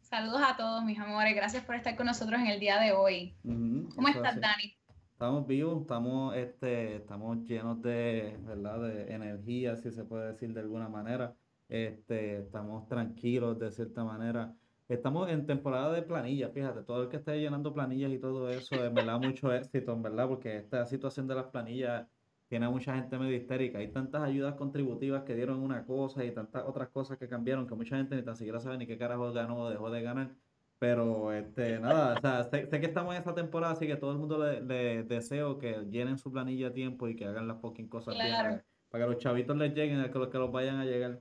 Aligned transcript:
Saludos 0.00 0.40
a 0.42 0.56
todos, 0.56 0.82
mis 0.82 0.98
amores. 0.98 1.36
Gracias 1.36 1.62
por 1.62 1.74
estar 1.74 1.94
con 1.94 2.06
nosotros 2.06 2.40
en 2.40 2.46
el 2.46 2.58
día 2.58 2.80
de 2.80 2.92
hoy. 2.92 3.34
¿Cómo 3.42 4.08
estás, 4.08 4.40
Dani? 4.40 4.74
Estamos 5.12 5.46
vivos, 5.46 5.82
estamos, 5.82 6.34
este, 6.34 6.96
estamos 6.96 7.44
llenos 7.44 7.82
de, 7.82 8.34
¿verdad? 8.46 8.80
de 8.80 9.12
energía, 9.12 9.76
si 9.76 9.90
se 9.90 10.04
puede 10.04 10.28
decir 10.28 10.54
de 10.54 10.60
alguna 10.60 10.88
manera. 10.88 11.34
Este, 11.68 12.38
estamos 12.38 12.88
tranquilos 12.88 13.58
de 13.58 13.70
cierta 13.72 14.04
manera. 14.04 14.54
Estamos 14.88 15.28
en 15.28 15.44
temporada 15.44 15.92
de 15.92 16.00
planillas, 16.00 16.52
fíjate, 16.54 16.82
todo 16.82 17.02
el 17.02 17.10
que 17.10 17.18
esté 17.18 17.38
llenando 17.38 17.74
planillas 17.74 18.10
y 18.10 18.18
todo 18.18 18.48
eso, 18.48 18.82
en 18.82 18.94
verdad, 18.94 19.20
mucho 19.20 19.52
éxito, 19.52 19.92
en 19.92 20.02
verdad, 20.02 20.28
porque 20.28 20.56
esta 20.56 20.86
situación 20.86 21.28
de 21.28 21.34
las 21.34 21.46
planillas 21.48 22.06
tiene 22.48 22.66
a 22.66 22.70
mucha 22.70 22.94
gente 22.94 23.18
medio 23.18 23.36
histérica. 23.36 23.78
Hay 23.78 23.88
tantas 23.88 24.22
ayudas 24.22 24.54
contributivas 24.54 25.24
que 25.24 25.34
dieron 25.34 25.60
una 25.60 25.84
cosa 25.84 26.24
y 26.24 26.30
tantas 26.30 26.64
otras 26.64 26.88
cosas 26.88 27.18
que 27.18 27.28
cambiaron 27.28 27.66
que 27.66 27.74
mucha 27.74 27.96
gente 27.96 28.16
ni 28.16 28.22
tan 28.22 28.36
siquiera 28.36 28.60
sabe 28.60 28.78
ni 28.78 28.86
qué 28.86 28.98
carajo 28.98 29.32
ganó 29.32 29.58
o 29.58 29.70
dejó 29.70 29.90
de 29.90 30.02
ganar. 30.02 30.30
Pero, 30.78 31.32
este, 31.32 31.78
nada, 31.78 32.14
o 32.14 32.20
sea, 32.20 32.44
sé, 32.44 32.68
que 32.68 32.86
estamos 32.86 33.14
en 33.14 33.20
esta 33.20 33.34
temporada, 33.34 33.72
así 33.72 33.86
que 33.86 33.96
todo 33.96 34.12
el 34.12 34.18
mundo 34.18 34.38
le, 34.38 35.04
deseo 35.04 35.58
que 35.58 35.86
llenen 35.90 36.18
su 36.18 36.30
planilla 36.30 36.68
a 36.68 36.72
tiempo 36.72 37.08
y 37.08 37.16
que 37.16 37.24
hagan 37.24 37.48
las 37.48 37.60
fucking 37.60 37.88
cosas 37.88 38.14
bien. 38.14 38.62
Para, 38.90 39.04
que 39.04 39.10
los 39.10 39.18
chavitos 39.18 39.56
les 39.56 39.74
lleguen, 39.74 40.02
que 40.12 40.18
los 40.18 40.28
que 40.28 40.38
los 40.38 40.52
vayan 40.52 40.76
a 40.76 40.84
llegar 40.84 41.20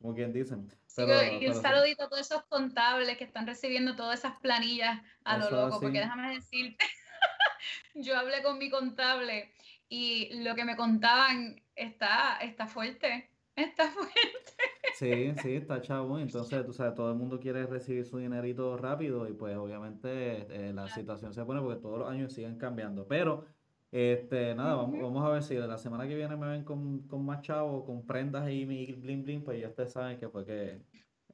como 0.00 0.14
quien 0.14 0.32
dicen. 0.32 0.68
y 1.40 1.46
un 1.46 1.54
saludito 1.54 2.04
a 2.04 2.08
todos 2.08 2.22
esos 2.22 2.42
contables 2.44 3.16
que 3.16 3.24
están 3.24 3.46
recibiendo 3.46 3.94
todas 3.94 4.18
esas 4.18 4.38
planillas 4.40 5.00
a 5.24 5.38
lo 5.38 5.50
loco, 5.50 5.80
porque 5.80 6.00
déjame 6.00 6.34
decirte, 6.34 6.84
yo 7.94 8.16
hablé 8.18 8.42
con 8.42 8.58
mi 8.58 8.68
contable 8.68 9.52
y 9.88 10.42
lo 10.42 10.54
que 10.54 10.64
me 10.64 10.76
contaban 10.76 11.62
está, 11.74 12.38
está 12.38 12.66
fuerte, 12.66 13.30
está 13.56 13.90
fuerte. 13.90 14.12
Sí, 14.96 15.32
sí, 15.42 15.54
está 15.56 15.80
chavo. 15.80 16.18
Entonces, 16.18 16.64
tú 16.64 16.72
sabes, 16.72 16.94
todo 16.94 17.10
el 17.10 17.18
mundo 17.18 17.40
quiere 17.40 17.66
recibir 17.66 18.04
su 18.04 18.18
dinerito 18.18 18.76
rápido 18.76 19.28
y 19.28 19.32
pues 19.32 19.56
obviamente 19.56 20.46
eh, 20.50 20.72
la 20.72 20.88
situación 20.88 21.34
se 21.34 21.44
pone 21.44 21.60
porque 21.60 21.80
todos 21.80 21.98
los 21.98 22.10
años 22.10 22.32
siguen 22.32 22.56
cambiando. 22.58 23.06
Pero 23.06 23.44
este, 23.90 24.54
nada, 24.54 24.74
vamos, 24.74 25.00
vamos 25.00 25.24
a 25.24 25.30
ver 25.30 25.42
si 25.42 25.54
la 25.54 25.78
semana 25.78 26.08
que 26.08 26.16
viene 26.16 26.36
me 26.36 26.48
ven 26.48 26.64
con, 26.64 27.06
con 27.06 27.24
más 27.24 27.42
chavos, 27.42 27.84
con 27.84 28.04
prendas 28.04 28.50
y 28.50 28.66
mi 28.66 28.86
bling 28.86 29.22
bling, 29.22 29.44
pues 29.44 29.60
ya 29.60 29.68
ustedes 29.68 29.92
saben 29.92 30.18
que 30.18 30.28
fue 30.28 30.44
que 30.44 30.80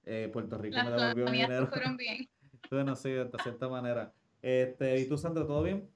eh, 0.04 0.28
Puerto 0.32 0.58
Rico 0.58 0.76
me 0.84 0.90
devolvió 0.90 1.24
mi 1.26 1.40
dinero. 1.40 1.68
fueron 1.68 1.96
bien. 1.96 2.28
bueno, 2.70 2.96
sí, 2.96 3.10
de 3.10 3.30
cierta 3.42 3.68
manera. 3.68 4.12
Este, 4.42 5.00
¿y 5.00 5.08
tú, 5.08 5.16
Sandra, 5.16 5.46
todo 5.46 5.62
bien? 5.62 5.88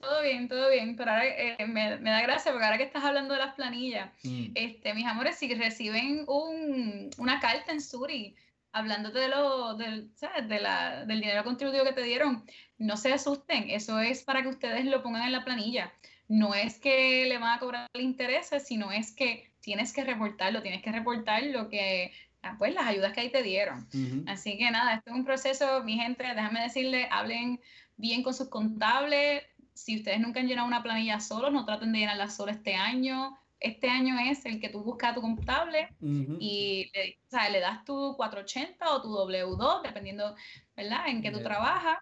Todo 0.00 0.22
bien, 0.22 0.48
todo 0.48 0.70
bien, 0.70 0.96
pero 0.96 1.10
ahora 1.10 1.26
eh, 1.26 1.56
me, 1.66 1.98
me, 1.98 2.10
da 2.10 2.22
gracia 2.22 2.52
porque 2.52 2.64
ahora 2.64 2.78
que 2.78 2.84
estás 2.84 3.04
hablando 3.04 3.34
de 3.34 3.40
las 3.40 3.54
planillas, 3.54 4.10
mm. 4.22 4.52
este, 4.54 4.94
mis 4.94 5.06
amores, 5.06 5.36
si 5.36 5.52
reciben 5.54 6.24
un, 6.26 7.10
una 7.18 7.38
carta 7.38 7.70
en 7.70 7.82
Suri 7.82 8.34
hablándote 8.72 9.18
de 9.18 9.28
lo, 9.28 9.74
del, 9.74 10.10
¿sabes? 10.14 10.48
De 10.48 10.60
la, 10.60 11.04
del 11.04 11.20
dinero 11.20 11.44
contributivo 11.44 11.84
que 11.84 11.92
te 11.92 12.02
dieron, 12.02 12.44
no 12.78 12.96
se 12.96 13.12
asusten, 13.12 13.68
eso 13.68 14.00
es 14.00 14.22
para 14.22 14.42
que 14.42 14.48
ustedes 14.48 14.84
lo 14.86 15.02
pongan 15.02 15.24
en 15.24 15.32
la 15.32 15.44
planilla. 15.44 15.92
No 16.28 16.54
es 16.54 16.78
que 16.78 17.26
le 17.26 17.38
van 17.38 17.56
a 17.56 17.58
cobrar 17.58 17.88
intereses, 17.94 18.66
sino 18.66 18.92
es 18.92 19.12
que 19.12 19.52
tienes 19.60 19.92
que 19.92 20.04
reportarlo, 20.04 20.62
tienes 20.62 20.82
que 20.82 20.92
reportar 20.92 21.42
lo 21.42 21.68
que, 21.68 22.12
ah, 22.42 22.54
pues 22.56 22.72
las 22.72 22.86
ayudas 22.86 23.12
que 23.12 23.20
ahí 23.20 23.30
te 23.30 23.42
dieron. 23.42 23.88
Así 24.26 24.56
que 24.56 24.70
nada, 24.70 24.94
esto 24.94 25.10
es 25.10 25.16
un 25.16 25.24
proceso, 25.24 25.82
mi 25.82 25.96
gente, 25.98 26.22
déjame 26.22 26.62
decirle, 26.62 27.08
hablen 27.10 27.60
bien 27.96 28.22
con 28.22 28.32
sus 28.32 28.48
contables. 28.48 29.42
Si 29.80 29.96
ustedes 29.96 30.20
nunca 30.20 30.40
han 30.40 30.46
llenado 30.46 30.68
una 30.68 30.82
planilla 30.82 31.20
solo, 31.20 31.50
no 31.50 31.64
traten 31.64 31.92
de 31.92 32.00
llenarla 32.00 32.28
solo 32.28 32.52
este 32.52 32.74
año. 32.74 33.36
Este 33.58 33.88
año 33.88 34.18
es 34.18 34.44
el 34.44 34.60
que 34.60 34.68
tú 34.68 34.82
buscas 34.82 35.12
a 35.12 35.14
tu 35.14 35.22
contable 35.22 35.88
y 36.00 36.90
le, 36.94 37.18
o 37.26 37.30
sea, 37.30 37.48
le, 37.48 37.60
das 37.60 37.84
tu 37.84 38.14
480 38.16 38.94
o 38.94 39.02
tu 39.02 39.08
W2, 39.08 39.82
dependiendo, 39.82 40.34
¿verdad?, 40.76 41.08
en 41.08 41.22
que 41.22 41.30
tú 41.30 41.42
trabajas. 41.42 41.98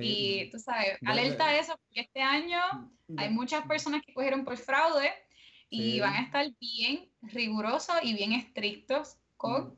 Y 0.00 0.50
tú 0.50 0.58
sabes, 0.58 0.98
alerta 1.04 1.46
a 1.46 1.58
eso, 1.58 1.76
porque 1.84 2.00
este 2.00 2.22
año 2.22 2.58
hay 3.16 3.30
muchas 3.30 3.66
personas 3.66 4.02
que 4.04 4.14
cogieron 4.14 4.44
por 4.44 4.56
fraude 4.56 5.12
y 5.68 6.00
van 6.00 6.14
a 6.14 6.22
estar 6.22 6.46
bien 6.60 7.08
rigurosos 7.22 7.96
y 8.02 8.14
bien 8.14 8.32
estrictos 8.32 9.16
con 9.36 9.76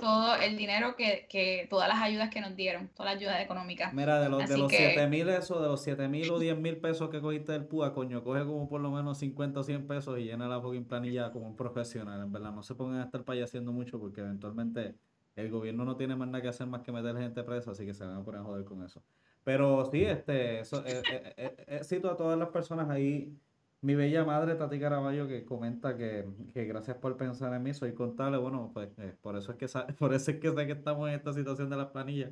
todo 0.00 0.34
el 0.36 0.56
dinero 0.56 0.96
que, 0.96 1.26
que, 1.28 1.66
todas 1.68 1.88
las 1.88 2.00
ayudas 2.00 2.30
que 2.30 2.40
nos 2.40 2.56
dieron, 2.56 2.88
todas 2.88 3.12
las 3.12 3.20
ayudas 3.20 3.40
económicas. 3.42 3.92
Mira, 3.92 4.20
de 4.20 4.28
los, 4.28 4.48
de 4.48 4.58
los 4.58 4.70
7 4.70 5.06
mil 5.06 5.28
eso, 5.28 5.60
de 5.60 5.68
los 5.68 5.82
7 5.82 6.08
mil 6.08 6.30
o 6.30 6.38
10 6.38 6.58
mil 6.58 6.78
pesos 6.78 7.10
que 7.10 7.20
cogiste 7.20 7.52
del 7.52 7.66
PUA, 7.66 7.92
coño, 7.94 8.24
coge 8.24 8.44
como 8.44 8.68
por 8.68 8.80
lo 8.80 8.90
menos 8.90 9.18
50 9.18 9.60
o 9.60 9.62
100 9.62 9.86
pesos 9.86 10.18
y 10.18 10.24
llena 10.24 10.48
la 10.48 10.60
fucking 10.60 10.84
planilla 10.84 11.30
como 11.30 11.46
un 11.46 11.56
profesional, 11.56 12.20
en 12.20 12.32
verdad. 12.32 12.52
No 12.52 12.62
se 12.62 12.74
pongan 12.74 13.00
a 13.00 13.04
estar 13.04 13.24
payaseando 13.24 13.72
mucho 13.72 14.00
porque 14.00 14.20
eventualmente 14.20 14.94
el 15.36 15.50
gobierno 15.50 15.84
no 15.84 15.96
tiene 15.96 16.16
más 16.16 16.28
nada 16.28 16.42
que 16.42 16.48
hacer 16.48 16.66
más 16.66 16.82
que 16.82 16.92
meter 16.92 17.16
gente 17.16 17.42
presa, 17.42 17.72
así 17.72 17.84
que 17.84 17.94
se 17.94 18.04
van 18.04 18.16
a 18.16 18.24
poner 18.24 18.40
a 18.40 18.44
joder 18.44 18.64
con 18.64 18.82
eso. 18.82 19.02
Pero 19.44 19.88
sí, 19.90 20.04
este, 20.04 20.60
eso, 20.60 20.84
eh, 20.86 21.02
eh, 21.10 21.34
eh, 21.36 21.80
eh 21.90 22.02
a 22.04 22.16
todas 22.16 22.38
las 22.38 22.48
personas 22.48 22.90
ahí 22.90 23.34
mi 23.82 23.94
bella 23.94 24.24
madre 24.24 24.54
Tati 24.56 24.78
Caraballo 24.78 25.26
que 25.26 25.44
comenta 25.44 25.96
que, 25.96 26.26
gracias 26.54 26.96
por 26.98 27.16
pensar 27.16 27.54
en 27.54 27.62
mí, 27.62 27.72
soy 27.72 27.94
contable, 27.94 28.36
bueno, 28.36 28.70
pues 28.74 28.90
eh, 28.98 29.14
por 29.20 29.36
eso 29.36 29.52
es 29.52 29.58
que 29.58 29.66
por 29.98 30.12
eso 30.12 30.30
es 30.30 30.38
que 30.38 30.50
sé 30.50 30.66
que 30.66 30.72
estamos 30.72 31.08
en 31.08 31.14
esta 31.14 31.32
situación 31.32 31.70
de 31.70 31.76
las 31.76 31.88
planillas, 31.88 32.30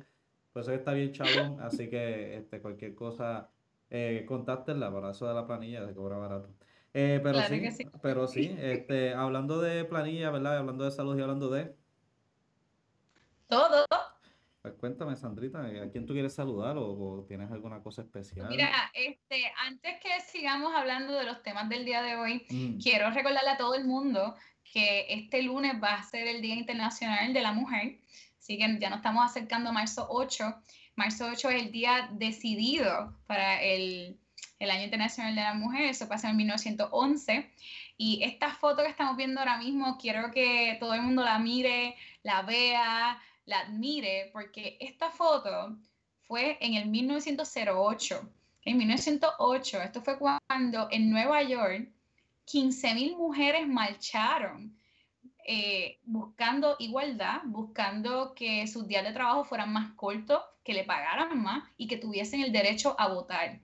por 0.53 0.61
eso 0.61 0.71
está 0.71 0.93
bien 0.93 1.11
chabón, 1.11 1.59
así 1.61 1.89
que 1.89 2.37
este, 2.37 2.61
cualquier 2.61 2.93
cosa, 2.95 3.49
eh, 3.89 4.25
contáctenla 4.27 4.91
para 4.91 5.11
eso 5.11 5.27
de 5.27 5.33
la 5.33 5.47
planilla, 5.47 5.85
de 5.85 5.93
cobra 5.93 6.17
barato. 6.17 6.49
Eh, 6.93 7.19
pero 7.23 7.41
sí, 7.41 7.71
sí, 7.71 7.87
pero 8.01 8.27
sí, 8.27 8.55
este, 8.59 9.13
hablando 9.13 9.59
de 9.59 9.85
planilla, 9.85 10.31
¿verdad? 10.31 10.57
Hablando 10.57 10.85
de 10.85 10.91
salud 10.91 11.17
y 11.17 11.21
hablando 11.21 11.49
de... 11.49 11.75
Todo. 13.47 13.85
Pues 14.61 14.73
cuéntame, 14.73 15.15
Sandrita, 15.15 15.61
¿a 15.61 15.89
quién 15.89 16.05
tú 16.05 16.11
quieres 16.11 16.33
saludar 16.33 16.75
o, 16.77 17.25
tienes 17.27 17.49
alguna 17.49 17.81
cosa 17.81 18.01
especial? 18.01 18.49
Mira, 18.49 18.69
este, 18.93 19.51
antes 19.57 19.99
que 20.01 20.09
sigamos 20.29 20.73
hablando 20.75 21.13
de 21.13 21.23
los 21.23 21.41
temas 21.43 21.69
del 21.69 21.85
día 21.85 22.01
de 22.01 22.17
hoy, 22.17 22.45
mm. 22.49 22.77
quiero 22.77 23.09
recordarle 23.11 23.51
a 23.51 23.57
todo 23.57 23.75
el 23.75 23.85
mundo 23.85 24.35
que 24.63 25.05
este 25.07 25.41
lunes 25.43 25.81
va 25.81 25.95
a 25.95 26.03
ser 26.03 26.27
el 26.27 26.41
Día 26.41 26.55
Internacional 26.55 27.33
de 27.33 27.41
la 27.41 27.53
Mujer, 27.53 27.99
así 28.37 28.57
que 28.57 28.77
ya 28.79 28.89
nos 28.89 28.97
estamos 28.97 29.25
acercando 29.25 29.69
a 29.69 29.73
marzo 29.73 30.07
8. 30.09 30.43
Marzo 30.97 31.27
8 31.31 31.49
es 31.51 31.63
el 31.63 31.71
día 31.71 32.09
decidido 32.11 33.17
para 33.27 33.63
el, 33.63 34.19
el 34.59 34.71
Año 34.71 34.83
Internacional 34.83 35.35
de 35.35 35.41
la 35.41 35.53
Mujer, 35.53 35.83
eso 35.83 36.09
pasó 36.09 36.27
en 36.27 36.35
1911. 36.35 37.49
Y 37.95 38.23
esta 38.23 38.53
foto 38.53 38.83
que 38.83 38.89
estamos 38.89 39.15
viendo 39.15 39.39
ahora 39.39 39.57
mismo, 39.57 39.97
quiero 39.97 40.31
que 40.31 40.75
todo 40.81 40.93
el 40.93 41.01
mundo 41.01 41.23
la 41.23 41.39
mire, 41.39 41.95
la 42.23 42.41
vea, 42.41 43.21
la 43.49 43.61
admire, 43.61 44.29
porque 44.31 44.77
esta 44.79 45.09
foto 45.09 45.75
fue 46.27 46.57
en 46.61 46.75
el 46.75 46.87
1908. 46.87 48.29
En 48.63 48.77
1908, 48.77 49.81
esto 49.81 50.01
fue 50.01 50.19
cuando 50.19 50.87
en 50.91 51.09
Nueva 51.09 51.41
York 51.41 51.89
15.000 52.45 53.17
mujeres 53.17 53.67
marcharon 53.67 54.77
eh, 55.47 55.97
buscando 56.03 56.75
igualdad, 56.77 57.41
buscando 57.45 58.35
que 58.35 58.67
sus 58.67 58.87
días 58.87 59.03
de 59.03 59.13
trabajo 59.13 59.45
fueran 59.45 59.73
más 59.73 59.93
cortos, 59.93 60.43
que 60.63 60.75
le 60.75 60.83
pagaran 60.83 61.41
más 61.41 61.63
y 61.75 61.87
que 61.87 61.97
tuviesen 61.97 62.41
el 62.41 62.51
derecho 62.51 62.95
a 62.99 63.07
votar. 63.07 63.59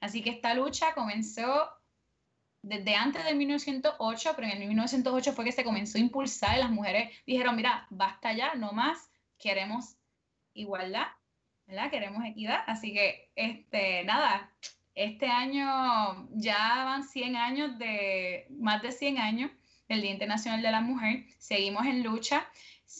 Así 0.00 0.22
que 0.22 0.30
esta 0.30 0.54
lucha 0.54 0.94
comenzó 0.94 1.68
desde 2.62 2.94
antes 2.94 3.24
de 3.24 3.34
1908, 3.34 4.32
pero 4.36 4.46
en 4.46 4.62
el 4.62 4.68
1908 4.68 5.32
fue 5.32 5.44
que 5.44 5.50
se 5.50 5.64
comenzó 5.64 5.98
a 5.98 6.00
impulsar 6.00 6.56
y 6.56 6.60
las 6.60 6.70
mujeres 6.70 7.10
dijeron, 7.26 7.56
mira, 7.56 7.88
basta 7.90 8.32
ya, 8.32 8.54
no 8.54 8.70
más, 8.70 9.10
queremos 9.38 9.96
igualdad, 10.54 11.06
¿verdad? 11.66 11.90
Queremos 11.90 12.24
equidad. 12.24 12.62
Así 12.66 12.92
que, 12.92 13.30
este, 13.36 14.04
nada, 14.04 14.52
este 14.94 15.26
año 15.26 16.28
ya 16.30 16.84
van 16.84 17.04
100 17.04 17.36
años 17.36 17.78
de, 17.78 18.46
más 18.50 18.82
de 18.82 18.92
100 18.92 19.18
años 19.18 19.50
del 19.88 20.02
Día 20.02 20.12
Internacional 20.12 20.62
de 20.62 20.70
la 20.70 20.80
Mujer. 20.80 21.24
Seguimos 21.38 21.86
en 21.86 22.02
lucha. 22.02 22.46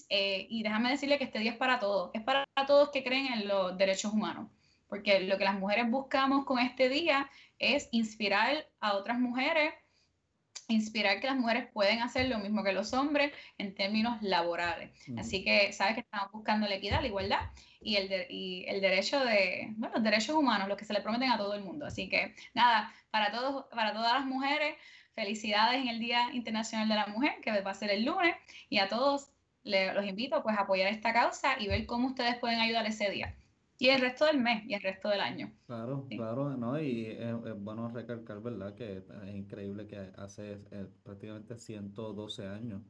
Eh, 0.09 0.47
y 0.51 0.63
déjame 0.63 0.91
decirle 0.91 1.19
que 1.19 1.25
este 1.25 1.39
día 1.39 1.53
es 1.53 1.57
para 1.57 1.79
todos, 1.79 2.11
es 2.13 2.23
para 2.23 2.45
todos 2.67 2.91
que 2.91 3.05
creen 3.05 3.33
en 3.33 3.49
los 3.49 3.79
derechos 3.79 4.13
humanos, 4.13 4.51
porque 4.89 5.21
lo 5.21 5.39
que 5.39 5.45
las 5.45 5.59
mujeres 5.59 5.89
buscamos 5.89 6.45
con 6.45 6.59
este 6.59 6.89
día 6.89 7.31
es 7.59 7.89
inspirar 7.93 8.69
a 8.81 8.95
otras 8.95 9.19
mujeres 9.19 9.73
inspirar 10.69 11.21
que 11.21 11.27
las 11.27 11.37
mujeres 11.37 11.67
pueden 11.73 12.03
hacer 12.03 12.29
lo 12.29 12.39
mismo 12.39 12.65
que 12.65 12.73
los 12.73 12.93
hombres 12.93 13.33
en 13.59 13.75
términos 13.75 14.21
laborales. 14.23 14.91
Así 15.17 15.45
que 15.45 15.73
sabes 15.73 15.95
que 15.95 16.01
estamos 16.01 16.33
buscando 16.33 16.67
la 16.67 16.75
equidad, 16.75 17.01
la 17.01 17.07
igualdad 17.07 17.41
y 17.81 17.97
el, 17.97 18.11
el 18.11 18.81
derecho 18.81 19.25
de, 19.25 19.73
bueno, 19.77 19.95
los 19.95 20.05
derechos 20.05 20.35
humanos, 20.35 20.69
los 20.69 20.77
que 20.77 20.85
se 20.85 20.93
le 20.93 21.01
prometen 21.01 21.31
a 21.31 21.39
todo 21.39 21.55
el 21.55 21.63
mundo. 21.63 21.87
Así 21.87 22.09
que 22.09 22.35
nada, 22.55 22.93
para, 23.11 23.31
todos, 23.31 23.67
para 23.71 23.93
todas 23.93 24.15
las 24.15 24.27
mujeres, 24.27 24.77
felicidades 25.15 25.81
en 25.81 25.89
el 25.89 26.01
Día 26.01 26.31
Internacional 26.33 26.89
de 26.89 26.95
la 26.95 27.07
Mujer, 27.07 27.41
que 27.43 27.61
va 27.61 27.71
a 27.71 27.75
ser 27.75 27.91
el 27.91 28.05
lunes, 28.05 28.35
y 28.69 28.79
a 28.79 28.89
todos 28.89 29.31
los 29.65 30.07
invito 30.07 30.43
pues, 30.43 30.57
a 30.57 30.63
apoyar 30.63 30.93
esta 30.93 31.13
causa 31.13 31.57
y 31.59 31.69
ver 31.69 31.87
cómo 31.87 32.09
ustedes 32.09 32.37
pueden 32.37 32.61
ayudar 32.61 32.87
ese 32.87 33.11
día. 33.11 33.35
Y 33.79 33.89
el 33.89 34.01
resto 34.01 34.25
del 34.25 34.41
mes 34.41 34.65
y 34.67 34.75
el 34.75 34.83
resto 34.83 35.09
del 35.09 35.21
año. 35.21 35.53
Claro, 35.67 36.07
claro, 36.09 36.57
¿no? 36.57 36.81
Y 36.81 37.07
es, 37.07 37.35
bueno 37.59 37.89
recalcar, 37.89 38.41
¿verdad? 38.41 38.75
Que 38.75 38.99
es 38.99 39.35
increíble 39.35 39.87
que 39.87 39.99
hace 40.17 40.61
eh, 40.71 40.87
prácticamente 41.03 41.59
112 41.59 42.47
años 42.47 42.83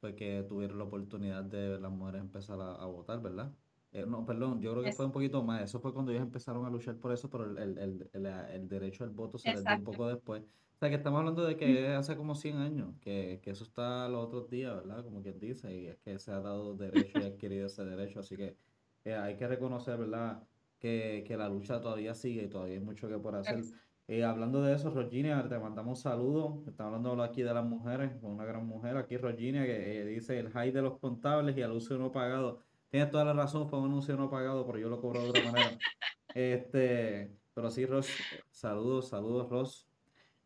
fue 0.00 0.14
que 0.14 0.44
tuvieron 0.48 0.78
la 0.78 0.84
oportunidad 0.84 1.44
de 1.44 1.78
las 1.78 1.92
mujeres 1.92 2.22
empezar 2.22 2.58
a, 2.60 2.86
votar, 2.86 3.20
¿verdad? 3.20 3.52
Eh, 3.92 4.06
no, 4.06 4.24
perdón, 4.24 4.62
yo 4.62 4.72
creo 4.72 4.82
que 4.82 4.92
fue 4.92 5.04
un 5.04 5.12
poquito 5.12 5.42
más. 5.42 5.62
Eso 5.62 5.78
fue 5.78 5.92
cuando 5.92 6.12
ellos 6.12 6.22
empezaron 6.22 6.64
a 6.64 6.70
luchar 6.70 6.96
por 6.96 7.12
eso, 7.12 7.28
pero 7.28 7.44
el, 7.44 7.58
el, 7.58 8.08
el, 8.12 8.26
el 8.26 8.68
derecho 8.68 9.04
al 9.04 9.10
voto 9.10 9.36
se 9.36 9.52
les 9.52 9.62
dio 9.62 9.74
un 9.74 9.84
poco 9.84 10.08
después. 10.08 10.42
O 10.42 10.78
sea, 10.78 10.88
que 10.88 10.94
estamos 10.94 11.18
hablando 11.18 11.44
de 11.44 11.58
que 11.58 11.88
hace 11.88 12.16
como 12.16 12.34
100 12.34 12.56
años, 12.56 12.94
que, 13.02 13.40
que 13.42 13.50
eso 13.50 13.64
está 13.64 14.08
los 14.08 14.24
otros 14.24 14.48
días, 14.48 14.74
¿verdad? 14.74 15.04
Como 15.04 15.20
quien 15.22 15.38
dice, 15.38 15.76
y 15.76 15.88
es 15.88 15.98
que 15.98 16.18
se 16.18 16.32
ha 16.32 16.40
dado 16.40 16.74
derecho 16.74 17.20
y 17.20 17.24
adquirido 17.24 17.66
ese 17.66 17.84
derecho. 17.84 18.20
Así 18.20 18.38
que 18.38 18.56
eh, 19.04 19.14
hay 19.14 19.36
que 19.36 19.46
reconocer, 19.46 19.98
¿verdad? 19.98 20.42
Que, 20.78 21.24
que, 21.26 21.36
la 21.36 21.48
lucha 21.48 21.80
todavía 21.80 22.14
sigue 22.14 22.44
y 22.44 22.48
todavía 22.48 22.74
hay 22.74 22.80
mucho 22.80 23.08
que 23.08 23.18
por 23.18 23.34
hacer. 23.34 23.62
Eh, 24.08 24.24
hablando 24.24 24.60
de 24.60 24.74
eso, 24.74 24.90
Roginia, 24.90 25.46
te 25.48 25.56
mandamos 25.56 26.00
saludos. 26.00 26.66
Estamos 26.66 26.96
hablando 26.96 27.22
aquí 27.22 27.42
de 27.42 27.54
las 27.54 27.64
mujeres, 27.64 28.10
con 28.20 28.32
una 28.32 28.44
gran 28.44 28.66
mujer. 28.66 28.96
Aquí 28.96 29.16
Roginia 29.16 29.64
que 29.64 30.00
eh, 30.00 30.04
dice 30.04 30.36
el 30.36 30.50
high 30.50 30.72
de 30.72 30.82
los 30.82 30.98
contables 30.98 31.56
y 31.56 31.62
anuncio 31.62 31.96
no 31.96 32.10
pagado. 32.10 32.60
Tienes 32.88 33.10
toda 33.12 33.24
la 33.24 33.34
razón, 33.34 33.68
fue 33.68 33.78
un 33.78 33.84
anuncio 33.84 34.16
no 34.16 34.28
pagado, 34.28 34.66
pero 34.66 34.78
yo 34.78 34.88
lo 34.88 35.00
cobro 35.00 35.22
de 35.22 35.28
otra 35.30 35.44
manera. 35.52 35.78
Este, 36.34 37.36
pero 37.54 37.70
sí, 37.70 37.86
Ros, 37.86 38.08
saludos, 38.50 39.08
saludos, 39.08 39.48
Ros. 39.48 39.88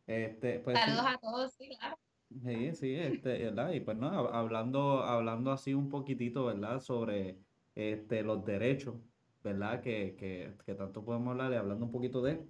Este, 0.07 0.61
pues, 0.61 0.79
saludos 0.79 1.07
a 1.07 1.19
todos, 1.19 1.55
sí, 1.55 1.69
claro. 1.79 1.99
Sí, 2.43 2.75
sí, 2.75 2.95
este, 2.95 3.45
¿verdad? 3.45 3.73
Y 3.73 3.81
pues 3.81 3.97
no, 3.97 4.09
hablando, 4.09 5.03
hablando 5.03 5.53
así 5.53 5.73
un 5.73 5.89
poquitito, 5.89 6.47
¿verdad? 6.47 6.81
Sobre 6.81 7.39
este, 7.75 8.23
los 8.23 8.45
derechos, 8.45 8.97
¿verdad? 9.43 9.81
Que, 9.81 10.17
que, 10.17 10.55
que 10.65 10.75
tanto 10.75 11.05
podemos 11.05 11.33
hablar 11.33 11.53
y 11.53 11.57
hablando 11.57 11.85
un 11.85 11.93
poquito 11.93 12.23
de 12.23 12.47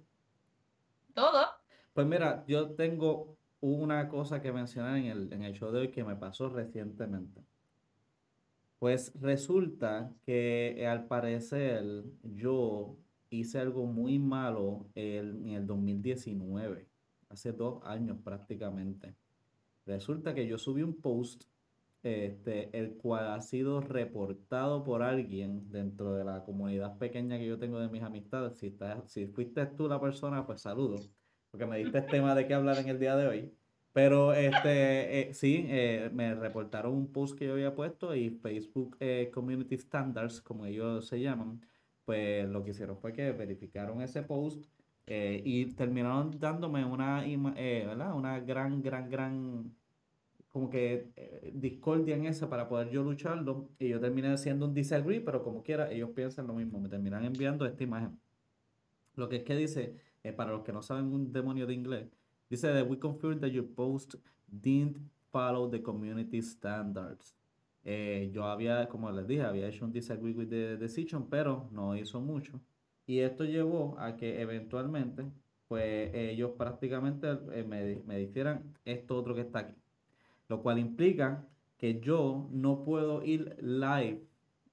todo. 1.13 1.45
Pues 1.93 2.05
mira, 2.05 2.43
yo 2.47 2.71
tengo 2.75 3.37
una 3.61 4.07
cosa 4.09 4.41
que 4.41 4.51
mencionar 4.51 4.97
en 4.97 5.05
el, 5.05 5.33
en 5.33 5.43
el 5.43 5.53
show 5.53 5.71
de 5.71 5.79
hoy 5.79 5.91
que 5.91 6.03
me 6.03 6.15
pasó 6.15 6.49
recientemente. 6.49 7.41
Pues 8.79 9.13
resulta 9.19 10.13
que 10.25 10.75
eh, 10.77 10.87
al 10.87 11.07
parecer 11.07 12.03
yo 12.21 12.97
hice 13.29 13.59
algo 13.59 13.85
muy 13.85 14.19
malo 14.19 14.87
en 14.93 15.47
el 15.47 15.65
2019, 15.65 16.87
hace 17.29 17.53
dos 17.53 17.81
años 17.85 18.17
prácticamente. 18.23 19.15
Resulta 19.85 20.33
que 20.33 20.47
yo 20.47 20.57
subí 20.57 20.81
un 20.81 20.99
post, 20.99 21.45
este, 22.05 22.69
el 22.77 22.97
cual 22.97 23.31
ha 23.31 23.41
sido 23.41 23.81
reportado 23.81 24.83
por 24.83 25.01
alguien 25.01 25.71
dentro 25.71 26.13
de 26.13 26.23
la 26.23 26.43
comunidad 26.43 26.99
pequeña 26.99 27.39
que 27.39 27.47
yo 27.47 27.57
tengo 27.57 27.79
de 27.79 27.89
mis 27.89 28.03
amistades. 28.03 28.59
Si, 28.59 28.67
estás, 28.67 29.11
si 29.11 29.25
fuiste 29.25 29.65
tú 29.65 29.87
la 29.87 29.99
persona, 29.99 30.45
pues 30.45 30.61
saludos, 30.61 31.11
porque 31.49 31.65
me 31.65 31.79
diste 31.79 31.97
el 31.97 32.05
tema 32.05 32.35
de 32.35 32.45
qué 32.45 32.53
hablar 32.53 32.77
en 32.77 32.89
el 32.89 32.99
día 32.99 33.15
de 33.15 33.27
hoy. 33.27 33.57
Pero 33.91 34.33
este, 34.33 35.29
eh, 35.29 35.33
sí, 35.33 35.65
eh, 35.67 36.11
me 36.13 36.35
reportaron 36.35 36.93
un 36.93 37.11
post 37.11 37.35
que 37.39 37.47
yo 37.47 37.53
había 37.53 37.73
puesto 37.73 38.13
y 38.13 38.29
Facebook 38.29 38.97
eh, 38.99 39.31
Community 39.33 39.75
Standards, 39.75 40.41
como 40.41 40.67
ellos 40.67 41.07
se 41.07 41.19
llaman, 41.19 41.65
pues 42.03 42.47
lo 42.47 42.63
que 42.63 42.69
hicieron 42.69 42.99
fue 42.99 43.13
que 43.13 43.31
verificaron 43.31 44.01
ese 44.03 44.21
post 44.21 44.63
y 45.07 45.65
terminaron 45.73 46.39
dándome 46.39 46.85
una, 46.85 47.21
¿verdad? 47.21 48.15
una 48.15 48.39
gran, 48.39 48.81
gran, 48.81 49.09
gran, 49.09 49.75
como 50.55 50.69
que 50.69 51.11
discordia 51.53 52.15
en 52.15 52.27
esa 52.27 52.47
para 52.47 52.69
poder 52.69 52.89
yo 52.89 53.03
lucharlo. 53.03 53.67
Y 53.77 53.89
yo 53.89 53.99
terminé 53.99 54.29
haciendo 54.29 54.65
un 54.65 54.73
disagree, 54.73 55.19
pero 55.19 55.43
como 55.43 55.63
quiera, 55.63 55.91
ellos 55.91 56.11
piensan 56.11 56.47
lo 56.47 56.53
mismo, 56.53 56.79
me 56.79 56.87
terminan 56.87 57.25
enviando 57.25 57.65
esta 57.65 57.83
imagen. 57.83 58.17
Lo 59.15 59.27
que 59.27 59.35
es 59.35 59.43
que 59.43 59.53
dice, 59.57 59.97
para 60.37 60.53
los 60.53 60.63
que 60.63 60.71
no 60.71 60.81
saben 60.81 61.11
un 61.11 61.33
demonio 61.33 61.67
de 61.67 61.73
inglés, 61.73 62.07
Dice 62.49 62.71
that 62.71 62.87
we 62.87 62.97
confirm 62.97 63.39
that 63.39 63.51
your 63.51 63.65
post 63.65 64.15
didn't 64.47 64.97
follow 65.31 65.67
the 65.67 65.81
community 65.81 66.41
standards. 66.41 67.35
Eh, 67.83 68.29
yo 68.33 68.45
había, 68.45 68.87
como 68.87 69.11
les 69.11 69.27
dije, 69.27 69.41
había 69.41 69.67
hecho 69.67 69.85
un 69.85 69.91
disagree 69.91 70.33
with 70.33 70.49
the 70.49 70.77
decision, 70.77 71.27
pero 71.29 71.67
no 71.71 71.95
hizo 71.95 72.21
mucho. 72.21 72.61
Y 73.07 73.19
esto 73.19 73.43
llevó 73.43 73.97
a 73.99 74.15
que 74.15 74.41
eventualmente, 74.41 75.25
pues 75.67 76.11
ellos 76.13 76.51
prácticamente 76.57 77.37
eh, 77.51 77.63
me, 77.63 78.01
me 78.05 78.17
dijeran 78.17 78.75
esto 78.85 79.17
otro 79.17 79.33
que 79.35 79.41
está 79.41 79.59
aquí. 79.59 79.75
Lo 80.47 80.61
cual 80.61 80.79
implica 80.79 81.47
que 81.77 81.99
yo 81.99 82.47
no 82.51 82.83
puedo 82.83 83.23
ir 83.23 83.57
live 83.61 84.23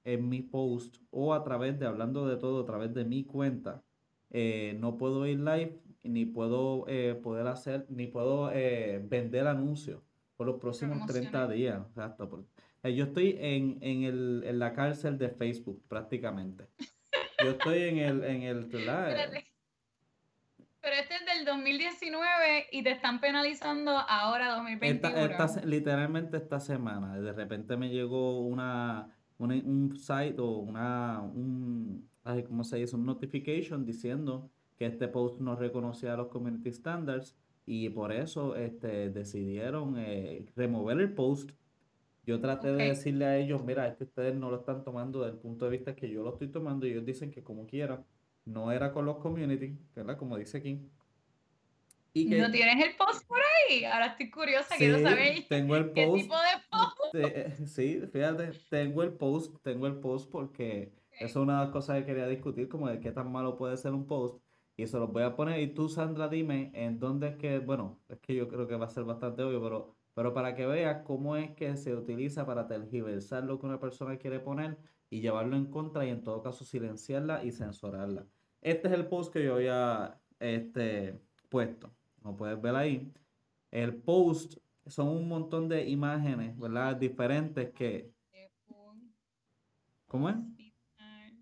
en 0.03 0.29
mi 0.29 0.41
post 0.41 0.97
o 1.11 1.33
a 1.33 1.43
través 1.43 1.79
de, 1.79 1.85
hablando 1.85 2.27
de 2.27 2.37
todo, 2.37 2.61
a 2.61 2.65
través 2.65 2.93
de 2.93 3.05
mi 3.05 3.23
cuenta. 3.23 3.83
Eh, 4.31 4.75
no 4.79 4.97
puedo 4.97 5.25
ir 5.27 5.39
live 5.39 5.79
ni 6.03 6.25
puedo 6.25 6.85
eh, 6.87 7.15
poder 7.15 7.47
hacer, 7.47 7.85
ni 7.89 8.07
puedo 8.07 8.51
eh, 8.51 9.01
vender 9.03 9.47
anuncios 9.47 10.01
por 10.35 10.47
los 10.47 10.59
próximos 10.59 11.05
30 11.05 11.47
días. 11.49 11.81
Exacto. 11.87 12.45
Yo 12.83 13.05
estoy 13.05 13.37
en, 13.39 13.77
en, 13.81 14.03
el, 14.03 14.43
en, 14.45 14.59
la 14.59 14.73
cárcel 14.73 15.17
de 15.17 15.29
Facebook 15.29 15.81
prácticamente. 15.87 16.65
Yo 17.41 17.51
estoy 17.51 17.83
en 17.83 17.97
el... 17.99 18.23
En 18.23 18.41
el 18.41 18.69
Pero 20.83 20.95
este 20.97 21.15
es 21.43 21.45
del 21.45 21.55
2019 21.55 22.67
y 22.71 22.83
te 22.83 22.91
están 22.91 23.19
penalizando 23.19 23.91
ahora 23.91 24.55
2021. 24.55 25.17
Esta, 25.17 25.65
literalmente 25.65 26.37
esta 26.37 26.59
semana. 26.59 27.19
De 27.19 27.33
repente 27.33 27.77
me 27.77 27.89
llegó 27.89 28.41
una, 28.41 29.09
un 29.37 29.95
site 29.97 30.39
o 30.39 30.57
una... 30.59 31.21
Un, 31.21 32.09
¿Cómo 32.47 32.63
se 32.63 32.77
dice? 32.77 32.95
Un 32.95 33.05
notification 33.05 33.85
diciendo 33.85 34.49
que 34.77 34.85
este 34.85 35.09
post 35.09 35.41
no 35.41 35.57
reconocía 35.57 36.15
los 36.15 36.29
community 36.29 36.71
standards 36.71 37.35
y 37.65 37.89
por 37.89 38.13
eso 38.13 38.55
este, 38.55 39.09
decidieron 39.09 39.97
eh, 39.97 40.45
remover 40.55 40.99
el 40.99 41.13
post. 41.13 41.51
Yo 42.25 42.39
traté 42.39 42.71
de 42.71 42.85
decirle 42.85 43.25
a 43.25 43.37
ellos, 43.37 43.65
mira, 43.65 43.85
es 43.87 43.97
que 43.97 44.05
ustedes 44.05 44.35
no 44.35 44.49
lo 44.49 44.59
están 44.59 44.85
tomando 44.85 45.19
desde 45.19 45.33
el 45.33 45.41
punto 45.41 45.65
de 45.65 45.71
vista 45.71 45.95
que 45.95 46.09
yo 46.09 46.23
lo 46.23 46.31
estoy 46.31 46.47
tomando 46.47 46.87
y 46.87 46.91
ellos 46.91 47.05
dicen 47.05 47.31
que 47.31 47.43
como 47.43 47.67
quiera, 47.67 48.05
no 48.45 48.71
era 48.71 48.93
con 48.93 49.05
los 49.05 49.17
community, 49.17 49.77
¿verdad? 49.93 50.17
Como 50.17 50.37
dice 50.37 50.59
aquí. 50.59 50.89
Y 52.13 52.29
que, 52.29 52.39
¿No 52.39 52.51
tienes 52.51 52.85
el 52.85 52.95
post 52.95 53.27
por 53.27 53.39
ahí? 53.39 53.85
Ahora 53.85 54.07
estoy 54.07 54.29
curiosa, 54.29 54.75
quiero 54.77 54.99
saber 55.01 55.45
tengo 55.49 55.75
el 55.75 55.93
qué 55.93 56.05
tipo 56.05 56.35
de 56.35 56.61
post. 56.69 57.15
Eh, 57.15 57.55
sí, 57.65 58.01
fíjate, 58.11 58.51
tengo 58.69 59.01
el 59.01 59.13
post, 59.13 59.55
tengo 59.63 59.87
el 59.87 59.95
post 59.95 60.29
porque 60.29 60.93
eso 61.19 61.25
es 61.25 61.35
una 61.35 61.59
de 61.59 61.65
las 61.65 61.73
cosas 61.73 61.99
que 61.99 62.05
quería 62.05 62.27
discutir, 62.27 62.69
como 62.69 62.87
de 62.87 62.99
qué 62.99 63.11
tan 63.11 63.31
malo 63.31 63.57
puede 63.57 63.77
ser 63.77 63.93
un 63.93 64.05
post. 64.05 64.43
Y 64.75 64.83
eso 64.83 64.99
lo 64.99 65.07
voy 65.07 65.23
a 65.23 65.35
poner. 65.35 65.59
Y 65.59 65.73
tú, 65.73 65.89
Sandra, 65.89 66.27
dime 66.27 66.71
en 66.73 66.99
dónde 66.99 67.29
es 67.29 67.35
que, 67.35 67.59
bueno, 67.59 67.99
es 68.09 68.19
que 68.19 68.35
yo 68.35 68.47
creo 68.47 68.67
que 68.67 68.75
va 68.75 68.85
a 68.85 68.89
ser 68.89 69.03
bastante 69.03 69.43
obvio, 69.43 69.61
pero, 69.61 69.95
pero 70.15 70.33
para 70.33 70.55
que 70.55 70.65
veas 70.65 71.03
cómo 71.03 71.35
es 71.35 71.51
que 71.51 71.75
se 71.77 71.95
utiliza 71.95 72.45
para 72.45 72.67
tergiversar 72.67 73.43
lo 73.43 73.59
que 73.59 73.67
una 73.67 73.79
persona 73.79 74.17
quiere 74.17 74.39
poner 74.39 74.77
y 75.09 75.21
llevarlo 75.21 75.55
en 75.55 75.65
contra 75.65 76.05
y 76.05 76.09
en 76.09 76.23
todo 76.23 76.41
caso 76.41 76.65
silenciarla 76.65 77.43
y 77.43 77.51
censurarla. 77.51 78.25
Este 78.61 78.87
es 78.87 78.93
el 78.93 79.07
post 79.07 79.31
que 79.31 79.43
yo 79.43 79.55
había 79.55 80.19
este, 80.39 81.19
puesto. 81.49 81.91
Como 82.23 82.37
puedes 82.37 82.59
ver 82.59 82.75
ahí. 82.75 83.13
El 83.69 83.95
post 83.95 84.57
son 84.87 85.09
un 85.09 85.27
montón 85.27 85.69
de 85.69 85.87
imágenes, 85.87 86.57
¿verdad? 86.57 86.95
Diferentes 86.95 87.71
que... 87.71 88.11
¿Cómo 90.07 90.29
es? 90.29 90.37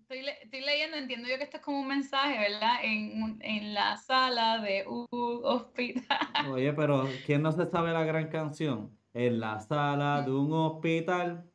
estoy, 0.08 0.60
leyendo, 0.60 0.96
entiendo 0.96 1.28
yo 1.28 1.38
que 1.38 1.44
esto 1.44 1.56
es 1.56 1.62
como 1.62 1.80
un 1.80 1.88
mensaje, 1.88 2.38
¿verdad? 2.38 2.76
En, 2.82 3.38
en 3.40 3.74
la 3.74 3.96
sala 3.96 4.60
de 4.60 4.84
un 4.86 5.06
hospital. 5.12 6.18
Oye, 6.50 6.72
pero 6.72 7.08
¿quién 7.24 7.42
no 7.42 7.52
se 7.52 7.66
sabe 7.66 7.92
la 7.92 8.04
gran 8.04 8.28
canción? 8.28 8.96
En 9.14 9.40
la 9.40 9.60
sala 9.60 10.22
de 10.22 10.30
un 10.32 10.52
hospital, 10.52 11.50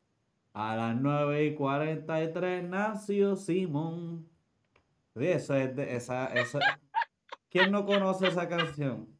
a 0.52 0.76
las 0.76 0.96
9 0.96 1.46
y 1.46 1.54
43 1.54 2.64
nació 2.64 3.36
Simón. 3.36 4.28
eso 5.14 5.54
es 5.54 5.74
de 5.76 5.96
esa, 5.96 6.26
eso, 6.26 6.58
¿Quién 7.50 7.70
no 7.72 7.86
conoce 7.86 8.28
esa 8.28 8.48
canción? 8.48 9.16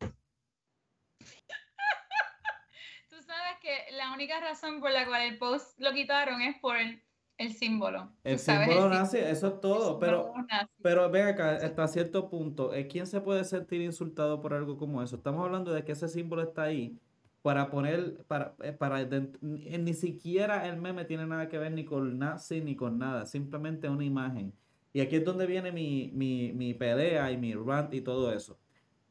Tú 3.09 3.23
sabes 3.23 3.59
que 3.61 3.93
la 3.93 4.13
única 4.13 4.41
razón 4.41 4.81
por 4.81 4.91
la 4.91 5.07
cual 5.07 5.23
el 5.23 5.39
post 5.39 5.79
lo 5.81 5.93
quitaron 5.93 6.41
es 6.43 6.57
por 6.61 6.77
el 6.77 7.03
el 7.39 7.53
símbolo. 7.53 8.11
El 8.25 8.39
símbolo 8.39 8.89
nazi, 8.89 9.19
eso 9.19 9.47
es 9.47 9.61
todo, 9.61 9.99
pero, 10.01 10.35
pero 10.83 11.09
ven 11.09 11.29
acá, 11.29 11.53
hasta 11.53 11.87
cierto 11.87 12.29
punto, 12.29 12.75
eh, 12.75 12.89
¿quién 12.89 13.07
se 13.07 13.21
puede 13.21 13.45
sentir 13.45 13.81
insultado 13.81 14.41
por 14.41 14.53
algo 14.53 14.77
como 14.77 15.03
eso? 15.03 15.17
Estamos 15.17 15.45
hablando 15.45 15.73
de 15.73 15.85
que 15.85 15.93
ese 15.93 16.09
símbolo 16.09 16.43
está 16.43 16.65
ahí 16.65 16.99
para 17.43 17.71
poner, 17.71 18.25
para, 18.27 18.57
eh, 18.63 18.73
para, 18.73 19.07
ni 19.41 19.95
siquiera 19.95 20.69
el 20.69 20.79
meme 20.79 21.05
tiene 21.05 21.27
nada 21.27 21.49
que 21.49 21.59
ver 21.59 21.71
ni 21.71 21.85
con 21.85 22.19
nazi 22.19 22.61
ni 22.61 22.75
con 22.75 22.99
nada, 22.99 23.25
simplemente 23.25 23.89
una 23.89 24.05
imagen. 24.05 24.53
Y 24.93 25.01
aquí 25.01 25.17
es 25.17 25.25
donde 25.25 25.47
viene 25.47 25.73
mi, 25.73 26.11
mi, 26.15 26.53
mi 26.53 26.75
pelea 26.75 27.31
y 27.31 27.37
mi 27.37 27.55
rant 27.55 27.93
y 27.95 28.01
todo 28.01 28.33
eso. 28.33 28.59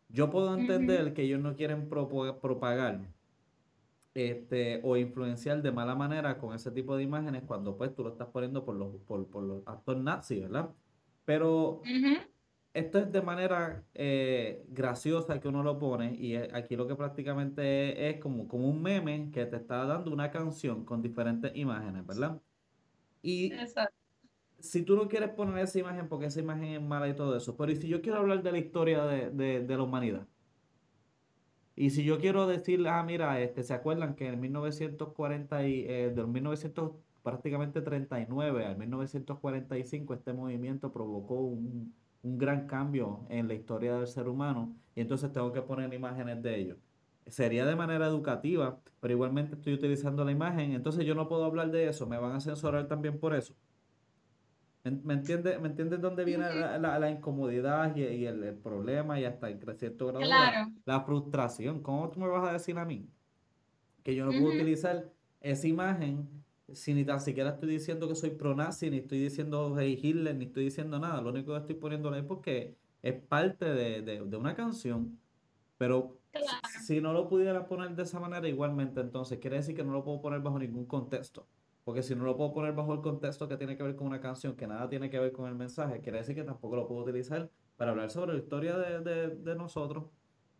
Yo 0.09 0.29
puedo 0.29 0.55
entender 0.55 1.13
que 1.13 1.23
ellos 1.23 1.41
no 1.41 1.55
quieren 1.55 1.89
propagar 1.89 3.13
este, 4.13 4.81
o 4.83 4.97
influenciar 4.97 5.61
de 5.61 5.71
mala 5.71 5.93
manera 5.93 6.39
con 6.39 6.55
ese 6.55 6.71
tipo 6.71 6.97
de 6.97 7.03
imágenes 7.03 7.43
cuando 7.45 7.77
pues 7.77 7.93
tú 7.93 8.03
lo 8.03 8.09
estás 8.09 8.27
poniendo 8.29 8.65
por 8.65 8.75
los, 8.75 8.95
por, 9.01 9.27
por 9.29 9.43
los 9.43 9.61
actos 9.67 9.97
nazis, 10.01 10.41
¿verdad? 10.41 10.69
Pero 11.23 11.81
esto 12.73 12.99
es 12.99 13.11
de 13.11 13.21
manera 13.21 13.83
eh, 13.93 14.65
graciosa 14.69 15.39
que 15.39 15.47
uno 15.47 15.61
lo 15.61 15.77
pone 15.77 16.15
y 16.15 16.35
aquí 16.35 16.75
lo 16.75 16.87
que 16.87 16.95
prácticamente 16.95 18.09
es, 18.09 18.19
como, 18.19 18.47
como 18.47 18.67
un 18.69 18.81
meme 18.81 19.29
que 19.31 19.45
te 19.45 19.57
está 19.57 19.85
dando 19.85 20.11
una 20.11 20.31
canción 20.31 20.83
con 20.85 21.01
diferentes 21.01 21.51
imágenes, 21.55 22.05
¿verdad? 22.05 22.41
Y 23.21 23.51
si 24.59 24.83
tú 24.83 24.95
no 24.95 25.07
quieres 25.07 25.29
poner 25.29 25.59
esa 25.59 25.79
imagen 25.79 26.07
porque 26.07 26.27
esa 26.27 26.39
imagen 26.39 26.65
es 26.65 26.81
mala 26.81 27.07
y 27.07 27.15
todo 27.15 27.35
eso, 27.35 27.55
pero 27.57 27.71
y 27.71 27.75
si 27.75 27.87
yo 27.87 28.01
quiero 28.01 28.19
hablar 28.19 28.43
de 28.43 28.51
la 28.51 28.57
historia 28.57 29.05
de, 29.05 29.65
la 29.67 29.83
humanidad? 29.83 30.27
Y 31.75 31.91
si 31.91 32.03
yo 32.03 32.19
quiero 32.19 32.47
decir, 32.47 32.87
ah, 32.87 33.03
mira, 33.03 33.39
este, 33.39 33.63
¿se 33.63 33.73
acuerdan 33.73 34.15
que 34.15 34.27
en 34.27 34.39
1940 34.39 35.67
y, 35.67 35.85
eh, 35.87 36.11
de 36.15 36.25
1900 36.25 36.91
prácticamente 37.21 37.81
39 37.81 38.65
al 38.65 38.77
1945 38.77 40.13
este 40.13 40.33
movimiento 40.33 40.91
provocó 40.91 41.35
un, 41.35 41.93
un 42.23 42.37
gran 42.37 42.67
cambio 42.67 43.25
en 43.29 43.47
la 43.47 43.53
historia 43.53 43.97
del 43.97 44.07
ser 44.07 44.27
humano 44.27 44.75
y 44.95 45.01
entonces 45.01 45.31
tengo 45.31 45.51
que 45.53 45.61
poner 45.61 45.93
imágenes 45.93 46.41
de 46.41 46.59
ellos. 46.59 46.77
Sería 47.27 47.65
de 47.65 47.75
manera 47.75 48.07
educativa, 48.07 48.79
pero 48.99 49.13
igualmente 49.13 49.55
estoy 49.55 49.73
utilizando 49.73 50.23
la 50.23 50.31
imagen, 50.31 50.71
entonces 50.71 51.05
yo 51.05 51.15
no 51.15 51.27
puedo 51.27 51.43
hablar 51.45 51.71
de 51.71 51.87
eso, 51.89 52.07
me 52.07 52.17
van 52.17 52.33
a 52.33 52.39
censurar 52.39 52.87
también 52.87 53.19
por 53.19 53.35
eso. 53.35 53.53
¿Me 54.91 55.13
entiendes 55.13 55.59
¿Me 55.61 55.67
entiende 55.67 55.97
dónde 55.97 56.23
viene 56.23 56.53
la, 56.53 56.99
la, 56.99 57.09
incomodidad 57.09 57.95
y, 57.95 58.03
y 58.03 58.25
el, 58.25 58.55
problema 58.55 59.19
y 59.19 59.25
hasta 59.25 59.49
el 59.49 59.59
cierto 59.77 60.07
grado 60.07 60.25
la, 60.85 61.01
frustración? 61.01 61.81
¿Cómo 61.81 62.09
tú 62.09 62.19
me 62.19 62.27
vas 62.27 62.49
a 62.49 62.53
decir 62.53 62.77
a 62.77 62.85
mí 62.85 63.09
que 64.03 64.15
yo 64.15 64.25
no 64.25 64.31
puedo 64.31 64.55
utilizar 64.55 65.11
esa 65.41 65.67
imagen 65.67 66.27
si 66.73 66.93
ni 66.93 67.05
tan 67.05 67.21
siquiera 67.21 67.51
estoy 67.51 67.69
diciendo 67.69 68.07
que 68.07 68.15
soy 68.15 68.31
pro-nazi, 68.31 68.89
ni 68.89 68.97
estoy 68.97 69.19
diciendo 69.19 69.75
hey 69.77 69.99
Hitler, 70.01 70.35
ni 70.35 70.45
estoy 70.45 70.65
diciendo 70.65 70.99
nada. 70.99 71.21
Lo 71.21 71.29
único 71.29 71.53
que 71.53 71.59
estoy 71.59 71.75
poniendo 71.75 72.13
es 72.13 72.23
porque 72.23 72.75
es 73.01 73.13
parte 73.13 73.65
de, 73.65 74.21
una 74.21 74.55
canción, 74.55 75.19
pero 75.77 76.17
si 76.85 76.99
no 76.99 77.13
lo 77.13 77.27
pudiera 77.27 77.65
poner 77.67 77.95
de 77.95 78.03
esa 78.03 78.19
manera 78.19 78.47
igualmente, 78.47 78.99
entonces 78.99 79.39
quiere 79.39 79.57
decir 79.57 79.75
que 79.75 79.83
no 79.83 79.93
lo 79.93 80.03
puedo 80.03 80.21
poner 80.21 80.41
bajo 80.41 80.59
ningún 80.59 80.85
contexto. 80.85 81.47
Porque 81.87 82.03
si 82.03 82.13
no 82.15 82.25
lo 82.25 82.35
puedo 82.35 82.51
poner 82.51 82.73
bajo 82.73 82.93
el 82.93 82.99
contexto 82.99 83.47
que 83.47 83.55
tiene 83.55 83.77
que 83.77 83.83
ver 83.83 83.95
con 83.95 84.07
una 84.07 84.19
canción, 84.19 84.57
que 84.57 84.67
nada 84.67 84.89
tiene 84.89 85.09
que 85.09 85.19
ver 85.19 85.31
con 85.31 85.47
el 85.47 85.55
mensaje, 85.55 86.01
quiere 86.01 86.17
decir 86.17 86.35
que 86.35 86.43
tampoco 86.43 86.75
lo 86.75 86.85
puedo 86.85 87.03
utilizar 87.03 87.49
para 87.77 87.91
hablar 87.91 88.11
sobre 88.11 88.33
la 88.33 88.39
historia 88.39 88.77
de, 88.77 89.29
de 89.29 89.55
nosotros, 89.55 90.03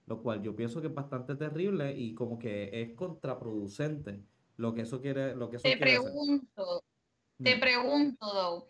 lo 0.06 0.24
cual 0.24 0.42
yo 0.42 0.56
pienso 0.56 0.80
que 0.80 0.88
es 0.88 0.94
bastante 0.94 1.36
terrible 1.36 1.94
y 1.94 2.16
como 2.16 2.40
que 2.40 2.70
es 2.72 2.96
contraproducente 2.96 4.24
lo 4.56 4.74
que 4.74 4.84
eso 4.84 5.02
quiere, 5.02 5.36
lo 5.36 5.50
que 5.50 5.58
eso 5.58 5.64
Te 5.64 5.76
pregunto, 5.76 6.86
te 7.44 7.58
mm. 7.58 7.60
pregunto, 7.60 8.68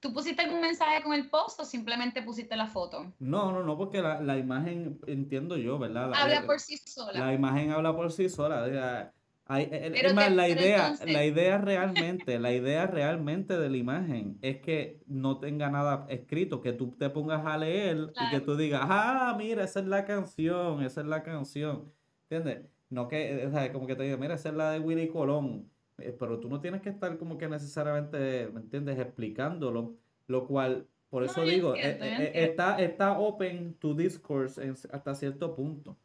¿Tú 0.00 0.14
pusiste 0.14 0.40
algún 0.40 0.62
mensaje 0.62 1.02
con 1.02 1.12
el 1.12 1.28
post 1.28 1.60
o 1.60 1.66
simplemente 1.66 2.22
pusiste 2.22 2.56
la 2.56 2.66
foto? 2.66 3.12
No, 3.18 3.52
no, 3.52 3.62
no, 3.62 3.76
porque 3.76 4.00
la, 4.00 4.38
imagen, 4.38 4.98
entiendo 5.06 5.58
yo, 5.58 5.78
¿verdad? 5.78 6.14
habla 6.14 6.36
eh, 6.36 6.46
por 6.46 6.58
sí 6.60 6.78
sola. 6.78 7.26
La 7.26 7.34
imagen 7.34 7.72
habla 7.72 7.94
por 7.94 8.10
sí 8.10 8.30
sola. 8.30 9.12
Hay, 9.52 9.68
es 9.72 10.14
más, 10.14 10.30
la 10.30 10.48
idea, 10.48 10.94
la 11.04 11.24
idea 11.24 11.58
realmente, 11.58 12.38
la 12.38 12.52
idea 12.52 12.86
realmente 12.86 13.58
de 13.58 13.68
la 13.68 13.76
imagen 13.76 14.38
es 14.42 14.58
que 14.58 15.00
no 15.08 15.40
tenga 15.40 15.68
nada 15.68 16.06
escrito, 16.08 16.60
que 16.60 16.72
tú 16.72 16.94
te 16.96 17.10
pongas 17.10 17.44
a 17.44 17.58
leer 17.58 18.12
y 18.14 18.30
que 18.30 18.38
tú 18.38 18.56
digas, 18.56 18.82
ah, 18.84 19.34
mira, 19.36 19.64
esa 19.64 19.80
es 19.80 19.86
la 19.86 20.04
canción, 20.04 20.84
esa 20.84 21.00
es 21.00 21.06
la 21.08 21.24
canción. 21.24 21.92
¿Entiendes? 22.28 22.64
No 22.90 23.08
que, 23.08 23.44
o 23.44 23.50
sea, 23.50 23.72
como 23.72 23.88
que 23.88 23.96
te 23.96 24.04
diga, 24.04 24.16
mira, 24.16 24.36
esa 24.36 24.50
es 24.50 24.54
la 24.54 24.70
de 24.70 24.78
Willy 24.78 25.08
Colón. 25.08 25.68
Eh, 25.98 26.14
pero 26.16 26.38
tú 26.38 26.48
no 26.48 26.60
tienes 26.60 26.80
que 26.80 26.90
estar 26.90 27.18
como 27.18 27.36
que 27.36 27.48
necesariamente, 27.48 28.48
¿me 28.54 28.60
entiendes?, 28.60 29.00
explicándolo. 29.00 29.96
Lo 30.28 30.46
cual, 30.46 30.86
por 31.08 31.24
eso 31.24 31.42
digo, 31.42 31.74
eh, 31.74 31.98
eh, 32.00 32.32
está, 32.34 32.80
está 32.80 33.18
open 33.18 33.74
to 33.80 33.94
discourse 33.94 34.62
hasta 34.92 35.12
cierto 35.16 35.56
punto. 35.56 35.96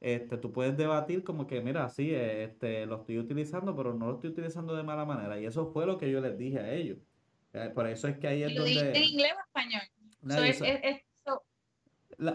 Este, 0.00 0.38
tú 0.38 0.50
puedes 0.50 0.76
debatir 0.76 1.22
como 1.22 1.46
que, 1.46 1.60
mira, 1.60 1.88
sí, 1.90 2.14
este, 2.14 2.86
lo 2.86 2.96
estoy 2.96 3.18
utilizando, 3.18 3.76
pero 3.76 3.92
no 3.94 4.06
lo 4.06 4.14
estoy 4.14 4.30
utilizando 4.30 4.74
de 4.74 4.82
mala 4.82 5.04
manera. 5.04 5.38
Y 5.38 5.44
eso 5.44 5.66
fue 5.72 5.86
lo 5.86 5.98
que 5.98 6.10
yo 6.10 6.20
les 6.20 6.38
dije 6.38 6.58
a 6.58 6.72
ellos. 6.72 6.98
Por 7.74 7.86
eso 7.86 8.08
es 8.08 8.18
que 8.18 8.28
ahí 8.28 8.42
es 8.42 8.54
donde... 8.54 8.92
¿En 8.96 9.02
inglés 9.02 9.32
o 9.36 9.40
español? 9.40 9.82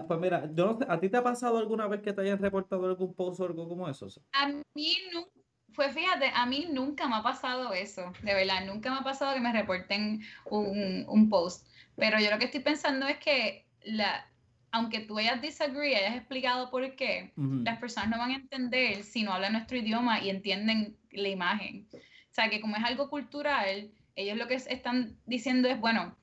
pues 0.07 0.19
mira, 0.19 0.50
yo 0.53 0.79
¿a 0.88 1.00
ti 1.00 1.10
te 1.10 1.17
ha 1.17 1.24
pasado 1.24 1.57
alguna 1.57 1.88
vez 1.88 2.01
que 2.01 2.13
te 2.13 2.22
hayan 2.22 2.39
reportado 2.39 2.86
algún 2.86 3.13
post 3.13 3.39
o 3.39 3.45
algo 3.45 3.67
como 3.67 3.88
eso? 3.89 4.07
A 4.34 4.48
mí 4.48 4.98
nunca, 5.13 5.31
pues 5.75 5.93
fíjate, 5.93 6.31
a 6.34 6.45
mí 6.45 6.67
nunca 6.72 7.07
me 7.07 7.15
ha 7.15 7.24
pasado 7.24 7.74
eso, 7.74 8.12
de 8.24 8.34
verdad, 8.34 8.65
nunca 8.65 8.91
me 8.91 9.00
ha 9.00 9.03
pasado 9.03 9.34
que 9.34 9.41
me 9.41 9.53
reporten 9.53 10.22
un, 10.45 11.05
un 11.07 11.29
post. 11.29 11.67
Pero 11.95 12.19
yo 12.19 12.31
lo 12.31 12.39
que 12.39 12.45
estoy 12.45 12.62
pensando 12.62 13.07
es 13.07 13.17
que 13.19 13.65
la, 13.84 14.27
aunque 14.75 15.00
tú 15.00 15.17
hayas 15.17 15.41
disagree, 15.41 15.96
hayas 15.96 16.17
explicado 16.17 16.70
por 16.70 16.98
qué, 16.98 17.32
las 17.38 17.79
personas 17.79 18.10
no 18.10 18.17
van 18.17 18.32
a 18.32 18.36
entender 18.36 19.03
si 19.03 19.24
no 19.24 19.32
hablan 19.32 19.53
nuestro 19.53 19.77
idioma 19.77 20.20
y 20.20 20.29
entienden 20.29 20.98
la 21.12 21.29
imagen. 21.29 21.88
O 21.94 22.34
sea, 22.34 22.50
que 22.50 22.60
como 22.60 22.75
es 22.75 22.84
algo 22.84 23.10
cultural, 23.10 23.89
ellos 24.17 24.38
lo 24.38 24.50
que 24.50 24.55
están 24.55 25.17
diciendo 25.25 25.70
es, 25.70 25.79
bueno, 25.79 26.17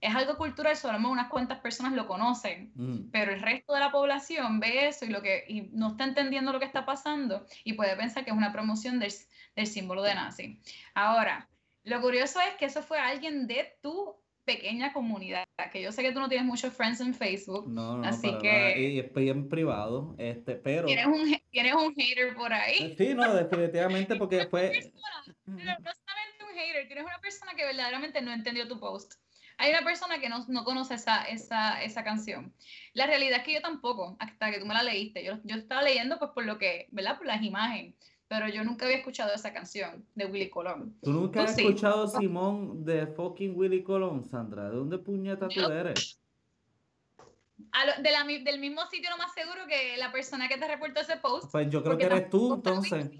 es 0.00 0.14
algo 0.14 0.38
cultural, 0.38 0.74
solo 0.74 1.06
unas 1.06 1.28
cuantas 1.28 1.58
personas 1.58 1.92
lo 1.92 2.06
conocen, 2.06 2.72
mm. 2.76 3.10
pero 3.10 3.32
el 3.32 3.42
resto 3.42 3.74
de 3.74 3.80
la 3.80 3.92
población 3.92 4.58
ve 4.58 4.88
eso 4.88 5.04
y, 5.04 5.08
lo 5.08 5.20
que, 5.20 5.44
y 5.46 5.68
no 5.72 5.88
está 5.88 6.04
entendiendo 6.04 6.50
lo 6.50 6.60
que 6.60 6.64
está 6.64 6.86
pasando 6.86 7.44
y 7.62 7.74
puede 7.74 7.94
pensar 7.94 8.24
que 8.24 8.30
es 8.30 8.36
una 8.36 8.54
promoción 8.54 9.00
del, 9.00 9.12
del 9.54 9.66
símbolo 9.66 10.02
de 10.02 10.14
nazi. 10.14 10.62
Ahora, 10.94 11.46
lo 11.84 12.00
curioso 12.00 12.40
es 12.40 12.54
que 12.54 12.64
eso 12.64 12.82
fue 12.82 12.98
alguien 12.98 13.46
de 13.46 13.76
tu 13.82 14.16
pequeña 14.46 14.94
comunidad, 14.94 15.46
que 15.66 15.82
yo 15.82 15.90
sé 15.90 16.02
que 16.02 16.12
tú 16.12 16.20
no 16.20 16.28
tienes 16.28 16.46
muchos 16.46 16.72
friends 16.72 17.00
en 17.00 17.12
Facebook, 17.12 17.68
no, 17.68 17.98
no, 17.98 18.08
así 18.08 18.32
que... 18.38 18.80
Y 18.80 19.00
estoy 19.00 19.28
en 19.28 19.48
privado, 19.48 20.14
este, 20.16 20.54
pero... 20.54 20.86
¿Tienes 20.86 21.06
un, 21.06 21.36
¿Tienes 21.50 21.74
un 21.74 21.94
hater 21.94 22.34
por 22.36 22.52
ahí? 22.52 22.94
Sí, 22.96 23.12
no, 23.12 23.34
definitivamente 23.34 24.14
porque 24.16 24.46
fue... 24.46 24.92
no 25.46 25.56
solamente 25.56 26.44
un 26.48 26.56
hater, 26.56 26.86
tienes 26.86 27.04
una 27.04 27.18
persona 27.18 27.54
que 27.54 27.64
verdaderamente 27.64 28.22
no 28.22 28.32
entendió 28.32 28.68
tu 28.68 28.78
post. 28.78 29.14
Hay 29.60 29.70
una 29.70 29.82
persona 29.82 30.20
que 30.20 30.28
no, 30.28 30.44
no 30.46 30.62
conoce 30.62 30.94
esa, 30.94 31.24
esa, 31.24 31.82
esa, 31.82 32.04
canción. 32.04 32.54
La 32.94 33.06
realidad 33.06 33.38
es 33.38 33.44
que 33.44 33.54
yo 33.54 33.60
tampoco, 33.60 34.16
hasta 34.20 34.52
que 34.52 34.60
tú 34.60 34.66
me 34.66 34.74
la 34.74 34.84
leíste. 34.84 35.24
Yo, 35.24 35.40
yo 35.42 35.56
estaba 35.56 35.82
leyendo 35.82 36.20
pues 36.20 36.30
por 36.30 36.44
lo 36.44 36.58
que, 36.58 36.86
¿verdad? 36.92 37.18
Por 37.18 37.26
las 37.26 37.42
imágenes. 37.42 37.94
Pero 38.28 38.48
yo 38.48 38.62
nunca 38.62 38.84
había 38.84 38.98
escuchado 38.98 39.32
esa 39.34 39.52
canción 39.52 40.06
de 40.14 40.26
Willy 40.26 40.50
Colón. 40.50 40.94
¿Tú 41.02 41.12
nunca 41.12 41.44
has 41.44 41.58
escuchado 41.58 42.06
Simón 42.06 42.84
de 42.84 43.06
fucking 43.06 43.56
Willy 43.56 43.82
Colón, 43.82 44.24
Sandra? 44.24 44.68
¿De 44.68 44.76
dónde 44.76 44.98
puñeta 44.98 45.48
tú 45.48 45.60
eres? 45.60 46.20
de 48.02 48.10
la, 48.10 48.24
del 48.24 48.60
mismo 48.60 48.86
sitio, 48.86 49.10
lo 49.10 49.16
más 49.16 49.32
seguro 49.34 49.66
que 49.68 49.96
la 49.96 50.12
persona 50.12 50.48
que 50.48 50.58
te 50.58 50.68
reportó 50.68 51.00
ese 51.00 51.16
post. 51.16 51.50
Pues 51.50 51.70
yo 51.70 51.82
creo 51.82 51.98
que 51.98 52.04
eres 52.04 52.30
tú, 52.30 52.54
entonces. 52.54 53.10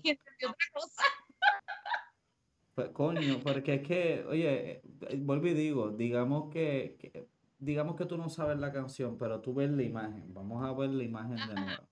Pues, 2.74 2.90
coño, 2.90 3.40
porque 3.42 3.74
es 3.74 3.82
que, 3.82 4.24
oye, 4.28 4.70
eh, 4.70 5.16
vuelvo 5.16 5.48
y 5.48 5.54
digo, 5.54 5.90
digamos 5.90 6.52
que, 6.52 7.26
digamos 7.58 7.96
que 7.96 8.06
tú 8.06 8.16
no 8.16 8.28
sabes 8.28 8.58
la 8.58 8.72
canción, 8.72 9.18
pero 9.18 9.40
tú 9.40 9.52
ves 9.52 9.68
la 9.70 9.82
imagen. 9.82 10.32
Vamos 10.32 10.64
a 10.64 10.72
ver 10.72 10.90
la 10.90 11.02
imagen 11.02 11.36
de 11.36 11.54
nuevo. 11.54 11.88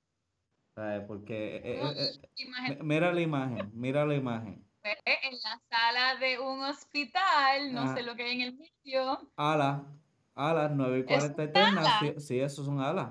Porque 1.06 1.62
eh, 1.64 1.80
eh, 2.68 2.78
mira 2.82 3.10
la 3.10 3.20
imagen, 3.22 3.70
mira 3.72 4.04
la 4.04 4.14
imagen. 4.14 4.62
En 4.82 5.32
la 5.42 5.60
sala 5.70 6.16
de 6.20 6.38
un 6.38 6.62
hospital, 6.62 7.72
no 7.72 7.94
sé 7.94 8.02
lo 8.02 8.14
que 8.14 8.24
hay 8.24 8.34
en 8.34 8.40
el 8.42 8.58
medio. 8.58 9.18
Alas, 9.36 9.80
alas, 10.34 10.70
9 10.74 10.98
y 10.98 11.04
43, 11.04 12.26
sí, 12.26 12.38
esos 12.38 12.66
son 12.66 12.80
alas. 12.80 13.10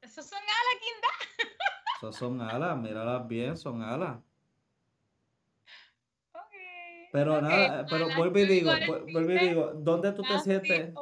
Esos 0.00 0.24
son 0.24 0.38
alas, 0.38 0.80
Kinda. 0.80 1.48
Esos 1.96 2.16
son 2.16 2.40
alas, 2.40 2.78
míralas 2.78 3.26
bien, 3.26 3.56
son 3.56 3.82
alas. 3.82 4.18
Pero 7.12 7.42
nada, 7.42 7.86
pero 7.90 8.06
vuelvo 8.16 8.38
y 8.38 8.46
digo, 8.46 8.70
vuelvo 9.12 9.32
y 9.32 9.38
digo, 9.48 9.72
¿dónde 9.74 10.12
tú 10.12 10.22
te 10.22 10.38
sientes? 10.38 10.94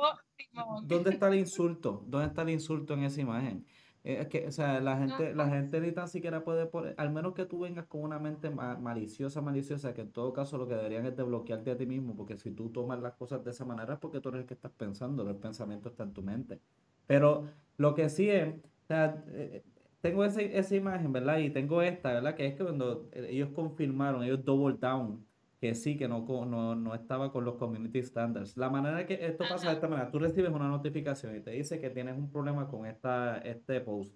¿Dónde 0.85 1.11
está 1.11 1.29
el 1.29 1.35
insulto? 1.35 2.03
¿Dónde 2.07 2.29
está 2.29 2.43
el 2.43 2.51
insulto 2.51 2.95
en 2.95 3.05
esa 3.05 3.21
imagen? 3.21 3.67
Es 4.05 4.29
que, 4.29 4.47
o 4.47 4.53
sea, 4.53 4.81
la 4.81 4.97
gente, 4.97 5.35
la 5.35 5.49
gente 5.49 5.81
ni 5.81 5.93
tan 5.93 6.09
siquiera 6.09 6.45
puede 6.45 6.67
poner, 6.67 6.95
al 6.97 7.11
menos 7.11 7.35
que 7.35 7.45
tú 7.45 7.61
vengas 7.61 7.87
con 7.87 8.03
una 8.03 8.19
mente 8.19 8.49
maliciosa, 8.51 9.43
maliciosa, 9.43 9.93
que 9.93 10.03
en 10.03 10.13
todo 10.13 10.33
caso 10.33 10.57
lo 10.57 10.67
que 10.67 10.75
deberían 10.75 11.05
es 11.05 11.17
desbloquearte 11.17 11.73
a 11.73 11.77
ti 11.77 11.85
mismo, 11.87 12.17
porque 12.17 12.37
si 12.37 12.53
tú 12.53 12.71
tomas 12.71 13.01
las 13.01 13.15
cosas 13.15 13.45
de 13.45 13.51
esa 13.51 13.65
manera 13.65 13.95
es 13.95 14.01
porque 14.01 14.21
tú 14.21 14.31
eres 14.31 14.43
el 14.43 14.47
que 14.47 14.55
estás 14.55 14.73
pensando, 14.73 15.29
el 15.29 15.37
pensamiento 15.37 15.89
está 15.91 16.05
en 16.05 16.15
tu 16.15 16.23
mente. 16.23 16.61
Pero 17.07 17.49
lo 17.77 17.95
que 17.95 18.09
sí 18.09 18.31
es, 18.31 18.49
o 18.55 18.87
sea, 18.87 19.25
eh, 19.29 19.65
tengo 20.01 20.25
esa 20.25 20.75
imagen, 20.77 21.13
¿verdad? 21.13 21.39
Y 21.39 21.51
tengo 21.51 21.83
esta, 21.83 22.13
¿verdad? 22.13 22.35
Que 22.35 22.47
es 22.47 22.55
que 22.55 22.65
cuando 22.65 23.09
ellos 23.13 23.51
confirmaron, 23.51 24.23
ellos 24.23 24.45
double 24.45 24.77
down 24.79 25.28
que 25.61 25.75
sí, 25.75 25.97
que 25.97 26.09
no, 26.09 26.25
no, 26.47 26.75
no, 26.75 26.95
estaba 26.95 27.33
con 27.33 27.45
los 27.45 27.57
community 27.57 28.03
standards. 28.03 28.57
La 28.57 28.71
manera 28.71 29.07
que 29.07 29.27
esto 29.27 29.45
pasa 29.49 29.69
de 29.69 29.75
esta 29.75 29.89
manera, 29.89 30.11
tú 30.11 30.19
recibes 30.19 30.51
una 30.51 30.69
notificación 30.69 31.37
y 31.37 31.41
te 31.41 31.51
dice 31.51 31.81
que 31.81 31.91
tienes 31.91 32.17
un 32.17 32.31
problema 32.31 32.69
con 32.69 32.87
esta, 32.87 33.39
este 33.39 33.81
post. 33.81 34.15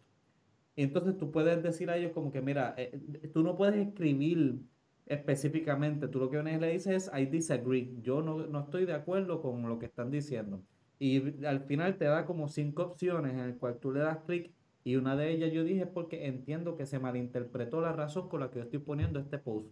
Y 0.76 0.84
entonces 0.84 1.18
tú 1.18 1.30
puedes 1.30 1.62
decir 1.62 1.90
a 1.90 1.96
ellos 1.96 2.12
como 2.12 2.30
que, 2.32 2.40
mira, 2.40 2.74
eh, 2.76 2.98
eh, 3.22 3.28
tú 3.28 3.42
no 3.42 3.56
puedes 3.56 3.74
escribir 3.76 4.60
específicamente, 5.06 6.08
tú 6.08 6.20
lo 6.20 6.30
que 6.30 6.42
le 6.42 6.72
dices 6.72 7.08
es, 7.08 7.10
I 7.14 7.26
disagree, 7.26 7.92
yo 8.00 8.22
no, 8.22 8.46
no 8.46 8.60
estoy 8.60 8.86
de 8.86 8.94
acuerdo 8.94 9.42
con 9.42 9.68
lo 9.68 9.78
que 9.78 9.86
están 9.86 10.10
diciendo. 10.10 10.62
Y 10.98 11.44
al 11.44 11.62
final 11.62 11.98
te 11.98 12.04
da 12.04 12.24
como 12.24 12.48
cinco 12.48 12.84
opciones 12.84 13.32
en 13.32 13.40
el 13.40 13.56
cual 13.56 13.78
tú 13.80 13.90
le 13.90 14.00
das 14.00 14.18
clic 14.24 14.52
y 14.84 14.96
una 14.96 15.16
de 15.16 15.30
ellas 15.32 15.52
yo 15.52 15.64
dije 15.64 15.86
porque 15.86 16.26
entiendo 16.26 16.76
que 16.76 16.86
se 16.86 16.98
malinterpretó 16.98 17.80
la 17.80 17.92
razón 17.92 18.28
con 18.28 18.40
la 18.40 18.50
que 18.50 18.58
yo 18.58 18.64
estoy 18.64 18.78
poniendo 18.78 19.18
este 19.18 19.38
post. 19.38 19.68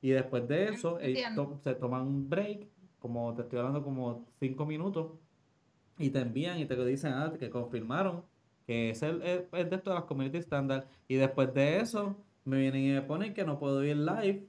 Y 0.00 0.10
después 0.10 0.46
de 0.46 0.68
eso, 0.68 0.98
se 1.62 1.74
toman 1.74 2.02
un 2.02 2.28
break, 2.28 2.68
como 2.98 3.34
te 3.34 3.42
estoy 3.42 3.58
hablando 3.58 3.82
como 3.82 4.26
cinco 4.38 4.66
minutos, 4.66 5.12
y 5.98 6.10
te 6.10 6.20
envían 6.20 6.58
y 6.58 6.66
te 6.66 6.84
dicen 6.84 7.12
ah, 7.14 7.32
que 7.38 7.48
confirmaron 7.50 8.22
que 8.66 8.90
es, 8.90 9.02
el, 9.02 9.22
es, 9.22 9.70
de 9.70 9.78
todas 9.78 10.00
las 10.00 10.04
community 10.08 10.38
standard. 10.38 10.84
Y 11.08 11.14
después 11.14 11.54
de 11.54 11.78
eso, 11.80 12.16
me 12.44 12.58
vienen 12.58 12.84
y 12.84 12.92
me 12.92 13.02
ponen 13.02 13.32
que 13.32 13.44
no 13.44 13.58
puedo 13.58 13.84
ir 13.84 13.96
live, 13.96 14.46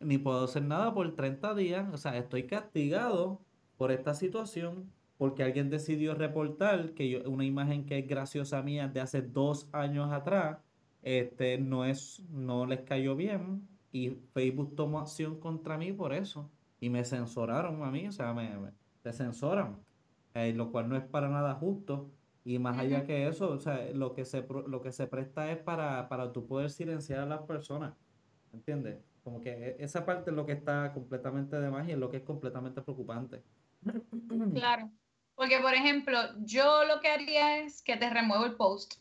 ni 0.00 0.18
puedo 0.18 0.44
hacer 0.44 0.64
nada 0.64 0.92
por 0.92 1.14
30 1.14 1.54
días. 1.54 1.88
O 1.92 1.96
sea, 1.96 2.18
estoy 2.18 2.46
castigado 2.46 3.40
por 3.76 3.92
esta 3.92 4.14
situación 4.14 4.90
porque 5.16 5.44
alguien 5.44 5.70
decidió 5.70 6.14
reportar 6.14 6.94
que 6.94 7.08
yo, 7.08 7.30
una 7.30 7.44
imagen 7.44 7.86
que 7.86 7.98
es 8.00 8.08
graciosa 8.08 8.62
mía 8.62 8.88
de 8.88 9.00
hace 9.00 9.22
dos 9.22 9.68
años 9.72 10.12
atrás, 10.12 10.58
este, 11.02 11.58
no, 11.58 11.84
es, 11.84 12.20
no 12.30 12.66
les 12.66 12.80
cayó 12.80 13.14
bien 13.14 13.68
y 13.92 14.10
Facebook 14.32 14.74
tomó 14.74 15.00
acción 15.00 15.38
contra 15.38 15.76
mí 15.76 15.92
por 15.92 16.14
eso 16.14 16.50
y 16.80 16.88
me 16.88 17.04
censuraron 17.04 17.84
a 17.84 17.90
mí, 17.90 18.08
o 18.08 18.12
sea, 18.12 18.32
me, 18.32 18.50
me, 18.58 19.12
censoran, 19.12 19.78
eh, 20.34 20.52
lo 20.52 20.72
cual 20.72 20.88
no 20.88 20.96
es 20.96 21.04
para 21.04 21.28
nada 21.28 21.54
justo. 21.54 22.10
Y 22.44 22.58
más 22.58 22.76
allá 22.76 23.04
que 23.04 23.28
eso, 23.28 23.50
o 23.50 23.58
sea, 23.60 23.88
lo 23.94 24.14
que 24.14 24.24
se, 24.24 24.44
lo 24.66 24.80
que 24.80 24.90
se 24.90 25.06
presta 25.06 25.52
es 25.52 25.58
para, 25.58 26.08
para 26.08 26.32
tú 26.32 26.48
poder 26.48 26.70
silenciar 26.70 27.20
a 27.20 27.26
las 27.26 27.42
personas, 27.42 27.94
¿entiendes? 28.52 28.98
Como 29.22 29.40
que 29.40 29.50
e, 29.50 29.76
esa 29.78 30.04
parte 30.04 30.30
es 30.30 30.36
lo 30.36 30.44
que 30.44 30.52
está 30.52 30.92
completamente 30.92 31.60
de 31.60 31.70
más 31.70 31.86
y 31.86 31.92
es 31.92 31.98
lo 31.98 32.10
que 32.10 32.16
es 32.16 32.24
completamente 32.24 32.82
preocupante. 32.82 33.42
Claro. 34.54 34.90
Porque, 35.36 35.60
por 35.60 35.74
ejemplo, 35.74 36.18
yo 36.40 36.84
lo 36.84 37.00
que 37.00 37.08
haría 37.08 37.58
es 37.58 37.82
que 37.82 37.96
te 37.96 38.10
remuevo 38.10 38.44
el 38.44 38.56
post. 38.56 38.94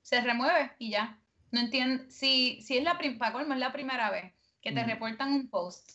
Se 0.00 0.20
remueve 0.20 0.72
y 0.78 0.90
ya. 0.90 1.20
No 1.52 1.60
entiendo. 1.60 2.04
Si, 2.08 2.60
si 2.62 2.78
es 2.78 2.84
la, 2.84 2.92
es 2.92 3.58
la 3.58 3.72
primera 3.72 4.10
vez 4.10 4.35
que 4.66 4.72
te 4.72 4.82
reportan 4.82 5.32
un 5.32 5.48
post, 5.48 5.92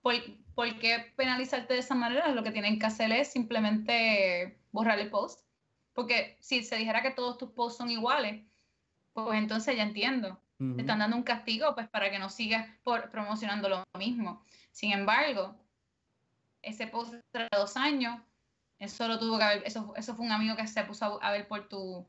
¿por, 0.00 0.14
¿por, 0.54 0.78
qué 0.78 1.12
penalizarte 1.16 1.74
de 1.74 1.80
esa 1.80 1.96
manera? 1.96 2.28
Lo 2.28 2.44
que 2.44 2.52
tienen 2.52 2.78
que 2.78 2.86
hacer 2.86 3.10
es 3.10 3.32
simplemente 3.32 4.60
borrar 4.70 5.00
el 5.00 5.10
post. 5.10 5.44
Porque 5.92 6.36
si 6.40 6.62
se 6.62 6.76
dijera 6.76 7.02
que 7.02 7.10
todos 7.10 7.36
tus 7.36 7.50
posts 7.50 7.78
son 7.78 7.90
iguales, 7.90 8.44
pues 9.12 9.36
entonces 9.36 9.76
ya 9.76 9.82
entiendo. 9.82 10.40
Te 10.58 10.82
están 10.82 10.98
dando 10.98 11.16
un 11.16 11.22
castigo 11.22 11.74
pues 11.74 11.88
para 11.88 12.10
que 12.10 12.18
no 12.18 12.28
sigas 12.28 12.68
por, 12.84 13.10
promocionando 13.10 13.68
lo 13.68 13.82
mismo. 13.98 14.44
Sin 14.70 14.92
embargo, 14.92 15.56
ese 16.62 16.86
post 16.86 17.14
de 17.14 17.48
dos 17.50 17.76
años 17.76 18.20
eso 18.78 19.08
lo 19.08 19.18
tuvo 19.18 19.38
que 19.38 19.44
ver, 19.44 19.62
eso, 19.66 19.92
eso 19.96 20.14
fue 20.14 20.24
un 20.24 20.32
amigo 20.32 20.56
que 20.56 20.66
se 20.66 20.84
puso 20.84 21.22
a, 21.22 21.30
ver 21.32 21.48
por 21.48 21.68
tu, 21.68 22.06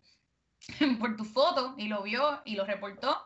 por 1.00 1.17
tu 1.17 1.25
foto 1.25 1.73
y 1.77 1.88
lo 1.88 2.03
vio 2.03 2.41
y 2.45 2.55
lo 2.55 2.65
reportó, 2.65 3.17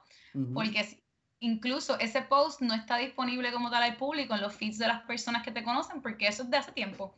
porque 0.53 1.04
incluso 1.39 1.99
ese 1.99 2.21
post 2.21 2.61
no 2.61 2.73
está 2.73 2.97
disponible 2.97 3.51
como 3.51 3.69
tal 3.69 3.83
al 3.83 3.97
público 3.97 4.35
en 4.35 4.41
los 4.41 4.55
feeds 4.55 4.77
de 4.77 4.87
las 4.87 5.01
personas 5.03 5.43
que 5.43 5.51
te 5.51 5.63
conocen, 5.63 6.01
porque 6.01 6.27
eso 6.27 6.43
es 6.43 6.49
de 6.49 6.57
hace 6.57 6.71
tiempo. 6.71 7.15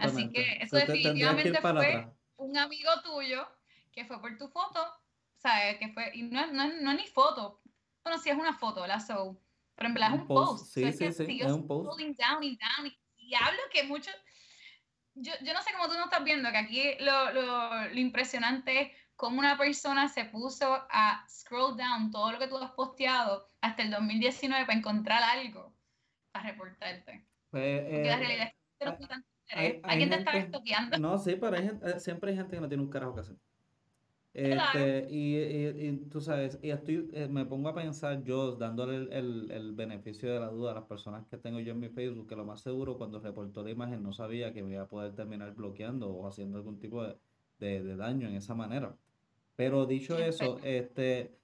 Así 0.00 0.30
que 0.30 0.58
eso 0.60 0.76
definitivamente 0.76 1.60
fue 1.60 2.06
un 2.36 2.56
amigo 2.56 2.90
tuyo 3.02 3.46
que 3.92 4.04
fue 4.04 4.20
por 4.20 4.36
tu 4.36 4.48
foto, 4.48 4.80
sea, 5.46 5.78
que 5.78 5.88
fue, 5.88 6.10
y 6.14 6.22
no, 6.22 6.46
no, 6.48 6.68
no 6.68 6.90
es 6.90 6.96
ni 6.96 7.06
foto, 7.06 7.60
bueno, 8.04 8.18
sí 8.18 8.30
es 8.30 8.36
una 8.36 8.56
foto, 8.56 8.86
la 8.86 9.00
so, 9.00 9.40
pero 9.74 9.88
en 9.88 9.94
verdad 9.94 10.14
es 10.14 10.20
un 10.20 10.26
post. 10.26 10.66
Sí, 10.66 10.92
sí, 10.92 11.12
sí, 11.12 11.40
es 11.40 11.50
un 11.50 11.66
post. 11.66 11.98
Down 11.98 12.42
y, 12.42 12.56
down, 12.56 12.92
y 13.16 13.34
hablo 13.34 13.60
que 13.72 13.84
muchos 13.84 14.14
yo, 15.18 15.32
yo, 15.42 15.54
no 15.54 15.62
sé 15.62 15.72
cómo 15.72 15.88
tú 15.88 15.94
no 15.94 16.04
estás 16.04 16.22
viendo, 16.22 16.50
que 16.50 16.58
aquí 16.58 16.82
lo, 17.00 17.32
lo, 17.32 17.84
lo, 17.88 17.94
impresionante 17.94 18.80
es 18.82 18.92
cómo 19.16 19.40
una 19.40 19.56
persona 19.58 20.08
se 20.08 20.26
puso 20.26 20.66
a 20.90 21.26
scroll 21.28 21.76
down 21.76 22.10
todo 22.10 22.32
lo 22.32 22.38
que 22.38 22.48
tú 22.48 22.56
has 22.58 22.70
posteado 22.72 23.48
hasta 23.60 23.82
el 23.82 23.90
2019 23.90 24.66
para 24.66 24.78
encontrar 24.78 25.22
algo 25.22 25.74
para 26.30 26.50
reportarte. 26.50 27.26
Pues, 27.50 27.82
la 27.82 28.14
eh, 28.14 28.16
realidad 28.16 28.48
es 28.48 28.52
que 28.78 29.06
hay, 29.50 29.66
hay, 29.66 29.80
hay, 29.82 30.00
gente, 30.00 30.16
te 30.16 30.22
está 30.22 30.36
estoqueando. 30.36 30.98
No, 30.98 31.18
sí, 31.18 31.36
pero 31.40 31.56
hay 31.56 31.64
gente, 31.64 31.90
eh, 31.90 32.00
siempre 32.00 32.30
hay 32.30 32.36
gente 32.36 32.56
que 32.56 32.60
no 32.60 32.68
tiene 32.68 32.82
un 32.82 32.90
carajo 32.90 33.14
que 33.14 33.20
hacer. 33.20 33.36
Este, 34.34 35.06
y, 35.08 35.38
y, 35.38 35.96
tú 36.10 36.20
sabes, 36.20 36.58
y 36.60 36.68
estoy, 36.68 37.08
eh, 37.14 37.26
me 37.26 37.46
pongo 37.46 37.70
a 37.70 37.74
pensar 37.74 38.22
yo, 38.22 38.54
dándole 38.56 38.96
el, 38.96 39.12
el, 39.14 39.50
el, 39.50 39.72
beneficio 39.72 40.30
de 40.30 40.38
la 40.38 40.48
duda 40.48 40.72
a 40.72 40.74
las 40.74 40.84
personas 40.84 41.24
que 41.26 41.38
tengo 41.38 41.58
yo 41.58 41.72
en 41.72 41.80
mi 41.80 41.88
Facebook, 41.88 42.28
que 42.28 42.36
lo 42.36 42.44
más 42.44 42.60
seguro 42.60 42.98
cuando 42.98 43.18
reportó 43.18 43.62
la 43.62 43.70
imagen 43.70 44.02
no 44.02 44.12
sabía 44.12 44.52
que 44.52 44.62
me 44.62 44.72
iba 44.72 44.82
a 44.82 44.88
poder 44.88 45.14
terminar 45.14 45.54
bloqueando 45.54 46.10
o 46.10 46.28
haciendo 46.28 46.58
algún 46.58 46.78
tipo 46.78 47.02
de, 47.02 47.16
de, 47.60 47.82
de 47.82 47.96
daño 47.96 48.28
en 48.28 48.34
esa 48.34 48.54
manera. 48.54 48.94
Pero 49.56 49.86
dicho 49.86 50.18
eso, 50.18 50.58
este, 50.62 51.36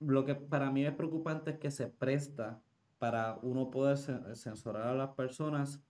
lo 0.00 0.24
que 0.24 0.34
para 0.34 0.70
mí 0.70 0.84
es 0.84 0.92
preocupante 0.92 1.52
es 1.52 1.58
que 1.58 1.70
se 1.70 1.88
presta 1.88 2.60
para 2.98 3.38
uno 3.42 3.70
poder 3.70 3.96
censurar 4.36 4.88
a 4.88 4.94
las 4.94 5.10
personas 5.10 5.82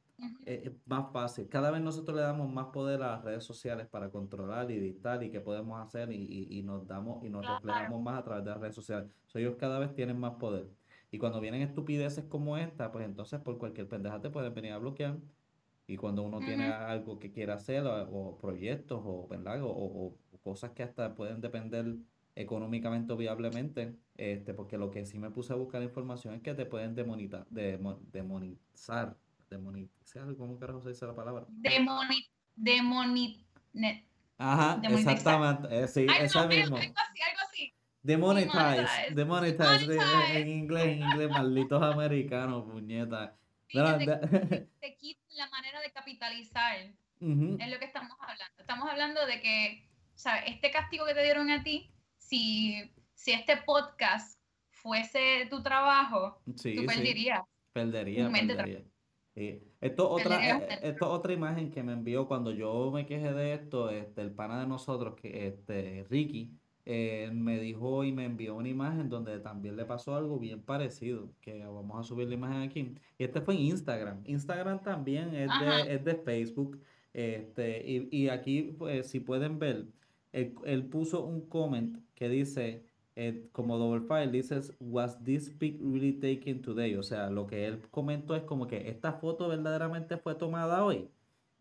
eh, 0.46 0.62
es 0.66 0.72
más 0.86 1.12
fácil. 1.12 1.48
Cada 1.48 1.70
vez 1.70 1.82
nosotros 1.82 2.16
le 2.16 2.22
damos 2.22 2.50
más 2.52 2.66
poder 2.66 3.02
a 3.02 3.12
las 3.12 3.24
redes 3.24 3.44
sociales 3.44 3.86
para 3.88 4.10
controlar 4.10 4.70
y 4.70 4.78
dictar 4.78 5.22
y 5.22 5.30
qué 5.30 5.40
podemos 5.40 5.84
hacer 5.84 6.12
y, 6.12 6.46
y, 6.50 6.62
nos 6.62 6.86
damos 6.86 7.24
y 7.24 7.30
nos 7.30 7.46
reflejamos 7.46 8.00
más 8.00 8.20
a 8.20 8.24
través 8.24 8.44
de 8.44 8.50
las 8.50 8.60
redes 8.60 8.74
sociales. 8.74 9.10
ellos 9.34 9.56
cada 9.58 9.78
vez 9.78 9.94
tienen 9.94 10.18
más 10.18 10.34
poder. 10.34 10.66
Y 11.10 11.18
cuando 11.18 11.40
vienen 11.40 11.62
estupideces 11.62 12.24
como 12.24 12.56
esta, 12.56 12.92
pues 12.92 13.04
entonces 13.04 13.40
por 13.40 13.58
cualquier 13.58 13.88
pendeja 13.88 14.20
te 14.20 14.30
pueden 14.30 14.54
venir 14.54 14.72
a 14.72 14.78
bloquear. 14.78 15.16
Y 15.86 15.96
cuando 15.96 16.22
uno 16.22 16.38
tiene 16.38 16.72
algo 16.72 17.18
que 17.18 17.30
quiere 17.30 17.52
hacer, 17.52 17.84
o, 17.86 18.38
proyectos, 18.40 19.02
o, 19.04 19.28
¿verdad? 19.28 19.62
O, 19.62 19.68
o, 19.68 20.16
cosas 20.44 20.70
que 20.70 20.84
hasta 20.84 21.14
pueden 21.16 21.40
depender 21.40 21.96
económicamente 22.36 23.12
o 23.12 23.16
viablemente, 23.16 23.96
este, 24.16 24.54
porque 24.54 24.78
lo 24.78 24.90
que 24.90 25.06
sí 25.06 25.18
me 25.18 25.30
puse 25.30 25.52
a 25.52 25.56
buscar 25.56 25.82
información 25.82 26.34
es 26.34 26.42
que 26.42 26.54
te 26.54 26.66
pueden 26.66 26.94
demonizar, 26.94 27.46
demonizar 27.50 29.16
demonizar, 29.50 30.36
¿cómo 30.36 30.58
carajo 30.58 30.82
se 30.82 30.90
dice 30.90 31.06
la 31.06 31.14
palabra? 31.14 31.44
Demoni, 31.48 32.28
demoni, 32.54 33.46
Ajá, 34.38 34.80
exactamente, 34.82 35.68
eh, 35.70 35.88
sí, 35.88 36.06
esa 36.20 36.46
mismo. 36.46 36.76
Algo 36.76 36.94
así, 36.96 37.22
algo 37.22 37.40
así. 37.48 37.74
Demonetize, 38.02 39.14
demonetize, 39.14 39.98
En, 40.32 40.48
inglés, 40.48 40.86
en 40.86 41.02
inglés, 41.02 41.30
malditos 41.30 41.82
americanos, 41.82 42.64
puñeta. 42.64 43.36
Sí, 43.68 43.78
te, 43.78 44.68
te 44.80 44.96
quitan 44.96 45.36
la 45.36 45.48
manera 45.48 45.80
de 45.80 45.90
capitalizar, 45.92 46.76
es 46.76 47.70
lo 47.70 47.78
que 47.78 47.84
estamos 47.86 48.16
hablando. 48.20 48.60
Estamos 48.60 48.90
hablando 48.90 49.26
de 49.26 49.40
que, 49.40 49.88
¿sabes? 50.14 50.44
Este 50.46 50.70
castigo 50.70 51.06
que 51.06 51.14
te 51.14 51.22
dieron 51.22 51.50
a 51.50 51.62
ti, 51.62 51.90
si, 52.16 52.90
si 53.14 53.32
este 53.32 53.56
podcast 53.58 54.40
fuese 54.70 55.46
tu 55.50 55.62
trabajo, 55.62 56.40
tú 56.44 56.86
perderías. 56.86 57.42
Perdería, 57.72 58.30
perdería. 58.30 58.84
Esto 59.80 60.08
otra, 60.08 60.58
eh, 60.58 60.80
esto 60.82 61.10
otra 61.10 61.32
imagen 61.32 61.70
que 61.70 61.82
me 61.82 61.92
envió 61.92 62.28
cuando 62.28 62.52
yo 62.52 62.90
me 62.92 63.04
quejé 63.04 63.32
de 63.32 63.54
esto, 63.54 63.90
este, 63.90 64.22
el 64.22 64.30
pana 64.30 64.60
de 64.60 64.66
nosotros, 64.66 65.14
que 65.16 65.48
este, 65.48 66.06
Ricky, 66.08 66.56
eh, 66.86 67.30
me 67.32 67.58
dijo 67.58 68.04
y 68.04 68.12
me 68.12 68.26
envió 68.26 68.54
una 68.54 68.68
imagen 68.68 69.08
donde 69.08 69.40
también 69.40 69.76
le 69.76 69.84
pasó 69.86 70.14
algo 70.14 70.38
bien 70.38 70.62
parecido, 70.62 71.32
que 71.40 71.64
vamos 71.64 71.98
a 71.98 72.02
subir 72.04 72.28
la 72.28 72.34
imagen 72.34 72.62
aquí. 72.62 72.94
Y 73.18 73.24
este 73.24 73.40
fue 73.40 73.54
en 73.54 73.62
Instagram. 73.62 74.22
Instagram 74.24 74.82
también 74.82 75.34
es, 75.34 75.50
de, 75.60 75.94
es 75.94 76.04
de, 76.04 76.14
Facebook. 76.14 76.80
Este, 77.12 77.82
y, 77.84 78.08
y 78.10 78.28
aquí, 78.28 78.74
pues, 78.78 79.08
si 79.08 79.18
pueden 79.18 79.58
ver, 79.58 79.86
él, 80.34 80.54
él 80.64 80.84
puso 80.86 81.24
un 81.24 81.42
comment 81.48 81.96
que 82.14 82.28
dice, 82.28 82.84
eh, 83.16 83.48
como 83.52 83.78
double 83.78 84.06
file 84.08 84.32
dices, 84.32 84.74
was 84.80 85.22
this 85.22 85.48
pic 85.48 85.78
really 85.80 86.12
taken 86.12 86.60
today? 86.60 86.96
O 86.96 87.02
sea, 87.02 87.30
lo 87.30 87.46
que 87.46 87.66
él 87.66 87.80
comentó 87.90 88.34
es 88.34 88.42
como 88.42 88.66
que 88.66 88.88
esta 88.88 89.12
foto 89.12 89.48
verdaderamente 89.48 90.16
fue 90.16 90.34
tomada 90.34 90.84
hoy. 90.84 91.08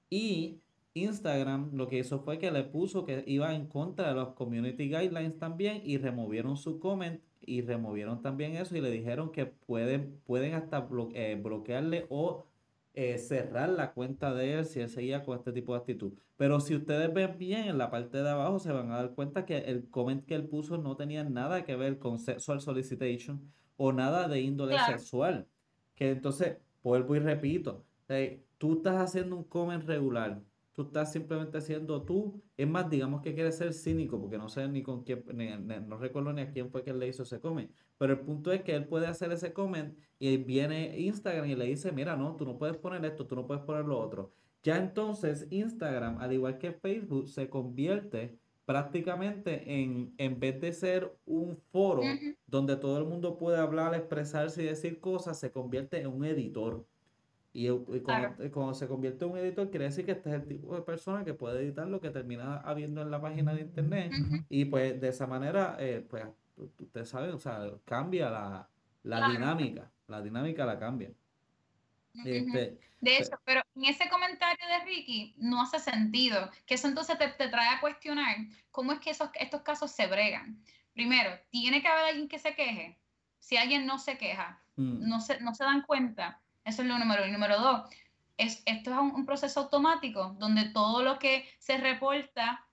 Y 0.10 0.60
Instagram 0.96 1.72
lo 1.74 1.88
que 1.88 2.00
hizo 2.00 2.20
fue 2.20 2.40
que 2.40 2.52
le 2.52 2.64
puso 2.64 3.06
que 3.06 3.24
iba 3.28 3.54
en 3.56 3.68
contra 3.68 4.10
de 4.10 4.16
los 4.16 4.30
community 4.30 4.90
guidelines 4.90 5.38
también 5.38 5.82
y 5.86 5.98
removieron 5.98 6.58
su 6.58 6.80
comment 6.80 7.22
y 7.42 7.62
removieron 7.62 8.22
también 8.22 8.56
eso 8.56 8.76
y 8.76 8.82
le 8.82 8.90
dijeron 8.90 9.32
que 9.32 9.46
pueden, 9.46 10.20
pueden 10.26 10.54
hasta 10.54 10.88
eh, 11.14 11.40
bloquearle 11.42 12.06
o 12.10 12.46
eh, 12.94 13.18
cerrar 13.18 13.70
la 13.70 13.94
cuenta 13.94 14.34
de 14.34 14.54
él 14.54 14.66
si 14.66 14.80
él 14.80 14.90
seguía 14.90 15.24
con 15.24 15.38
este 15.38 15.52
tipo 15.52 15.74
de 15.74 15.80
actitud. 15.80 16.14
Pero 16.38 16.60
si 16.60 16.76
ustedes 16.76 17.14
ven 17.14 17.38
bien 17.38 17.68
en 17.68 17.78
la 17.78 17.90
parte 17.90 18.22
de 18.22 18.30
abajo, 18.30 18.60
se 18.60 18.72
van 18.72 18.92
a 18.92 18.98
dar 18.98 19.16
cuenta 19.16 19.46
que 19.46 19.58
el 19.58 19.90
comment 19.90 20.26
que 20.26 20.36
él 20.36 20.48
puso 20.48 20.78
no 20.78 20.96
tenía 20.96 21.24
nada 21.24 21.64
que 21.64 21.76
ver 21.76 21.98
con 21.98 22.20
sexual 22.20 22.62
solicitation 22.62 23.52
o 23.78 23.92
nada 23.92 24.28
de 24.28 24.42
índole 24.42 24.78
sexual. 24.86 25.48
Que 25.96 26.12
entonces, 26.12 26.58
vuelvo 26.84 27.16
y 27.16 27.20
repito, 27.20 27.84
eh, 28.10 28.44
tú 28.58 28.78
estás 28.78 29.02
haciendo 29.02 29.38
un 29.38 29.44
comment 29.44 29.84
regular 29.84 30.42
tú 30.74 30.84
estás 30.84 31.12
simplemente 31.12 31.62
siendo 31.62 32.04
tú. 32.04 32.42
Es 32.58 32.68
más, 32.68 32.90
digamos 32.90 33.22
que 33.22 33.34
quieres 33.34 33.58
ser 33.58 33.74
cínico, 33.74 34.20
porque 34.20 34.38
no 34.38 34.50
sé 34.50 34.68
ni 34.68 34.84
con 34.84 35.04
quién, 35.04 35.24
no 35.88 35.98
recuerdo 35.98 36.34
ni 36.34 36.42
a 36.42 36.52
quién 36.52 36.70
fue 36.70 36.84
que 36.84 36.94
le 36.94 37.08
hizo 37.08 37.24
ese 37.24 37.40
comment. 37.40 37.72
Pero 37.98 38.14
el 38.14 38.20
punto 38.20 38.52
es 38.52 38.64
que 38.64 38.76
él 38.76 38.86
puede 38.88 39.08
hacer 39.08 39.32
ese 39.32 39.54
comment 39.54 39.98
y 40.20 40.38
viene 40.38 41.00
Instagram 41.00 41.50
y 41.50 41.56
le 41.56 41.66
dice, 41.66 41.92
mira, 41.92 42.16
no, 42.16 42.36
tú 42.36 42.46
no 42.46 42.58
puedes 42.58 42.78
poner 42.78 43.04
esto, 43.06 43.26
tú 43.28 43.36
no 43.36 43.48
puedes 43.48 43.64
poner 43.64 43.86
lo 43.86 44.00
otro. 44.00 44.34
Ya 44.64 44.78
entonces 44.78 45.48
Instagram, 45.52 46.20
al 46.20 46.34
igual 46.34 46.58
que 46.58 46.72
Facebook, 46.72 47.28
se 47.28 47.50
convierte 47.50 48.40
prácticamente 48.66 49.82
en, 49.82 50.14
en 50.18 50.40
vez 50.40 50.60
de 50.62 50.72
ser 50.72 51.14
un 51.26 51.58
foro 51.58 52.02
donde 52.48 52.78
todo 52.78 52.98
el 52.98 53.06
mundo 53.06 53.38
puede 53.38 53.58
hablar, 53.58 53.94
expresarse 53.94 54.64
y 54.64 54.68
decir 54.68 55.00
cosas, 55.00 55.40
se 55.40 55.52
convierte 55.52 56.00
en 56.00 56.08
un 56.08 56.24
editor. 56.24 56.86
Y, 57.56 57.70
cuando, 58.50 58.74
se 58.74 58.88
convierte 58.88 59.26
en 59.26 59.32
un 59.32 59.38
editor, 59.38 59.70
quiere 59.70 59.86
decir 59.86 60.06
que 60.06 60.14
este 60.14 60.30
es 60.30 60.36
el 60.36 60.48
tipo 60.48 60.76
de 60.76 60.82
persona 60.82 61.24
que 61.24 61.36
puede 61.36 61.62
editar 61.62 61.88
lo 61.88 62.02
que 62.02 62.10
termina 62.10 62.58
habiendo 62.58 63.04
en 63.04 63.12
la 63.12 63.22
página 63.22 63.54
de 63.54 63.62
internet. 63.62 64.12
Y 64.50 64.66
pues 64.66 65.00
de 65.00 65.10
esa 65.10 65.28
manera, 65.28 65.78
eh, 65.80 66.04
pues 66.10 66.26
ustedes 66.58 67.10
saben, 67.10 67.32
o 67.32 67.40
sea, 67.40 67.70
cambia 67.86 68.32
la, 68.32 68.70
la 69.04 69.30
dinámica. 69.30 69.92
La 70.08 70.22
dinámica 70.22 70.66
la 70.66 70.80
cambia. 70.80 71.12
Este, 72.26 72.80
de 73.02 73.18
hecho, 73.18 73.32
pero 73.44 73.62
en 73.76 73.86
ese 73.86 74.08
comentario 74.10 74.66
de 74.68 74.86
Ricky 74.86 75.36
no 75.38 75.62
hace 75.62 75.80
sentido, 75.80 76.50
que 76.66 76.76
eso 76.76 76.88
entonces 76.88 77.18
te, 77.18 77.28
te 77.30 77.50
trae 77.50 77.70
a 77.70 77.82
cuestionar 77.82 78.36
cómo 78.72 78.94
es 78.94 79.00
que 79.00 79.10
esos, 79.10 79.30
estos 79.36 79.62
casos 79.62 79.92
se 79.92 80.08
bregan. 80.08 80.64
Primero, 80.94 81.32
tiene 81.50 81.82
que 81.82 81.88
haber 81.88 82.06
alguien 82.06 82.28
que 82.28 82.40
se 82.40 82.56
queje. 82.56 83.00
Si 83.40 83.58
alguien 83.58 83.86
no 83.86 83.98
se 83.98 84.18
queja, 84.18 84.62
mm. 84.76 85.08
no, 85.08 85.20
se, 85.20 85.40
no 85.42 85.54
se 85.54 85.64
dan 85.64 85.82
cuenta, 85.82 86.42
eso 86.66 86.82
es 86.82 86.88
lo 86.88 86.98
número 86.98 87.24
uno. 87.24 87.34
Número 87.34 87.60
dos, 87.60 87.90
es, 88.38 88.64
esto 88.66 88.92
es 88.92 88.98
un, 88.98 89.26
proceso 89.26 89.62
automático 89.62 90.36
donde 90.40 90.66
todo 90.70 91.04
lo 91.04 91.20
que 91.20 91.48
se 91.60 91.78
reporta, 91.78 92.66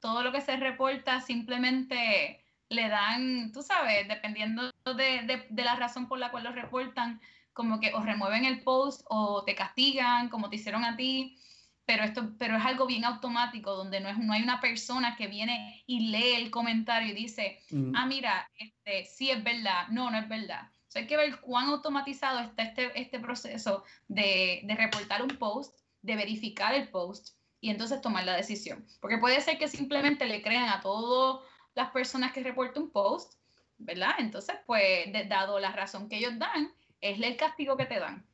todo 0.00 0.22
lo 0.22 0.32
que 0.32 0.40
se 0.40 0.56
reporta 0.56 1.20
simplemente 1.20 2.44
le 2.68 2.88
dan, 2.88 3.52
tú 3.52 3.62
sabes, 3.62 4.06
dependiendo 4.08 4.70
de, 4.84 5.22
de, 5.22 5.46
de 5.48 5.64
la 5.64 5.76
razón 5.76 6.06
por 6.08 6.18
la 6.18 6.30
cual 6.30 6.44
lo 6.44 6.52
reportan, 6.52 7.20
como 7.52 7.80
que 7.80 7.92
o 7.94 8.00
remueven 8.00 8.44
el 8.44 8.62
post 8.62 9.02
o 9.08 9.44
te 9.44 9.54
castigan 9.54 10.28
como 10.28 10.48
te 10.48 10.56
hicieron 10.56 10.84
a 10.84 10.96
ti, 10.96 11.36
pero 11.84 12.04
esto 12.04 12.32
pero 12.38 12.56
es 12.56 12.64
algo 12.64 12.86
bien 12.86 13.04
automático 13.04 13.74
donde 13.74 14.00
no, 14.00 14.08
es, 14.08 14.18
no 14.18 14.32
hay 14.32 14.42
una 14.42 14.60
persona 14.60 15.16
que 15.16 15.26
viene 15.26 15.82
y 15.86 16.10
lee 16.10 16.34
el 16.36 16.50
comentario 16.50 17.10
y 17.10 17.14
dice, 17.14 17.58
ah, 17.94 18.06
mira, 18.06 18.48
este, 18.56 19.04
sí 19.06 19.30
es 19.30 19.42
verdad, 19.42 19.88
no, 19.88 20.10
no 20.10 20.18
es 20.18 20.28
verdad. 20.28 20.70
O 20.90 20.92
sea, 20.92 21.02
hay 21.02 21.06
que 21.06 21.16
ver 21.16 21.38
cuán 21.38 21.68
automatizado 21.68 22.40
está 22.40 22.64
este, 22.64 23.00
este 23.00 23.20
proceso 23.20 23.84
de, 24.08 24.62
de 24.64 24.74
reportar 24.74 25.22
un 25.22 25.28
post, 25.38 25.78
de 26.02 26.16
verificar 26.16 26.74
el 26.74 26.88
post 26.88 27.36
y 27.60 27.70
entonces 27.70 28.00
tomar 28.00 28.24
la 28.24 28.34
decisión. 28.34 28.84
Porque 29.00 29.18
puede 29.18 29.40
ser 29.40 29.56
que 29.56 29.68
simplemente 29.68 30.26
le 30.26 30.42
crean 30.42 30.68
a 30.68 30.80
todas 30.80 31.46
las 31.74 31.92
personas 31.92 32.32
que 32.32 32.42
reportan 32.42 32.82
un 32.82 32.90
post, 32.90 33.34
¿verdad? 33.78 34.16
Entonces, 34.18 34.56
pues, 34.66 35.06
dado 35.28 35.60
la 35.60 35.70
razón 35.70 36.08
que 36.08 36.16
ellos 36.16 36.36
dan, 36.40 36.72
es 37.00 37.20
el 37.20 37.36
castigo 37.36 37.76
que 37.76 37.86
te 37.86 38.00
dan. 38.00 38.26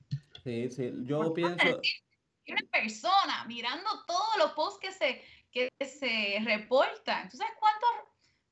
Sí, 0.42 0.70
sí, 0.70 0.92
yo 1.04 1.34
pienso... 1.34 1.82
Una 2.48 2.70
persona 2.72 3.44
mirando 3.46 4.04
todos 4.06 4.38
los 4.38 4.52
posts 4.52 4.80
que 4.80 4.92
se, 4.92 5.22
que 5.52 5.70
se 5.84 6.38
reportan. 6.42 7.28
¿Tú 7.28 7.36
sabes 7.36 7.52
cuántos 7.60 7.90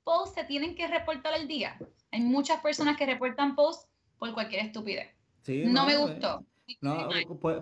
posts 0.03 0.35
se 0.35 0.45
tienen 0.45 0.75
que 0.75 0.89
reportar 0.89 1.33
al 1.33 1.49
día? 1.49 1.79
Hay 2.11 2.21
muchas 2.21 2.61
personas 2.61 2.99
que 2.99 3.07
reportan 3.07 3.55
posts 3.55 3.89
por 4.19 4.33
cualquier 4.35 4.67
estupidez. 4.67 5.09
no, 5.47 5.87
me 5.87 5.95
eh, 5.95 5.99
gustó. 5.99 6.45
No, 6.81 7.09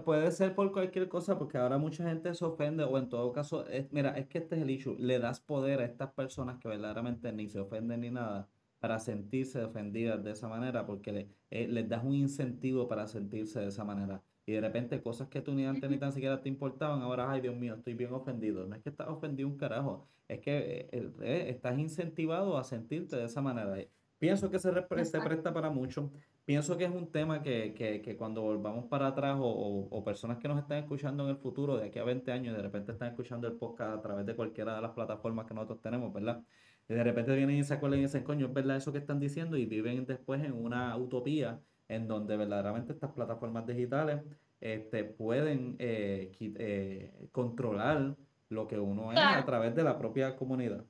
puede, 0.05 0.31
ser 0.31 0.55
por 0.55 0.71
cualquier 0.71 1.09
cosa, 1.09 1.37
porque 1.37 1.59
ahora 1.59 1.77
mucha 1.77 2.09
gente 2.09 2.33
se 2.35 2.45
ofende, 2.45 2.85
o 2.85 2.97
en 2.99 3.09
todo 3.09 3.33
caso, 3.33 3.67
es, 3.67 3.91
mira, 3.93 4.11
es 4.17 4.29
que 4.29 4.38
este 4.38 4.55
es 4.55 4.62
el 4.62 4.71
issue, 4.71 4.97
le 4.97 5.19
das 5.19 5.41
poder 5.41 5.81
a 5.81 5.85
estas 5.85 6.12
personas 6.12 6.59
que 6.59 6.69
verdaderamente 6.69 7.33
ni 7.33 7.49
se 7.49 7.59
ofenden 7.59 8.03
ni 8.03 8.11
nada, 8.11 8.49
para 8.79 8.99
sentirse 9.01 9.62
ofendidas 9.62 10.23
de 10.23 10.33
esa 10.33 10.49
manera, 10.49 10.87
porque 10.87 11.29
eh, 11.51 11.67
les 11.69 11.88
das 11.88 12.05
un 12.05 12.15
incentivo 12.15 12.88
para 12.88 13.07
sentirse 13.09 13.61
de 13.61 13.69
esa 13.69 13.85
manera. 13.85 14.23
Y 14.45 14.53
de 14.53 14.61
repente 14.61 15.01
cosas 15.01 15.29
que 15.29 15.41
tú 15.41 15.55
ni 15.55 15.65
antes 15.65 15.88
ni 15.88 15.99
tan 15.99 16.12
siquiera 16.12 16.41
te 16.41 16.49
importaban, 16.49 17.01
ahora, 17.03 17.31
ay 17.31 17.41
Dios 17.41 17.57
mío, 17.57 17.75
estoy 17.75 17.95
bien 17.95 18.12
ofendido. 18.12 18.67
No 18.67 18.75
es 18.75 18.83
que 18.83 18.91
estás 18.91 19.09
ofendido 19.09 19.49
un 19.49 19.57
carajo, 19.57 20.09
es 20.27 20.41
que 20.41 20.88
eh, 20.93 21.11
eh, 21.21 21.47
estás 21.49 21.79
incentivado 21.79 22.59
a 22.59 22.65
sentirte 22.65 23.17
de 23.17 23.27
esa 23.27 23.41
manera. 23.41 23.77
Pienso 24.23 24.53
que 24.53 24.61
se, 24.61 24.71
se 25.05 25.21
presta 25.21 25.53
para 25.53 25.69
mucho. 25.69 26.13
Pienso 26.45 26.79
que 26.79 26.85
es 26.85 26.93
un 26.93 27.11
tema 27.11 27.43
que, 27.43 27.75
que, 27.75 28.01
que 28.01 28.17
cuando 28.17 28.41
volvamos 28.41 28.85
para 28.85 29.09
atrás 29.09 29.37
o, 29.41 29.89
o, 29.91 30.05
personas 30.05 30.39
que 30.39 30.47
nos 30.47 30.61
están 30.61 30.79
escuchando 30.79 31.25
en 31.25 31.31
el 31.31 31.37
futuro, 31.39 31.77
de 31.77 31.89
aquí 31.89 31.99
a 31.99 32.05
20 32.05 32.31
años, 32.31 32.57
de 32.57 32.63
repente 32.63 32.93
están 32.93 33.09
escuchando 33.09 33.49
el 33.49 33.55
podcast 33.55 33.99
a 33.99 34.01
través 34.01 34.25
de 34.25 34.37
cualquiera 34.37 34.77
de 34.77 34.81
las 34.81 34.93
plataformas 34.93 35.45
que 35.47 35.55
nosotros 35.55 35.81
tenemos, 35.81 36.13
¿verdad? 36.13 36.41
Y 36.89 36.95
de 36.95 37.03
repente 37.03 37.35
vienen 37.35 37.57
y 37.57 37.65
se 37.65 37.75
acuerdan 37.75 37.99
y 37.99 38.03
dicen, 38.03 38.23
coño, 38.23 38.47
es 38.47 38.53
verdad 38.53 38.77
eso 38.77 38.93
que 38.93 38.99
están 38.99 39.19
diciendo 39.19 39.57
y 39.57 39.67
viven 39.67 40.07
después 40.07 40.41
en 40.45 40.53
una 40.53 40.97
utopía 40.97 41.59
en 41.89 42.07
donde 42.07 42.37
verdaderamente 42.37 42.93
estas 42.93 43.11
plataformas 43.11 43.67
digitales 43.67 44.23
este, 44.61 45.03
pueden 45.03 45.75
eh, 45.81 46.31
eh, 46.39 47.29
controlar 47.33 48.15
lo 48.51 48.69
que 48.69 48.79
uno 48.79 49.11
es 49.11 49.19
a 49.19 49.45
través 49.45 49.75
de 49.75 49.83
la 49.83 49.99
propia 49.99 50.37
comunidad. 50.37 50.85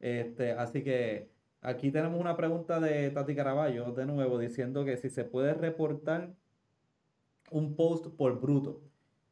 Este, 0.00 0.50
así 0.50 0.82
que 0.82 1.37
aquí 1.60 1.90
tenemos 1.90 2.20
una 2.20 2.36
pregunta 2.36 2.80
de 2.80 3.10
Tati 3.10 3.34
Caraballo, 3.34 3.92
de 3.92 4.06
nuevo, 4.06 4.38
diciendo 4.38 4.84
que 4.84 4.96
si 4.96 5.10
se 5.10 5.24
puede 5.24 5.54
reportar 5.54 6.34
un 7.50 7.74
post 7.76 8.06
por 8.16 8.40
bruto. 8.40 8.82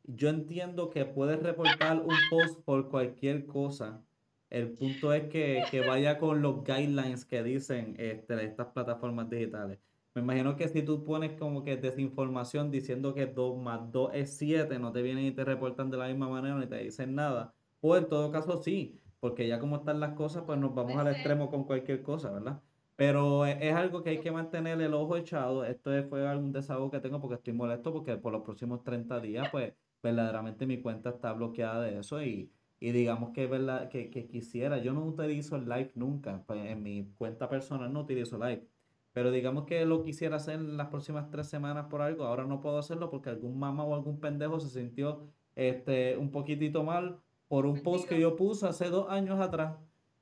Yo 0.04 0.28
entiendo 0.28 0.90
que 0.90 1.04
puedes 1.04 1.42
reportar 1.42 2.00
un 2.00 2.14
post 2.30 2.60
por 2.64 2.88
cualquier 2.88 3.46
cosa 3.46 4.02
el 4.50 4.70
punto 4.72 5.12
es 5.12 5.24
que, 5.28 5.82
vaya 5.86 6.18
con 6.18 6.40
los 6.40 6.62
guidelines 6.62 7.24
que 7.24 7.42
dicen 7.42 7.96
este, 7.98 8.44
estas 8.44 8.68
plataformas 8.68 9.28
digitales. 9.28 9.78
Me 10.14 10.22
imagino 10.22 10.56
que 10.56 10.68
si 10.68 10.82
tú 10.82 11.04
pones 11.04 11.32
como 11.32 11.62
que 11.62 11.76
desinformación 11.76 12.70
diciendo 12.70 13.12
que 13.12 13.26
2 13.26 13.58
más 13.58 13.90
2 13.92 14.12
es 14.14 14.36
7, 14.36 14.78
no 14.78 14.92
te 14.92 15.02
vienen 15.02 15.26
y 15.26 15.32
te 15.32 15.44
reportan 15.44 15.90
de 15.90 15.98
la 15.98 16.08
misma 16.08 16.28
manera 16.28 16.56
ni 16.58 16.66
te 16.66 16.78
dicen 16.78 17.14
nada. 17.14 17.54
O 17.80 17.96
en 17.96 18.08
todo 18.08 18.30
caso 18.30 18.62
sí, 18.62 19.00
porque 19.20 19.48
ya 19.48 19.58
como 19.58 19.76
están 19.76 20.00
las 20.00 20.14
cosas, 20.14 20.44
pues 20.46 20.58
nos 20.58 20.74
vamos 20.74 20.96
al 20.96 21.08
extremo 21.08 21.50
con 21.50 21.64
cualquier 21.64 22.02
cosa, 22.02 22.30
¿verdad? 22.30 22.60
Pero 22.96 23.44
es, 23.46 23.74
algo 23.74 24.02
que 24.02 24.10
hay 24.10 24.20
que 24.20 24.30
mantener 24.30 24.80
el 24.80 24.94
ojo 24.94 25.16
echado. 25.16 25.64
Esto 25.64 25.90
fue 26.08 26.26
algún 26.26 26.52
desahogo 26.52 26.90
que 26.90 27.00
tengo 27.00 27.20
porque 27.20 27.36
estoy 27.36 27.52
molesto 27.52 27.92
porque 27.92 28.16
por 28.16 28.32
los 28.32 28.42
próximos 28.42 28.82
30 28.84 29.20
días, 29.20 29.48
pues 29.50 29.74
verdaderamente 30.02 30.66
mi 30.66 30.80
cuenta 30.80 31.10
está 31.10 31.32
bloqueada 31.32 31.82
de 31.82 31.98
eso 31.98 32.22
y 32.22 32.50
y 32.78 32.92
digamos 32.92 33.32
que, 33.32 33.46
verdad, 33.46 33.88
que, 33.88 34.10
que 34.10 34.26
quisiera, 34.26 34.78
yo 34.78 34.92
no 34.92 35.04
utilizo 35.04 35.56
el 35.56 35.64
live 35.64 35.92
nunca, 35.94 36.44
pues 36.46 36.64
en 36.66 36.82
mi 36.82 37.10
cuenta 37.16 37.48
personal 37.48 37.92
no 37.92 38.00
utilizo 38.00 38.38
live, 38.38 38.68
pero 39.12 39.30
digamos 39.30 39.64
que 39.64 39.84
lo 39.86 40.02
quisiera 40.02 40.36
hacer 40.36 40.56
en 40.56 40.76
las 40.76 40.88
próximas 40.88 41.30
tres 41.30 41.48
semanas 41.48 41.86
por 41.88 42.02
algo, 42.02 42.24
ahora 42.24 42.44
no 42.44 42.60
puedo 42.60 42.78
hacerlo 42.78 43.10
porque 43.10 43.30
algún 43.30 43.58
mamá 43.58 43.84
o 43.84 43.94
algún 43.94 44.20
pendejo 44.20 44.60
se 44.60 44.68
sintió 44.68 45.26
este, 45.54 46.16
un 46.18 46.30
poquitito 46.30 46.84
mal 46.84 47.20
por 47.48 47.66
un 47.66 47.82
post 47.82 48.08
que 48.08 48.20
yo 48.20 48.36
puse 48.36 48.66
hace 48.66 48.90
dos 48.90 49.08
años 49.10 49.40
atrás. 49.40 49.76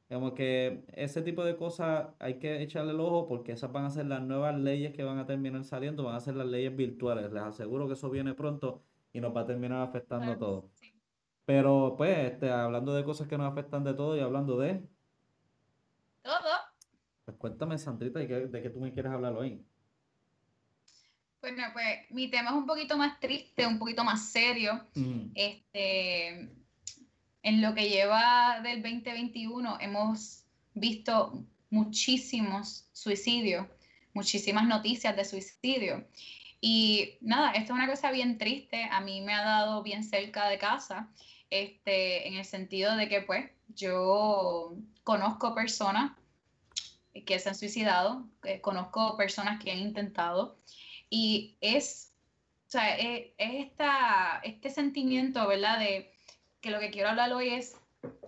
Como 0.08 0.34
que 0.34 0.84
ese 0.92 1.22
tipo 1.22 1.44
de 1.44 1.56
cosas 1.56 2.08
hay 2.18 2.38
que 2.38 2.62
echarle 2.62 2.92
el 2.92 3.00
ojo 3.00 3.26
porque 3.26 3.52
esas 3.52 3.72
van 3.72 3.86
a 3.86 3.90
ser 3.90 4.06
las 4.06 4.22
nuevas 4.22 4.56
leyes 4.56 4.92
que 4.94 5.02
van 5.02 5.18
a 5.18 5.26
terminar 5.26 5.64
saliendo, 5.64 6.04
van 6.04 6.14
a 6.14 6.20
ser 6.20 6.36
las 6.36 6.46
leyes 6.46 6.76
virtuales. 6.76 7.32
Les 7.32 7.42
aseguro 7.42 7.86
que 7.86 7.94
eso 7.94 8.10
viene 8.10 8.34
pronto 8.34 8.82
y 9.12 9.20
nos 9.20 9.34
va 9.34 9.40
a 9.40 9.46
terminar 9.46 9.82
afectando 9.82 10.32
a 10.32 10.38
todos. 10.38 10.64
Pero 11.46 11.94
pues, 11.96 12.32
este, 12.32 12.50
hablando 12.50 12.94
de 12.94 13.04
cosas 13.04 13.28
que 13.28 13.38
nos 13.38 13.50
afectan 13.50 13.82
de 13.84 13.94
todo 13.94 14.16
y 14.16 14.20
hablando 14.20 14.58
de... 14.58 14.82
Todo. 16.22 16.34
Pues 17.24 17.36
cuéntame, 17.38 17.78
Sandrita, 17.78 18.18
¿de 18.18 18.28
qué, 18.28 18.34
de 18.46 18.62
qué 18.62 18.70
tú 18.70 18.80
me 18.80 18.92
quieres 18.92 19.12
hablar 19.12 19.34
hoy? 19.34 19.64
Bueno, 21.40 21.62
pues 21.72 22.10
mi 22.10 22.30
tema 22.30 22.50
es 22.50 22.56
un 22.56 22.66
poquito 22.66 22.96
más 22.96 23.20
triste, 23.20 23.66
un 23.66 23.78
poquito 23.78 24.02
más 24.04 24.30
serio. 24.30 24.80
Mm. 24.94 25.32
Este, 25.34 26.50
en 27.44 27.60
lo 27.60 27.74
que 27.74 27.90
lleva 27.90 28.60
del 28.62 28.82
2021 28.82 29.78
hemos 29.80 30.44
visto 30.72 31.44
muchísimos 31.68 32.88
suicidios, 32.92 33.66
muchísimas 34.14 34.66
noticias 34.66 35.14
de 35.14 35.24
suicidio. 35.26 36.08
Y 36.62 37.18
nada, 37.20 37.52
esto 37.52 37.74
es 37.74 37.78
una 37.78 37.86
cosa 37.86 38.10
bien 38.10 38.38
triste, 38.38 38.88
a 38.90 39.02
mí 39.02 39.20
me 39.20 39.34
ha 39.34 39.44
dado 39.44 39.82
bien 39.82 40.02
cerca 40.02 40.48
de 40.48 40.56
casa 40.56 41.10
este, 41.50 42.26
en 42.26 42.34
el 42.34 42.46
sentido 42.46 42.96
de 42.96 43.10
que 43.10 43.20
pues 43.20 43.50
yo 43.68 44.74
conozco 45.02 45.54
personas 45.54 46.12
que 47.26 47.38
se 47.38 47.50
han 47.50 47.54
suicidado, 47.54 48.26
conozco 48.62 49.18
personas 49.18 49.62
que 49.62 49.70
han 49.70 49.78
intentado 49.78 50.56
y 51.10 51.58
es, 51.60 52.14
o 52.68 52.70
sea, 52.70 52.96
es, 52.96 53.32
esta, 53.36 54.40
este 54.42 54.70
sentimiento, 54.70 55.46
¿verdad? 55.46 55.78
De 55.78 56.13
que 56.64 56.70
lo 56.70 56.80
que 56.80 56.90
quiero 56.90 57.10
hablar 57.10 57.30
hoy 57.34 57.50
es 57.50 57.76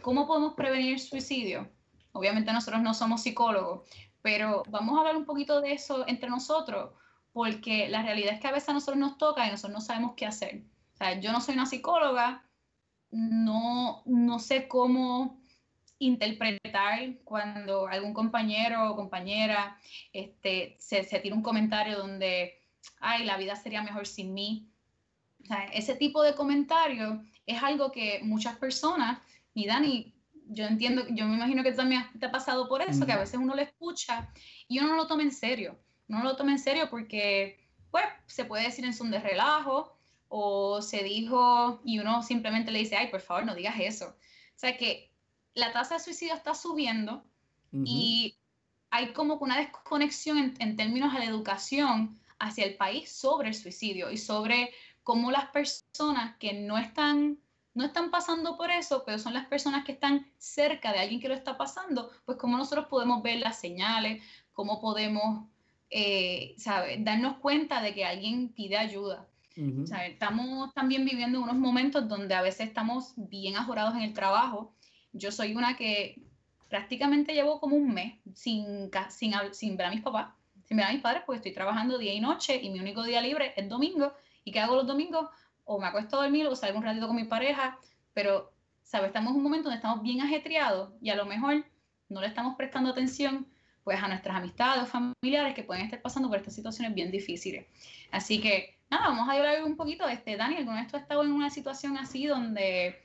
cómo 0.03 0.27
podemos 0.27 0.53
prevenir 0.53 0.93
el 0.93 1.01
suicidio. 1.01 1.71
Obviamente 2.13 2.53
nosotros 2.53 2.83
no 2.83 2.93
somos 2.93 3.23
psicólogos, 3.23 3.89
pero 4.21 4.63
vamos 4.69 4.95
a 4.95 5.01
hablar 5.01 5.17
un 5.17 5.25
poquito 5.25 5.63
de 5.63 5.73
eso 5.73 6.07
entre 6.07 6.29
nosotros, 6.29 6.93
porque 7.33 7.89
la 7.89 8.03
realidad 8.03 8.35
es 8.35 8.41
que 8.41 8.47
a 8.47 8.53
veces 8.53 8.69
a 8.69 8.75
nosotros 8.75 8.99
nos 8.99 9.17
toca 9.17 9.47
y 9.47 9.51
nosotros 9.51 9.73
no 9.73 9.81
sabemos 9.81 10.13
qué 10.17 10.27
hacer. 10.27 10.65
O 10.93 10.97
sea, 10.99 11.19
yo 11.19 11.33
no 11.33 11.41
soy 11.41 11.55
una 11.55 11.65
psicóloga, 11.65 12.45
no, 13.11 14.03
no 14.05 14.39
sé 14.39 14.69
cómo 14.69 15.41
interpretar 15.99 17.15
cuando 17.25 17.87
algún 17.87 18.13
compañero 18.13 18.91
o 18.91 18.97
compañera 18.97 19.79
este, 20.13 20.77
se, 20.79 21.05
se 21.05 21.21
tira 21.21 21.35
un 21.35 21.43
comentario 21.43 21.97
donde, 21.97 22.61
ay, 23.01 23.25
la 23.25 23.39
vida 23.39 23.57
sería 23.57 23.83
mejor 23.83 24.07
sin 24.07 24.35
mí. 24.35 24.69
ese 25.73 25.95
tipo 25.95 26.23
de 26.23 26.35
comentario 26.35 27.23
es 27.47 27.63
algo 27.63 27.93
que 27.93 28.21
muchas 28.23 28.57
personas, 28.57 29.19
y 29.55 29.67
Dani, 29.67 30.13
yo 30.49 30.67
entiendo, 30.67 31.07
yo 31.09 31.27
me 31.27 31.37
imagino 31.37 31.63
que 31.63 31.73
también 31.73 32.05
te 32.19 32.27
ha 32.27 32.31
pasado 32.31 32.69
por 32.69 32.83
eso, 32.83 33.07
que 33.07 33.13
a 33.13 33.19
veces 33.19 33.39
uno 33.41 33.55
lo 33.55 33.63
escucha 33.63 34.29
y 34.69 34.79
uno 34.79 34.89
no 34.89 34.97
lo 34.97 35.07
toma 35.07 35.23
en 35.23 35.33
serio. 35.33 35.79
No 36.09 36.23
lo 36.23 36.37
toma 36.37 36.53
en 36.53 36.59
serio 36.59 36.89
porque, 36.89 37.59
pues, 37.91 38.05
se 38.27 38.45
puede 38.45 38.65
decir 38.65 38.85
en 38.85 38.95
son 38.95 39.11
de 39.11 39.19
relajo 39.19 39.97
o 40.29 40.83
se 40.83 41.03
dijo 41.03 41.81
y 41.85 41.99
uno 41.99 42.23
simplemente 42.23 42.71
le 42.71 42.81
dice, 42.81 42.97
ay, 42.97 43.09
por 43.09 43.21
favor, 43.21 43.45
no 43.45 43.55
digas 43.55 43.77
eso. 43.79 44.07
O 44.09 44.59
sea 44.59 44.77
que 44.77 45.11
la 45.55 45.73
tasa 45.73 45.95
de 45.95 46.01
suicidio 46.01 46.35
está 46.35 46.55
subiendo 46.55 47.25
y 47.73 48.37
hay 48.91 49.13
como 49.13 49.35
una 49.35 49.59
desconexión 49.59 50.39
en, 50.39 50.55
en 50.61 50.77
términos 50.77 51.13
de 51.13 51.19
la 51.19 51.25
educación 51.27 52.19
hacia 52.39 52.65
el 52.65 52.77
país 52.77 53.11
sobre 53.13 53.49
el 53.49 53.55
suicidio 53.55 54.11
y 54.11 54.17
sobre 54.17 54.71
cómo 55.07 55.31
las 55.31 55.47
personas 55.51 56.37
que 56.39 56.53
no 56.53 56.77
están 56.79 57.39
no 57.75 57.85
están 57.85 58.11
pasando 58.11 58.57
por 58.57 58.71
eso, 58.71 59.05
pero 59.07 59.19
son 59.19 59.35
las 59.35 59.47
personas 59.47 59.85
que 59.85 59.93
están 59.93 60.27
cerca 60.37 60.93
de 60.93 60.99
alguien 60.99 61.21
que 61.21 61.29
lo 61.29 61.35
está 61.35 61.57
pasando, 61.57 62.11
pues 62.25 62.39
cómo 62.39 62.57
nosotros 62.57 62.87
podemos 62.87 63.23
ver 63.23 63.39
las 63.39 63.61
señales, 63.61 64.21
cómo 64.53 64.81
podemos, 64.81 65.47
eh, 65.91 66.57
darnos 67.01 67.37
cuenta 67.37 67.83
de 67.83 67.95
que 67.95 68.05
alguien 68.05 68.49
pide 68.49 68.79
ayuda. 68.79 69.29
Estamos 70.07 70.75
también 70.75 71.05
viviendo 71.05 71.41
unos 71.41 71.57
momentos 71.57 72.09
donde 72.09 72.35
a 72.35 72.43
veces 72.43 72.67
estamos 72.67 73.13
bien 73.17 73.57
ajorados 73.57 73.95
en 73.95 74.03
el 74.03 74.13
trabajo. 74.13 74.75
Yo 75.13 75.31
soy 75.31 75.55
una 75.55 75.77
que 75.77 76.21
prácticamente 76.69 77.33
llevo 77.33 77.61
como 77.61 77.77
un 77.77 77.93
mes 77.93 78.15
sin, 78.35 78.91
sin, 79.11 79.35
sin 79.53 79.77
ver 79.77 79.87
a 79.87 79.91
mis 79.91 80.03
papás, 80.03 80.35
sin 80.65 80.79
ver 80.79 80.87
a 80.87 80.93
mis 80.93 81.03
padres, 81.03 81.23
porque 81.25 81.37
estoy 81.37 81.53
trabajando 81.53 81.99
día 81.99 82.15
y 82.15 82.21
noche 82.21 82.59
y 82.61 82.71
mi 82.71 82.81
único 82.81 83.03
día 83.05 83.21
libre 83.21 83.53
es 83.55 83.69
domingo. 83.69 84.13
¿Y 84.47 84.53
qué 84.53 84.61
hago 84.61 84.77
los 84.77 84.87
domingos? 84.87 85.29
o 85.67 85.79
me 85.79 85.87
acuesto 85.87 86.19
a 86.19 86.23
dormir 86.23 86.47
o 86.47 86.57
salgo 86.57 86.79
un 86.79 86.85
ratito 86.85 87.07
con 87.07 87.17
mi 87.17 87.25
pareja, 87.25 87.79
pero, 88.15 88.53
¿sabes? 88.83 89.09
Estamos 89.09 89.33
en 89.33 89.39
un 89.39 89.43
momento 89.43 89.65
donde 89.65 89.77
estamos 89.77 90.03
bien 90.03 90.21
ajetreados 90.21 90.93
y 91.03 91.11
a 91.11 91.17
lo 91.17 91.27
mejor 91.27 91.67
no 92.09 92.21
le 92.21 92.29
estamos 92.29 92.57
prestando 92.57 92.91
atención 92.91 93.47
pues 93.83 94.03
a 94.03 94.09
nuestras 94.09 94.37
amistades 94.37 94.85
o 94.85 94.87
familiares 94.87 95.55
que 95.55 95.63
pueden 95.63 95.85
estar 95.85 96.01
pasando 96.01 96.29
por 96.29 96.39
estas 96.39 96.55
situaciones 96.55 96.95
bien 96.95 97.11
difíciles. 97.11 97.67
Así 98.11 98.41
que, 98.41 98.79
nada, 98.91 99.09
vamos 99.09 99.29
a 99.29 99.33
hablar 99.33 99.63
un 99.63 99.77
poquito. 99.77 100.09
Este, 100.09 100.37
Dani, 100.37 100.57
¿alguna 100.57 100.81
vez 100.81 100.91
tú 100.91 100.97
has 100.97 101.03
estado 101.03 101.23
en 101.23 101.33
una 101.33 101.51
situación 101.51 101.97
así 101.97 102.27
donde 102.27 102.97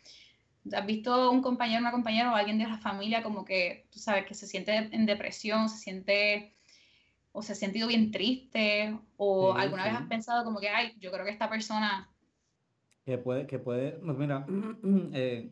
has 0.72 0.86
visto 0.86 1.32
un 1.32 1.42
compañero, 1.42 1.82
una 1.82 1.92
compañera 1.92 2.32
o 2.32 2.36
alguien 2.36 2.58
de 2.58 2.68
la 2.68 2.78
familia 2.78 3.22
como 3.22 3.46
que, 3.46 3.88
tú 3.92 4.00
sabes, 4.00 4.26
que 4.26 4.34
se 4.34 4.48
siente 4.48 4.76
en 4.76 5.06
depresión, 5.06 5.70
se 5.70 5.78
siente 5.78 6.56
o 7.32 7.42
se 7.42 7.54
ha 7.54 7.56
sentido 7.56 7.88
bien 7.88 8.12
triste 8.12 8.98
o 9.18 9.54
alguna 9.54 9.86
vez 9.86 9.94
has 9.94 10.08
pensado 10.08 10.44
como 10.44 10.60
que, 10.60 10.70
ay, 10.70 10.94
yo 11.00 11.12
creo 11.12 11.26
que 11.26 11.32
esta 11.32 11.50
persona 11.50 12.12
que 13.06 13.18
puede, 13.18 13.48
que 13.48 13.60
puede, 13.60 13.94
pues 13.94 14.18
mira, 14.18 14.46
eh, 15.14 15.52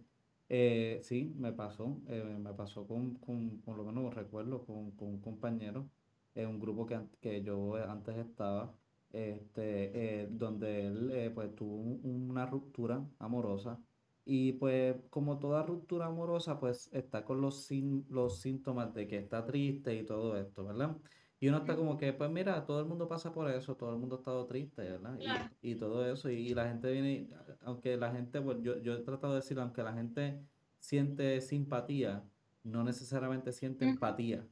eh, 0.49 0.99
sí, 1.03 1.33
me 1.37 1.51
pasó, 1.51 1.97
eh, 2.07 2.37
me 2.39 2.53
pasó 2.53 2.87
con, 2.87 3.15
con, 3.15 3.61
por 3.61 3.77
lo 3.77 3.83
menos 3.83 4.13
recuerdo, 4.13 4.65
con, 4.65 4.91
con 4.91 5.09
un 5.09 5.21
compañero, 5.21 5.89
en 6.35 6.47
un 6.47 6.59
grupo 6.59 6.85
que, 6.85 6.99
que 7.21 7.41
yo 7.43 7.75
antes 7.75 8.17
estaba, 8.17 8.73
este, 9.11 10.27
donde 10.29 10.85
él 10.87 11.31
pues 11.33 11.55
tuvo 11.55 11.75
una 11.75 12.45
ruptura 12.45 13.03
amorosa 13.17 13.79
y 14.23 14.53
pues 14.53 14.95
como 15.09 15.39
toda 15.39 15.63
ruptura 15.63 16.05
amorosa 16.05 16.59
pues 16.59 16.89
está 16.93 17.25
con 17.25 17.41
los, 17.41 17.67
los 18.09 18.39
síntomas 18.39 18.93
de 18.93 19.07
que 19.07 19.17
está 19.17 19.43
triste 19.43 19.95
y 19.95 20.05
todo 20.05 20.37
esto, 20.37 20.63
¿verdad? 20.65 20.95
Y 21.41 21.47
uno 21.47 21.59
está 21.59 21.75
como 21.75 21.97
que, 21.97 22.11
pues 22.11 22.29
mira, 22.29 22.65
todo 22.65 22.81
el 22.81 22.85
mundo 22.85 23.07
pasa 23.07 23.31
por 23.31 23.49
eso, 23.49 23.75
todo 23.75 23.91
el 23.91 23.97
mundo 23.97 24.15
ha 24.15 24.19
estado 24.19 24.45
triste, 24.45 24.81
¿verdad? 24.81 25.17
Y, 25.61 25.75
todo 25.75 26.05
eso, 26.11 26.29
y, 26.29 26.53
la 26.53 26.67
gente 26.67 26.91
viene, 26.91 27.29
aunque 27.63 27.95
la 27.95 28.11
gente, 28.11 28.41
pues 28.41 28.57
yo, 28.61 28.77
yo 28.79 28.93
he 28.95 29.01
tratado 29.03 29.33
de 29.33 29.39
decir, 29.39 29.57
aunque 29.59 29.81
la 29.81 29.93
gente 29.93 30.41
siente 30.79 31.39
simpatía, 31.39 32.23
no 32.63 32.83
necesariamente 32.83 33.53
siente 33.53 33.87
empatía. 33.87 34.45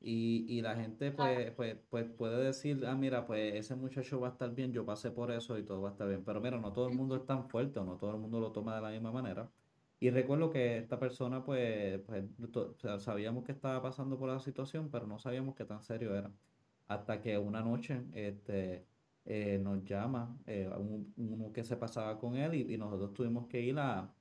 Y, 0.00 0.46
y 0.48 0.60
la 0.60 0.76
gente 0.76 1.10
pues, 1.10 1.50
pues, 1.52 1.76
pues 1.90 2.06
puede 2.16 2.44
decir, 2.44 2.84
ah, 2.86 2.94
mira, 2.94 3.26
pues 3.26 3.54
ese 3.56 3.74
muchacho 3.74 4.20
va 4.20 4.28
a 4.28 4.30
estar 4.30 4.54
bien, 4.54 4.72
yo 4.72 4.84
pasé 4.84 5.10
por 5.10 5.32
eso 5.32 5.58
y 5.58 5.64
todo 5.64 5.82
va 5.82 5.88
a 5.88 5.92
estar 5.92 6.06
bien. 6.08 6.22
Pero 6.24 6.40
mira, 6.40 6.56
no 6.56 6.72
todo 6.72 6.88
el 6.88 6.94
mundo 6.94 7.16
es 7.16 7.26
tan 7.26 7.48
fuerte 7.48 7.80
o 7.80 7.84
no 7.84 7.96
todo 7.96 8.12
el 8.12 8.18
mundo 8.18 8.38
lo 8.38 8.52
toma 8.52 8.76
de 8.76 8.82
la 8.82 8.90
misma 8.90 9.10
manera. 9.10 9.50
Y 10.00 10.10
recuerdo 10.10 10.50
que 10.50 10.78
esta 10.78 10.98
persona, 10.98 11.44
pues, 11.44 12.00
pues 12.06 12.24
sabíamos 12.98 13.44
que 13.44 13.52
estaba 13.52 13.82
pasando 13.82 14.18
por 14.18 14.28
la 14.28 14.38
situación, 14.38 14.90
pero 14.90 15.06
no 15.06 15.18
sabíamos 15.18 15.56
qué 15.56 15.64
tan 15.64 15.82
serio 15.82 16.14
era. 16.16 16.30
Hasta 16.86 17.20
que 17.20 17.36
una 17.36 17.62
noche 17.62 18.02
este, 18.12 18.86
eh, 19.24 19.58
nos 19.62 19.84
llama 19.84 20.38
eh, 20.46 20.70
uno 21.16 21.52
que 21.52 21.64
se 21.64 21.76
pasaba 21.76 22.18
con 22.18 22.36
él 22.36 22.54
y, 22.54 22.78
nosotros 22.78 23.12
tuvimos 23.12 23.48
que 23.48 23.60
ir 23.60 23.78
a, 23.78 24.14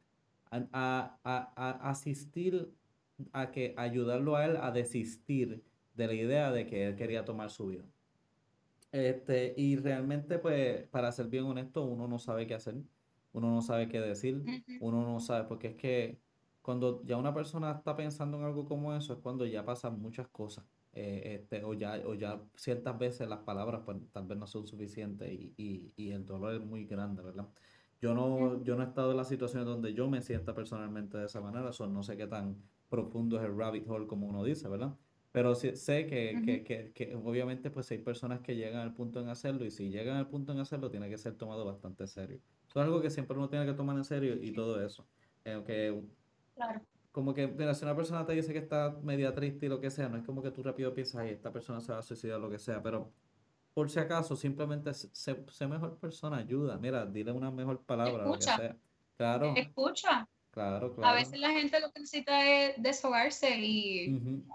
a, 0.52 1.20
a, 1.24 1.90
asistir, 1.90 2.74
a 3.32 3.52
que 3.52 3.74
ayudarlo 3.78 4.36
a 4.36 4.46
él 4.46 4.58
a 4.58 4.72
desistir 4.72 5.63
de 5.96 6.08
la 6.08 6.13
idea 6.13 6.52
de 6.52 6.66
que 6.66 6.88
él 6.88 6.96
quería 6.96 7.24
tomar 7.24 7.52
su 7.52 7.68
vida. 7.68 7.86
Este, 8.92 9.54
y 9.58 9.76
realmente, 9.76 10.40
pues, 10.40 10.88
para 10.88 11.12
ser 11.12 11.28
bien 11.28 11.44
honesto, 11.46 11.84
uno 11.86 12.08
no 12.08 12.18
sabe 12.20 12.48
qué 12.48 12.56
hacer 12.56 12.76
uno 13.38 13.52
no 13.54 13.62
sabe 13.62 13.88
qué 13.88 14.00
decir, 14.00 14.43
uno 14.80 15.04
no 15.04 15.19
sabe, 15.19 15.47
porque 15.47 15.67
es 15.67 15.76
que 15.76 16.19
cuando 16.62 17.04
ya 17.06 17.17
una 17.17 17.34
persona 17.34 17.71
está 17.71 17.95
pensando 17.95 18.38
en 18.38 18.43
algo 18.43 18.65
como 18.65 18.95
eso, 18.95 19.13
es 19.13 19.19
cuando 19.19 19.45
ya 19.45 19.63
pasan 19.63 20.02
muchas 20.02 20.28
cosas. 20.28 20.65
Eh, 20.93 21.36
este, 21.36 21.63
o, 21.63 21.76
ya, 21.76 22.02
o 22.08 22.15
ya 22.15 22.41
ciertas 22.56 22.97
veces 22.97 23.30
las 23.30 23.39
palabras 23.39 23.84
pues, 23.86 23.97
tal 24.12 24.26
vez 24.26 24.36
no 24.39 24.47
son 24.47 24.65
suficientes 24.65 25.32
y, 25.32 25.54
y, 25.56 25.93
y 25.95 26.10
el 26.12 26.26
dolor 26.26 26.56
es 26.56 26.65
muy 26.65 26.86
grande, 26.86 27.21
¿verdad? 27.21 27.47
Yo 28.02 28.15
no, 28.15 28.63
yo 28.63 28.76
no 28.76 28.84
he 28.84 28.88
estado 28.88 29.12
en 29.12 29.17
la 29.17 29.23
situación 29.23 29.65
donde 29.65 29.93
yo 29.93 30.10
me 30.10 30.21
sienta 30.21 30.56
personalmente 30.56 31.17
de 31.19 31.26
esa 31.28 31.39
manera, 31.39 31.69
eso 31.69 31.86
no 31.86 32.02
sé 32.02 32.17
qué 32.17 32.26
tan 32.26 32.58
profundo 32.89 33.38
es 33.38 33.43
el 33.43 33.56
rabbit 33.56 33.88
hole 33.88 34.08
como 34.08 34.28
uno 34.28 34.43
dice, 34.43 34.67
¿verdad? 34.67 34.97
Pero 35.32 35.54
sí, 35.54 35.76
sé 35.76 36.08
que, 36.08 36.41
que, 36.43 36.63
que, 36.63 36.91
que, 36.93 37.15
obviamente 37.15 37.69
pues 37.69 37.91
hay 37.91 38.00
personas 38.00 38.39
que 38.41 38.56
llegan 38.56 38.82
al 38.82 38.95
punto 38.95 39.19
en 39.19 39.30
hacerlo 39.30 39.65
y 39.65 39.71
si 39.71 39.89
llegan 39.91 40.17
al 40.17 40.28
punto 40.28 40.52
en 40.52 40.60
hacerlo 40.60 40.89
tiene 40.89 41.10
que 41.10 41.17
ser 41.19 41.36
tomado 41.36 41.63
bastante 41.63 42.08
serio. 42.08 42.41
Es 42.67 42.75
algo 42.77 43.01
que 43.01 43.10
siempre 43.10 43.38
uno 43.38 43.49
tiene 43.49 43.65
que 43.65 43.73
tomar 43.73 43.97
en 43.97 44.03
serio 44.03 44.36
y 44.36 44.51
todo 44.51 44.84
eso. 44.86 45.06
Eh, 45.45 46.01
claro. 46.56 46.82
Como 47.12 47.34
que, 47.34 47.47
mira, 47.47 47.73
si 47.73 47.84
una 47.84 47.95
persona 47.95 48.25
te 48.25 48.34
dice 48.34 48.53
que 48.53 48.60
está 48.60 48.95
media 49.01 49.34
triste 49.34 49.65
y 49.65 49.69
lo 49.69 49.80
que 49.80 49.89
sea, 49.89 50.08
no 50.08 50.17
es 50.17 50.23
como 50.23 50.43
que 50.43 50.51
tú 50.51 50.62
rápido 50.62 50.93
piensas, 50.93 51.21
ay, 51.21 51.32
esta 51.32 51.51
persona 51.51 51.82
se 51.82 51.91
va 51.91 51.99
a 51.99 52.03
suicidar, 52.03 52.39
lo 52.39 52.49
que 52.49 52.60
sea, 52.60 52.84
pero 52.84 53.12
por 53.73 53.89
si 53.89 53.99
acaso, 53.99 54.36
simplemente 54.36 54.93
sé, 54.93 55.36
mejor 55.67 55.97
persona, 55.97 56.38
ayuda, 56.38 56.77
mira, 56.77 57.06
dile 57.06 57.32
una 57.32 57.49
mejor 57.49 57.82
palabra, 57.82 58.23
Escucha. 58.23 58.51
lo 58.51 58.58
que 58.58 58.67
sea. 58.67 58.77
Claro. 59.17 59.53
Escucha. 59.56 60.27
Claro, 60.51 60.93
claro. 60.93 61.12
A 61.12 61.15
veces 61.15 61.39
la 61.39 61.51
gente 61.51 61.80
lo 61.80 61.91
que 61.91 61.99
necesita 61.99 62.45
es 62.45 62.82
deshogarse 62.82 63.58
y, 63.60 64.45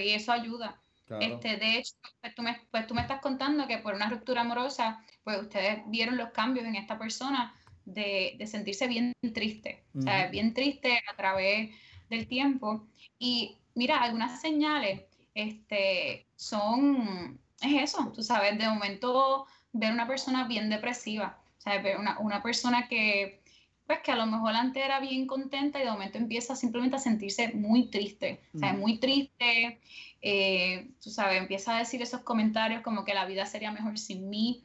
y 0.00 0.10
eso 0.10 0.32
ayuda. 0.32 0.80
Este, 1.20 1.56
de 1.56 1.78
hecho, 1.78 1.94
pues 2.20 2.34
tú, 2.34 2.42
me, 2.42 2.60
pues 2.70 2.86
tú 2.86 2.94
me 2.94 3.00
estás 3.00 3.20
contando 3.20 3.66
que 3.66 3.78
por 3.78 3.94
una 3.94 4.08
ruptura 4.08 4.42
amorosa, 4.42 5.02
pues 5.24 5.40
ustedes 5.40 5.82
vieron 5.86 6.16
los 6.16 6.30
cambios 6.30 6.66
en 6.66 6.76
esta 6.76 6.98
persona 6.98 7.54
de, 7.84 8.34
de 8.38 8.46
sentirse 8.46 8.86
bien 8.86 9.12
triste, 9.32 9.84
o 9.96 10.02
sea, 10.02 10.26
bien 10.26 10.52
triste 10.52 11.00
a 11.10 11.16
través 11.16 11.70
del 12.10 12.26
tiempo. 12.26 12.86
Y 13.18 13.56
mira, 13.74 13.98
algunas 14.02 14.40
señales 14.40 15.02
este, 15.34 16.26
son, 16.36 17.38
es 17.62 17.90
eso, 17.90 18.12
tú 18.14 18.22
sabes, 18.22 18.58
de 18.58 18.68
momento 18.68 19.46
ver 19.72 19.92
una 19.92 20.06
persona 20.06 20.46
bien 20.46 20.68
depresiva, 20.68 21.38
o 21.58 21.60
sea, 21.60 21.80
ver 21.80 21.98
una, 21.98 22.18
una 22.18 22.42
persona 22.42 22.88
que 22.88 23.40
pues 23.88 24.00
que 24.00 24.12
a 24.12 24.16
lo 24.16 24.26
mejor 24.26 24.54
antes 24.54 24.84
era 24.84 25.00
bien 25.00 25.26
contenta 25.26 25.80
y 25.80 25.84
de 25.84 25.90
momento 25.90 26.18
empieza 26.18 26.54
simplemente 26.54 26.96
a 26.96 27.00
sentirse 27.00 27.54
muy 27.54 27.86
triste, 27.86 28.38
o 28.54 28.58
sea, 28.58 28.74
muy 28.74 28.98
triste, 28.98 29.80
eh, 30.20 30.90
tú 31.02 31.10
sabes, 31.10 31.38
empieza 31.38 31.76
a 31.76 31.78
decir 31.78 32.02
esos 32.02 32.22
comentarios 32.22 32.82
como 32.82 33.04
que 33.04 33.14
la 33.14 33.26
vida 33.26 33.46
sería 33.46 33.72
mejor 33.72 33.98
sin 33.98 34.28
mí. 34.28 34.64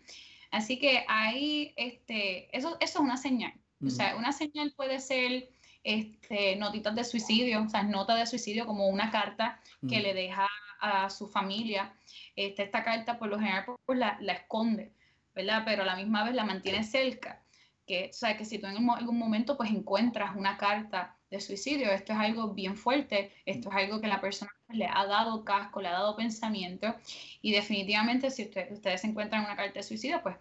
Así 0.51 0.79
que 0.79 1.05
ahí, 1.07 1.73
este, 1.77 2.55
eso, 2.55 2.77
eso 2.79 2.99
es 2.99 3.03
una 3.03 3.17
señal. 3.17 3.53
O 3.85 3.89
sea, 3.89 4.15
una 4.15 4.31
señal 4.31 4.71
puede 4.77 4.99
ser 5.01 5.49
este, 5.83 6.55
notitas 6.55 6.95
de 6.95 7.03
suicidio, 7.03 7.63
o 7.63 7.69
sea, 7.69 7.83
nota 7.83 8.15
de 8.15 8.25
suicidio 8.25 8.65
como 8.65 8.87
una 8.87 9.11
carta 9.11 9.59
que 9.89 9.99
le 9.99 10.13
deja 10.13 10.47
a 10.79 11.09
su 11.09 11.27
familia. 11.27 11.93
Este, 12.35 12.63
esta 12.63 12.83
carta 12.83 13.19
por 13.19 13.27
lo 13.27 13.37
general 13.37 13.65
pues, 13.85 13.99
la, 13.99 14.17
la 14.21 14.33
esconde, 14.33 14.93
¿verdad? 15.35 15.63
Pero 15.65 15.83
a 15.83 15.85
la 15.85 15.97
misma 15.97 16.23
vez 16.23 16.33
la 16.33 16.45
mantiene 16.45 16.83
cerca 16.83 17.43
que, 17.85 18.09
o 18.09 18.13
sea, 18.13 18.37
que 18.37 18.45
si 18.45 18.59
tú 18.59 18.67
en 18.67 18.89
algún 18.89 19.17
momento 19.17 19.57
pues 19.57 19.69
encuentras 19.69 20.35
una 20.35 20.57
carta 20.57 21.17
de 21.29 21.41
suicidio, 21.41 21.91
esto 21.91 22.13
es 22.13 22.19
algo 22.19 22.53
bien 22.53 22.77
fuerte, 22.77 23.33
esto 23.45 23.69
es 23.69 23.75
algo 23.75 23.99
que 23.99 24.07
la 24.07 24.21
persona 24.21 24.51
le 24.73 24.87
ha 24.87 25.05
dado 25.05 25.43
casco, 25.43 25.81
le 25.81 25.87
ha 25.87 25.93
dado 25.93 26.15
pensamiento 26.15 26.93
y 27.41 27.51
definitivamente 27.51 28.29
si 28.31 28.49
ustedes 28.71 29.03
encuentran 29.03 29.45
una 29.45 29.55
carta 29.55 29.79
de 29.79 29.83
suicidio, 29.83 30.21
pues 30.21 30.35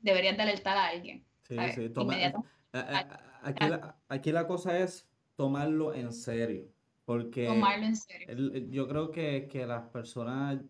deberían 0.00 0.36
de 0.36 0.42
alertar 0.42 0.76
a 0.76 0.86
alguien. 0.86 1.24
Sí, 1.42 1.56
sí, 1.74 1.80
eh, 1.82 2.32
eh, 2.72 3.04
aquí, 3.42 3.68
la, 3.68 3.96
aquí 4.08 4.32
la 4.32 4.46
cosa 4.46 4.78
es 4.78 5.08
tomarlo 5.36 5.94
en 5.94 6.12
serio, 6.12 6.68
porque 7.04 7.46
tomarlo 7.46 7.86
en 7.86 7.96
serio. 7.96 8.52
yo 8.70 8.86
creo 8.88 9.10
que, 9.10 9.48
que 9.50 9.66
las 9.66 9.88
personas 9.88 10.60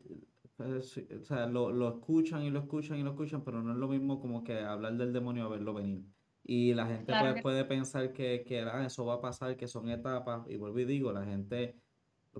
pues, 0.56 0.98
o 0.98 1.24
sea, 1.24 1.46
lo, 1.46 1.72
lo, 1.72 1.88
escuchan 1.88 2.42
y 2.42 2.50
lo 2.50 2.60
escuchan 2.60 2.98
y 2.98 3.02
lo 3.02 3.10
escuchan, 3.10 3.42
pero 3.42 3.62
no 3.62 3.72
es 3.72 3.78
lo 3.78 3.88
mismo 3.88 4.20
como 4.20 4.44
que 4.44 4.58
hablar 4.60 4.94
del 4.94 5.10
demonio 5.10 5.44
a 5.44 5.48
verlo 5.48 5.72
venir. 5.72 6.04
Y 6.44 6.74
la 6.74 6.86
gente 6.86 7.12
puede, 7.18 7.42
puede, 7.42 7.64
pensar 7.64 8.12
que, 8.12 8.44
que 8.46 8.60
ah, 8.60 8.84
eso 8.84 9.06
va 9.06 9.14
a 9.14 9.20
pasar, 9.22 9.56
que 9.56 9.66
son 9.66 9.88
etapas, 9.88 10.46
y 10.50 10.56
vuelvo 10.56 10.80
y 10.80 10.84
digo, 10.84 11.12
la 11.12 11.24
gente 11.24 11.76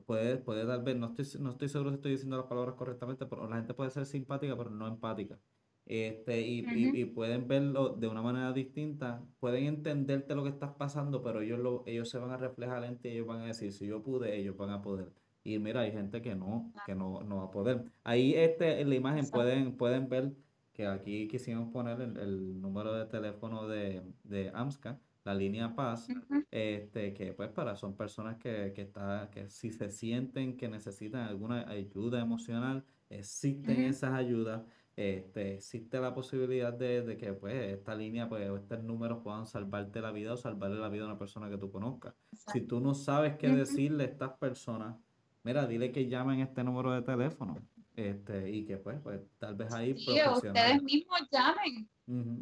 puede, 0.06 0.36
puede 0.38 0.64
tal 0.66 0.82
vez, 0.82 0.96
no 0.96 1.14
estoy, 1.14 1.40
no 1.40 1.50
estoy 1.50 1.68
seguro 1.68 1.90
si 1.90 1.96
estoy 1.96 2.12
diciendo 2.12 2.36
las 2.36 2.46
palabras 2.46 2.74
correctamente, 2.74 3.26
pero 3.26 3.48
la 3.48 3.56
gente 3.56 3.74
puede 3.74 3.90
ser 3.90 4.06
simpática, 4.06 4.56
pero 4.56 4.70
no 4.70 4.86
empática. 4.86 5.38
Este, 5.86 6.40
y, 6.42 6.64
y, 6.68 7.04
pueden 7.06 7.48
verlo 7.48 7.88
de 7.88 8.06
una 8.06 8.22
manera 8.22 8.52
distinta, 8.52 9.24
pueden 9.40 9.64
entenderte 9.64 10.36
lo 10.36 10.44
que 10.44 10.50
estás 10.50 10.70
pasando, 10.74 11.20
pero 11.20 11.40
ellos, 11.40 11.58
lo, 11.58 11.82
ellos 11.86 12.08
se 12.08 12.18
van 12.18 12.30
a 12.30 12.36
reflejar 12.36 12.84
en 12.84 12.98
ti 12.98 13.08
y 13.08 13.12
ellos 13.14 13.26
van 13.26 13.40
a 13.40 13.46
decir, 13.46 13.72
si 13.72 13.88
yo 13.88 14.00
pude, 14.00 14.38
ellos 14.38 14.56
van 14.56 14.70
a 14.70 14.82
poder. 14.82 15.12
Y 15.42 15.58
mira, 15.58 15.80
hay 15.80 15.90
gente 15.90 16.22
que 16.22 16.36
no, 16.36 16.72
que 16.86 16.94
no, 16.94 17.22
no 17.24 17.38
va 17.38 17.44
a 17.44 17.50
poder. 17.50 17.84
Ahí 18.04 18.34
este, 18.34 18.80
en 18.80 18.88
la 18.88 18.94
imagen 18.94 19.28
pueden, 19.30 19.76
pueden 19.76 20.08
ver 20.08 20.32
que 20.74 20.86
aquí 20.86 21.26
quisimos 21.26 21.72
poner 21.72 22.00
el, 22.00 22.60
número 22.60 22.92
de 22.94 23.06
teléfono 23.06 23.66
de, 23.66 24.02
de 24.22 24.50
AMSCA, 24.54 25.00
la 25.24 25.34
línea 25.34 25.74
Paz, 25.74 26.08
este, 26.50 27.12
que 27.14 27.32
pues 27.32 27.50
para 27.50 27.76
son 27.76 27.96
personas 27.96 28.36
que, 28.38 28.72
que, 28.74 28.82
está, 28.82 29.28
que 29.30 29.48
si 29.48 29.70
se 29.70 29.90
sienten 29.90 30.56
que 30.56 30.68
necesitan 30.68 31.28
alguna 31.28 31.68
ayuda 31.68 32.20
emocional, 32.20 32.84
existen 33.08 33.82
esas 33.82 34.12
ayudas 34.12 34.62
este, 35.00 35.54
existe 35.54 35.98
la 35.98 36.12
posibilidad 36.12 36.74
de, 36.74 37.16
que 37.18 37.32
pues 37.32 37.54
esta 37.72 37.94
línea, 37.94 38.28
pues 38.28 38.50
estos 38.50 38.82
números 38.82 39.20
puedan 39.24 39.46
salvarte 39.46 40.02
la 40.02 40.12
vida 40.12 40.34
o 40.34 40.36
salvarle 40.36 40.78
la 40.78 40.90
vida 40.90 41.04
a 41.04 41.06
una 41.06 41.18
persona 41.18 41.48
que 41.48 41.56
tú 41.56 41.72
conozcas. 41.72 42.14
Si 42.52 42.60
tú 42.60 42.80
no 42.80 42.92
sabes 42.92 43.36
qué 43.36 43.48
decirle 43.48 44.04
a 44.04 44.06
estas 44.08 44.32
personas, 44.32 44.96
mira, 45.42 45.66
dile 45.66 45.90
que 45.90 46.06
llamen 46.06 46.40
este 46.40 46.62
número 46.62 46.92
de 46.92 47.00
teléfono. 47.00 47.56
Este, 47.96 48.50
y 48.50 48.66
que 48.66 48.76
pues, 48.76 49.00
pues 49.02 49.20
tal 49.38 49.54
vez 49.54 49.72
ahí 49.72 49.96
sí, 49.96 50.18
ustedes 50.34 50.82
mismos 50.82 51.20
llamen. 51.32 51.88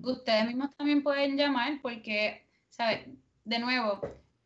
Ustedes 0.03 0.47
mismos 0.47 0.77
también 0.77 1.05
pueden 1.05 1.37
llamar 1.37 1.79
porque, 1.81 2.47
¿sabes? 2.70 3.07
De 3.44 3.59
nuevo, 3.59 4.00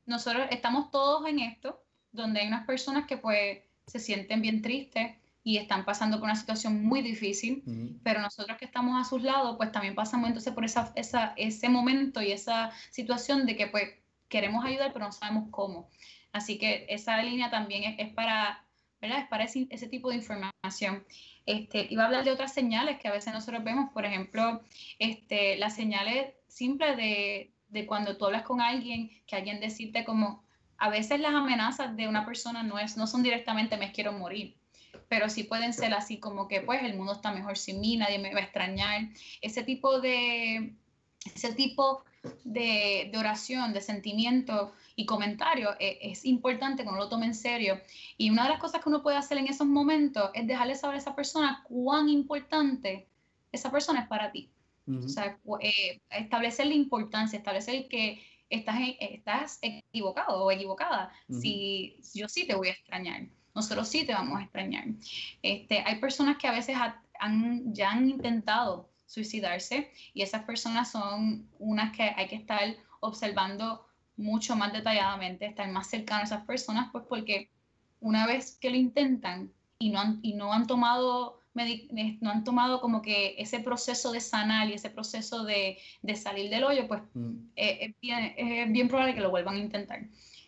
nosotros 0.06 0.46
estamos 0.50 0.90
todos 0.90 1.28
en 1.28 1.40
esto, 1.40 1.82
donde 2.12 2.40
hay 2.40 2.48
unas 2.48 2.66
personas 2.66 3.06
que 3.06 3.16
pues 3.16 3.60
se 3.86 3.98
sienten 3.98 4.42
bien 4.42 4.62
tristes, 4.62 5.16
y 5.44 5.58
están 5.58 5.84
pasando 5.84 6.18
por 6.18 6.24
una 6.24 6.36
situación 6.36 6.84
muy 6.84 7.02
difícil, 7.02 7.62
pero 8.04 8.20
nosotros 8.20 8.56
que 8.58 8.64
estamos 8.64 9.00
a 9.00 9.08
sus 9.08 9.22
lados, 9.22 9.56
pues 9.56 9.72
también 9.72 9.94
pasamos 9.94 10.28
entonces 10.28 10.52
por 10.52 10.64
esa, 10.64 10.92
esa, 10.94 11.34
ese 11.36 11.68
momento 11.68 12.22
y 12.22 12.30
esa 12.30 12.70
situación 12.90 13.44
de 13.44 13.56
que 13.56 13.66
pues 13.66 13.90
queremos 14.28 14.64
ayudar, 14.64 14.92
pero 14.92 15.06
no 15.06 15.12
sabemos 15.12 15.48
cómo. 15.50 15.90
Así 16.32 16.58
que 16.58 16.86
esa 16.88 17.20
línea 17.22 17.50
también 17.50 17.96
es, 17.98 18.12
para, 18.14 18.64
¿verdad? 19.00 19.18
Es 19.18 19.26
para 19.26 19.44
ese, 19.44 19.66
ese, 19.70 19.88
tipo 19.88 20.10
de 20.10 20.16
información. 20.16 21.04
Este, 21.44 21.88
iba 21.90 22.04
a 22.04 22.06
hablar 22.06 22.24
de 22.24 22.30
otras 22.30 22.54
señales 22.54 23.00
que 23.00 23.08
a 23.08 23.12
veces 23.12 23.34
nosotros 23.34 23.64
vemos, 23.64 23.90
por 23.92 24.04
ejemplo, 24.04 24.62
este, 25.00 25.56
las 25.56 25.74
señales 25.74 26.34
simples 26.46 26.96
de, 26.96 27.51
de 27.72 27.86
cuando 27.86 28.16
tú 28.16 28.26
hablas 28.26 28.42
con 28.42 28.60
alguien, 28.60 29.10
que 29.26 29.36
alguien 29.36 29.60
decirte 29.60 30.04
como, 30.04 30.44
a 30.78 30.90
veces 30.90 31.20
las 31.20 31.34
amenazas 31.34 31.96
de 31.96 32.08
una 32.08 32.24
persona 32.24 32.62
no, 32.62 32.78
es, 32.78 32.96
no 32.96 33.06
son 33.06 33.22
directamente 33.22 33.76
me 33.76 33.92
quiero 33.92 34.12
morir 34.12 34.56
pero 35.08 35.28
sí 35.28 35.44
pueden 35.44 35.74
ser 35.74 35.92
así 35.92 36.18
como 36.18 36.48
que 36.48 36.62
pues 36.62 36.82
el 36.82 36.96
mundo 36.96 37.12
está 37.12 37.32
mejor 37.32 37.58
sin 37.58 37.80
mí, 37.80 37.98
nadie 37.98 38.18
me 38.18 38.32
va 38.32 38.40
a 38.40 38.44
extrañar. 38.44 39.08
Ese 39.42 39.62
tipo 39.62 40.00
de, 40.00 40.74
ese 41.34 41.52
tipo 41.52 42.04
de, 42.44 43.12
oración, 43.16 43.72
de 43.72 43.80
sentimiento 43.80 44.72
y 44.96 45.06
comentario 45.06 45.70
es, 45.78 45.98
es, 46.00 46.24
importante 46.24 46.82
que 46.82 46.88
uno 46.88 46.98
lo 46.98 47.08
tome 47.08 47.26
en 47.26 47.34
serio. 47.34 47.80
Y 48.16 48.30
una 48.30 48.44
de 48.44 48.50
las 48.50 48.58
cosas 48.58 48.82
que 48.82 48.88
uno 48.88 49.02
puede 49.02 49.16
hacer 49.16 49.38
en 49.38 49.48
esos 49.48 49.66
momentos 49.66 50.30
es 50.34 50.46
dejarle 50.46 50.74
saber 50.74 50.96
a 50.96 51.00
esa 51.00 51.14
persona 51.14 51.62
cuán 51.68 52.08
importante 52.08 53.06
esa 53.50 53.70
persona 53.70 54.00
es 54.00 54.08
para 54.08 54.32
ti. 54.32 54.50
O 54.88 55.08
sea, 55.08 55.38
eh, 55.60 56.00
establecer 56.10 56.66
la 56.66 56.74
importancia, 56.74 57.38
establecer 57.38 57.88
que 57.88 58.24
estás, 58.50 58.78
estás 58.98 59.58
equivocado 59.62 60.44
o 60.44 60.50
equivocada. 60.50 61.12
Si 61.28 62.00
yo 62.14 62.28
sí 62.28 62.46
te 62.46 62.54
voy 62.54 62.68
a 62.68 62.72
extrañar 62.72 63.28
nosotros 63.54 63.88
sí 63.88 64.04
te 64.04 64.14
vamos 64.14 64.38
a 64.38 64.44
extrañar. 64.44 64.84
Este, 65.42 65.82
hay 65.84 66.00
personas 66.00 66.38
que 66.38 66.48
a 66.48 66.52
veces 66.52 66.76
han, 67.18 67.74
ya 67.74 67.90
han 67.90 68.08
intentado 68.08 68.90
suicidarse 69.06 69.92
y 70.14 70.22
esas 70.22 70.44
personas 70.44 70.90
son 70.90 71.48
unas 71.58 71.94
que 71.94 72.02
hay 72.02 72.28
que 72.28 72.36
estar 72.36 72.62
observando 73.00 73.86
mucho 74.16 74.56
más 74.56 74.72
detalladamente, 74.72 75.46
estar 75.46 75.68
más 75.70 75.88
cercano 75.88 76.20
a 76.20 76.24
esas 76.24 76.44
personas, 76.44 76.88
pues 76.92 77.04
porque 77.08 77.50
una 78.00 78.26
vez 78.26 78.56
que 78.58 78.70
lo 78.70 78.76
intentan 78.76 79.52
y 79.78 79.90
no 79.90 80.00
han, 80.00 80.20
y 80.22 80.34
no 80.34 80.52
han 80.52 80.66
tomado 80.66 81.40
no 81.54 82.30
han 82.30 82.44
tomado 82.44 82.80
como 82.80 83.02
que 83.02 83.34
ese 83.38 83.60
proceso 83.60 84.12
de 84.12 84.20
sanar 84.20 84.68
y 84.68 84.74
ese 84.74 84.90
proceso 84.90 85.44
de, 85.44 85.78
de 86.00 86.16
salir 86.16 86.50
del 86.50 86.64
hoyo, 86.64 86.88
pues 86.88 87.02
mm. 87.14 87.30
eh, 87.56 87.78
es, 87.80 88.00
bien, 88.00 88.34
es, 88.36 88.72
bien, 88.72 88.88
probable 88.88 89.14
que 89.14 89.20
lo 89.20 89.30
vuelvan 89.30 89.56
a 89.56 89.58
intentar. 89.58 90.00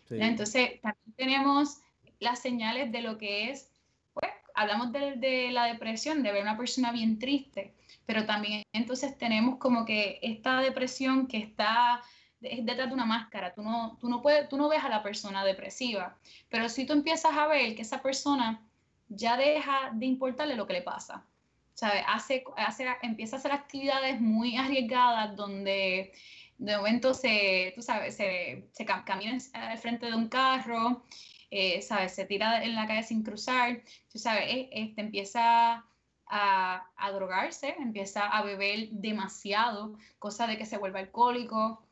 Entonces, 0.09 0.81
también 0.81 1.15
tenemos 1.15 1.79
las 2.19 2.39
señales 2.39 2.91
de 2.91 3.01
lo 3.01 3.17
que 3.17 3.49
es, 3.49 3.71
pues, 4.13 4.31
hablamos 4.53 4.91
de, 4.91 5.49
la 5.51 5.65
depresión, 5.65 6.23
de 6.23 6.31
ver 6.31 6.43
una 6.43 6.57
persona 6.57 6.91
bien 6.91 7.19
triste, 7.19 7.73
pero 8.05 8.25
también 8.25 8.63
entonces 8.73 9.17
tenemos 9.17 9.57
como 9.57 9.85
que 9.85 10.19
esta 10.21 10.61
depresión 10.61 11.27
que 11.27 11.37
está 11.37 12.01
detrás 12.39 12.87
de 12.89 12.93
una 12.93 13.05
máscara, 13.05 13.53
tú 13.53 13.63
no, 13.63 13.97
tú 13.99 14.07
no, 14.07 14.21
puedes, 14.21 14.47
tú 14.49 14.57
no 14.57 14.69
ves 14.69 14.83
a 14.83 14.89
la 14.89 15.01
persona 15.01 15.43
depresiva, 15.43 16.15
pero 16.49 16.69
si 16.69 16.85
tú 16.85 16.93
empiezas 16.93 17.35
a 17.35 17.47
ver 17.47 17.75
que 17.75 17.81
esa 17.81 18.03
persona 18.03 18.61
ya 19.09 19.37
deja 19.37 19.91
de 19.93 20.05
importarle 20.05 20.55
lo 20.55 20.67
que 20.67 20.73
le 20.73 20.81
pasa, 20.81 21.25
¿sabes? 21.73 22.03
Hace, 22.07 22.43
hace, 22.57 22.87
empieza 23.01 23.35
a 23.35 23.39
hacer 23.39 23.51
actividades 23.51 24.19
muy 24.19 24.57
arriesgadas 24.57 25.35
donde 25.35 26.13
de 26.57 26.77
momento 26.77 27.13
se, 27.13 27.73
tú 27.75 27.81
sabes, 27.81 28.15
se, 28.15 28.67
se 28.71 28.85
camina 28.85 29.37
al 29.53 29.77
frente 29.77 30.05
de 30.05 30.15
un 30.15 30.29
carro, 30.29 31.03
eh, 31.51 31.81
¿sabes? 31.81 32.15
Se 32.15 32.25
tira 32.25 32.63
en 32.63 32.75
la 32.75 32.87
calle 32.87 33.03
sin 33.03 33.23
cruzar, 33.23 33.81
tú 34.11 34.17
sabes, 34.19 34.43
eh, 34.47 34.69
este, 34.71 35.01
empieza 35.01 35.85
a, 36.27 36.89
a, 36.95 37.11
drogarse, 37.11 37.75
empieza 37.79 38.25
a 38.25 38.41
beber 38.43 38.89
demasiado, 38.91 39.97
cosa 40.17 40.47
de 40.47 40.57
que 40.57 40.65
se 40.65 40.77
vuelva 40.77 40.99
alcohólico. 40.99 41.85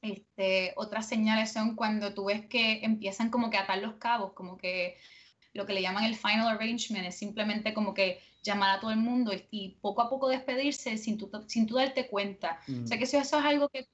Este, 0.00 0.72
otras 0.76 1.08
señales 1.08 1.52
son 1.52 1.76
cuando 1.76 2.12
tú 2.12 2.24
ves 2.26 2.46
que 2.46 2.84
empiezan 2.84 3.30
como 3.30 3.50
que 3.50 3.56
a 3.56 3.62
atar 3.62 3.78
los 3.78 3.94
cabos, 3.94 4.32
como 4.32 4.56
que 4.56 4.96
lo 5.54 5.66
que 5.66 5.74
le 5.74 5.82
llaman 5.82 6.04
el 6.04 6.16
final 6.16 6.48
arrangement 6.48 7.06
es 7.06 7.16
simplemente 7.16 7.74
como 7.74 7.94
que 7.94 8.20
llamar 8.42 8.76
a 8.76 8.80
todo 8.80 8.90
el 8.90 8.98
mundo 8.98 9.32
y, 9.50 9.76
poco 9.80 10.02
a 10.02 10.10
poco 10.10 10.28
despedirse 10.28 10.98
sin 10.98 11.18
tú, 11.18 11.30
sin 11.46 11.66
tú 11.66 11.76
darte 11.76 12.08
cuenta. 12.08 12.58
O 12.82 12.86
sea 12.86 12.98
que 12.98 13.04
eso, 13.04 13.18
eso 13.18 13.38
es 13.38 13.44
algo 13.44 13.68
que 13.68 13.86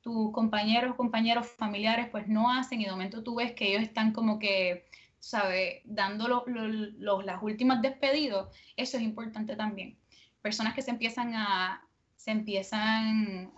tus 0.00 0.32
compañeros, 0.32 0.96
compañeros, 0.96 1.46
familiares, 1.46 2.08
pues 2.10 2.26
no 2.26 2.50
hacen 2.50 2.80
y 2.80 2.84
de 2.84 2.90
momento 2.90 3.22
tú 3.22 3.36
ves 3.36 3.52
que 3.52 3.68
ellos 3.68 3.82
están 3.82 4.12
como 4.12 4.38
que, 4.38 4.86
¿sabes? 5.20 5.82
Dando 5.84 6.28
los 6.28 7.24
las 7.24 7.42
últimas 7.42 7.82
despedidos, 7.82 8.48
eso 8.76 8.96
es 8.96 9.02
importante 9.02 9.54
también. 9.54 9.96
Personas 10.42 10.74
que 10.74 10.82
se 10.82 10.90
empiezan 10.90 11.34
a, 11.34 11.86
se 12.16 12.30
empiezan 12.30 13.52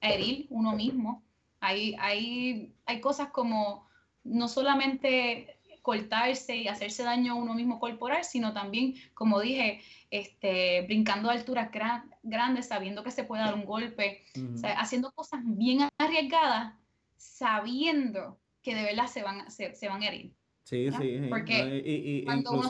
a 0.00 0.08
herir 0.08 0.46
uno 0.50 0.72
mismo. 0.72 1.22
Hay, 1.60 1.94
hay, 2.00 2.74
hay 2.86 3.00
cosas 3.00 3.28
como 3.28 3.88
no 4.24 4.48
solamente 4.48 5.56
cortarse 5.82 6.56
y 6.56 6.68
hacerse 6.68 7.02
daño 7.02 7.32
a 7.32 7.36
uno 7.36 7.54
mismo 7.54 7.78
corporal, 7.78 8.24
sino 8.24 8.52
también, 8.52 8.94
como 9.14 9.40
dije, 9.40 9.82
este, 10.10 10.82
brincando 10.82 11.28
a 11.28 11.32
alturas 11.32 11.70
grandes, 12.22 12.68
sabiendo 12.68 13.02
que 13.02 13.10
se 13.10 13.24
puede 13.24 13.42
dar 13.42 13.54
un 13.54 13.64
golpe, 13.64 14.24
haciendo 14.76 15.10
cosas 15.12 15.40
bien 15.44 15.88
arriesgadas, 15.98 16.74
sabiendo 17.16 18.38
que 18.62 18.74
de 18.74 18.84
verdad 18.84 19.06
se 19.08 19.22
van, 19.22 19.50
se, 19.50 19.74
se 19.74 19.88
van 19.88 20.02
a 20.02 20.08
herir. 20.08 20.32
Sí, 20.62 20.90
sí, 20.92 21.20
Porque 21.28 21.82
y, 21.84 22.24
cuando 22.24 22.52
uno 22.52 22.68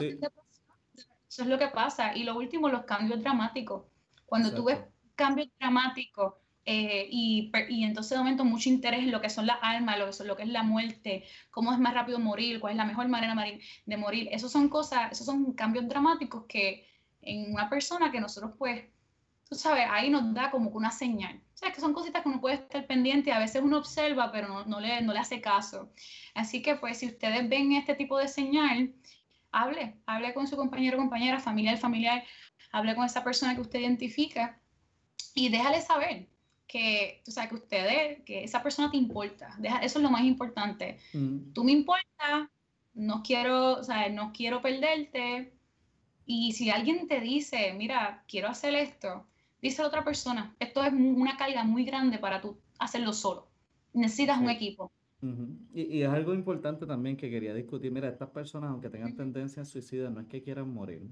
eso 1.33 1.43
es 1.43 1.49
lo 1.49 1.59
que 1.59 1.69
pasa. 1.69 2.15
Y 2.15 2.25
lo 2.25 2.37
último, 2.37 2.69
los 2.69 2.85
cambios 2.85 3.23
dramáticos. 3.23 3.85
Cuando 4.27 4.55
tú 4.55 4.65
ves 4.65 4.81
cambios 5.15 5.49
dramáticos 5.59 6.35
eh, 6.65 7.09
y, 7.11 7.51
y, 7.71 7.85
entonces 7.85 8.11
de 8.11 8.19
momento 8.19 8.45
mucho 8.45 8.69
interés 8.69 9.01
en 9.01 9.11
lo 9.11 9.21
que 9.21 9.31
son 9.31 9.47
las 9.47 9.59
almas, 9.63 9.99
lo 9.99 10.11
que, 10.11 10.25
lo 10.25 10.37
que 10.37 10.43
es 10.45 10.49
la 10.49 10.63
muerte, 10.63 11.25
cómo 11.51 11.73
es 11.73 11.79
más 11.79 11.93
rápido 11.93 12.21
morir, 12.21 12.61
cuál 12.61 12.73
es 12.73 12.77
la 12.77 12.85
mejor 12.85 13.09
manera 13.09 13.35
de 13.87 13.97
morir. 13.97 14.29
Esos 14.31 14.53
son 14.53 14.69
cosas, 14.69 15.11
esos 15.11 15.27
son 15.27 15.53
cambios 15.55 15.89
dramáticos 15.89 16.45
que 16.47 16.87
en 17.21 17.53
una 17.53 17.69
persona 17.69 18.13
que 18.13 18.21
nosotros 18.21 18.53
pues, 18.59 18.85
tú 19.49 19.57
sabes, 19.57 19.87
ahí 19.91 20.09
nos 20.09 20.33
da 20.35 20.51
como 20.51 20.71
una 20.71 20.93
señal. 20.93 21.41
O 21.55 21.57
sea, 21.57 21.73
que 21.73 21.81
son 21.81 21.93
cositas 21.93 22.23
que 22.23 22.29
uno 22.29 22.41
puede 22.41 22.57
estar 22.57 22.87
pendiente, 22.87 23.33
a 23.33 23.39
veces 23.41 23.63
uno 23.63 23.79
observa, 23.79 24.31
pero 24.31 24.49
no, 24.49 24.65
no, 24.65 24.81
le, 24.81 25.03
no 25.03 25.13
le 25.13 25.19
hace 25.19 25.41
caso. 25.41 25.93
Así 26.35 26.63
que 26.63 26.77
pues 26.77 26.99
si 26.99 27.07
ustedes 27.07 27.49
ven 27.49 27.73
este 27.73 27.95
tipo 27.95 28.19
de 28.19 28.29
señal, 28.29 28.95
hable, 29.51 29.97
hable 30.07 30.33
con 30.33 30.47
su 30.47 30.57
compañero, 30.57 30.97
compañera, 30.97 31.41
familiar, 31.41 31.77
familiar, 31.77 32.25
hable 32.71 32.95
con 32.95 33.05
esa 33.05 33.25
persona 33.25 33.55
que 33.55 33.61
usted 33.61 33.81
identifica 33.81 34.61
y 35.35 35.49
déjale 35.49 35.81
saber 35.81 36.32
que, 36.73 37.23
o 37.29 37.31
sea, 37.31 37.51
que 37.51 37.57
ustedes, 37.57 38.23
que 38.25 38.45
esa 38.45 38.63
persona 38.63 38.91
te 38.91 38.97
importa. 38.97 39.55
Deja, 39.59 39.81
eso 39.81 39.99
es 39.99 40.03
lo 40.03 40.11
más 40.11 40.25
importante. 40.25 40.99
Mm. 41.13 41.53
Tú 41.53 41.65
me 41.65 41.73
importas, 41.73 42.49
no 42.95 43.23
quiero, 43.23 43.75
o 43.75 43.85
sea, 43.85 44.09
no 44.09 44.33
quiero 44.33 44.63
perderte, 44.63 45.53
Y 46.25 46.53
si 46.53 46.71
alguien 46.71 47.09
te 47.09 47.21
dice, 47.21 47.75
mira, 47.77 48.25
quiero 48.27 48.49
hacer 48.49 48.75
esto, 48.75 49.27
dice 49.61 49.83
a 49.83 49.87
otra 49.87 50.03
persona, 50.03 50.55
esto 50.61 50.83
es 50.83 50.93
una 50.95 51.37
carga 51.37 51.63
muy 51.65 51.85
grande 51.85 52.19
para 52.19 52.41
tú 52.41 52.57
hacerlo 52.79 53.13
solo. 53.13 53.49
Necesitas 53.93 54.41
un 54.41 54.49
equipo. 54.49 54.91
y, 55.75 56.01
es 56.01 56.09
algo 56.09 56.33
importante 56.33 56.87
también 56.87 57.19
que 57.19 57.29
quería 57.29 57.53
discutir. 57.53 57.93
Mira, 57.93 58.09
estas 58.09 58.31
personas, 58.31 58.71
aunque 58.71 58.89
tengan 58.89 59.15
tendencia 59.15 59.63
a 59.63 59.67
suicida, 59.67 60.09
no 60.09 60.21
es 60.21 60.27
que 60.27 60.43
quieran 60.43 60.73
morir. 60.73 61.03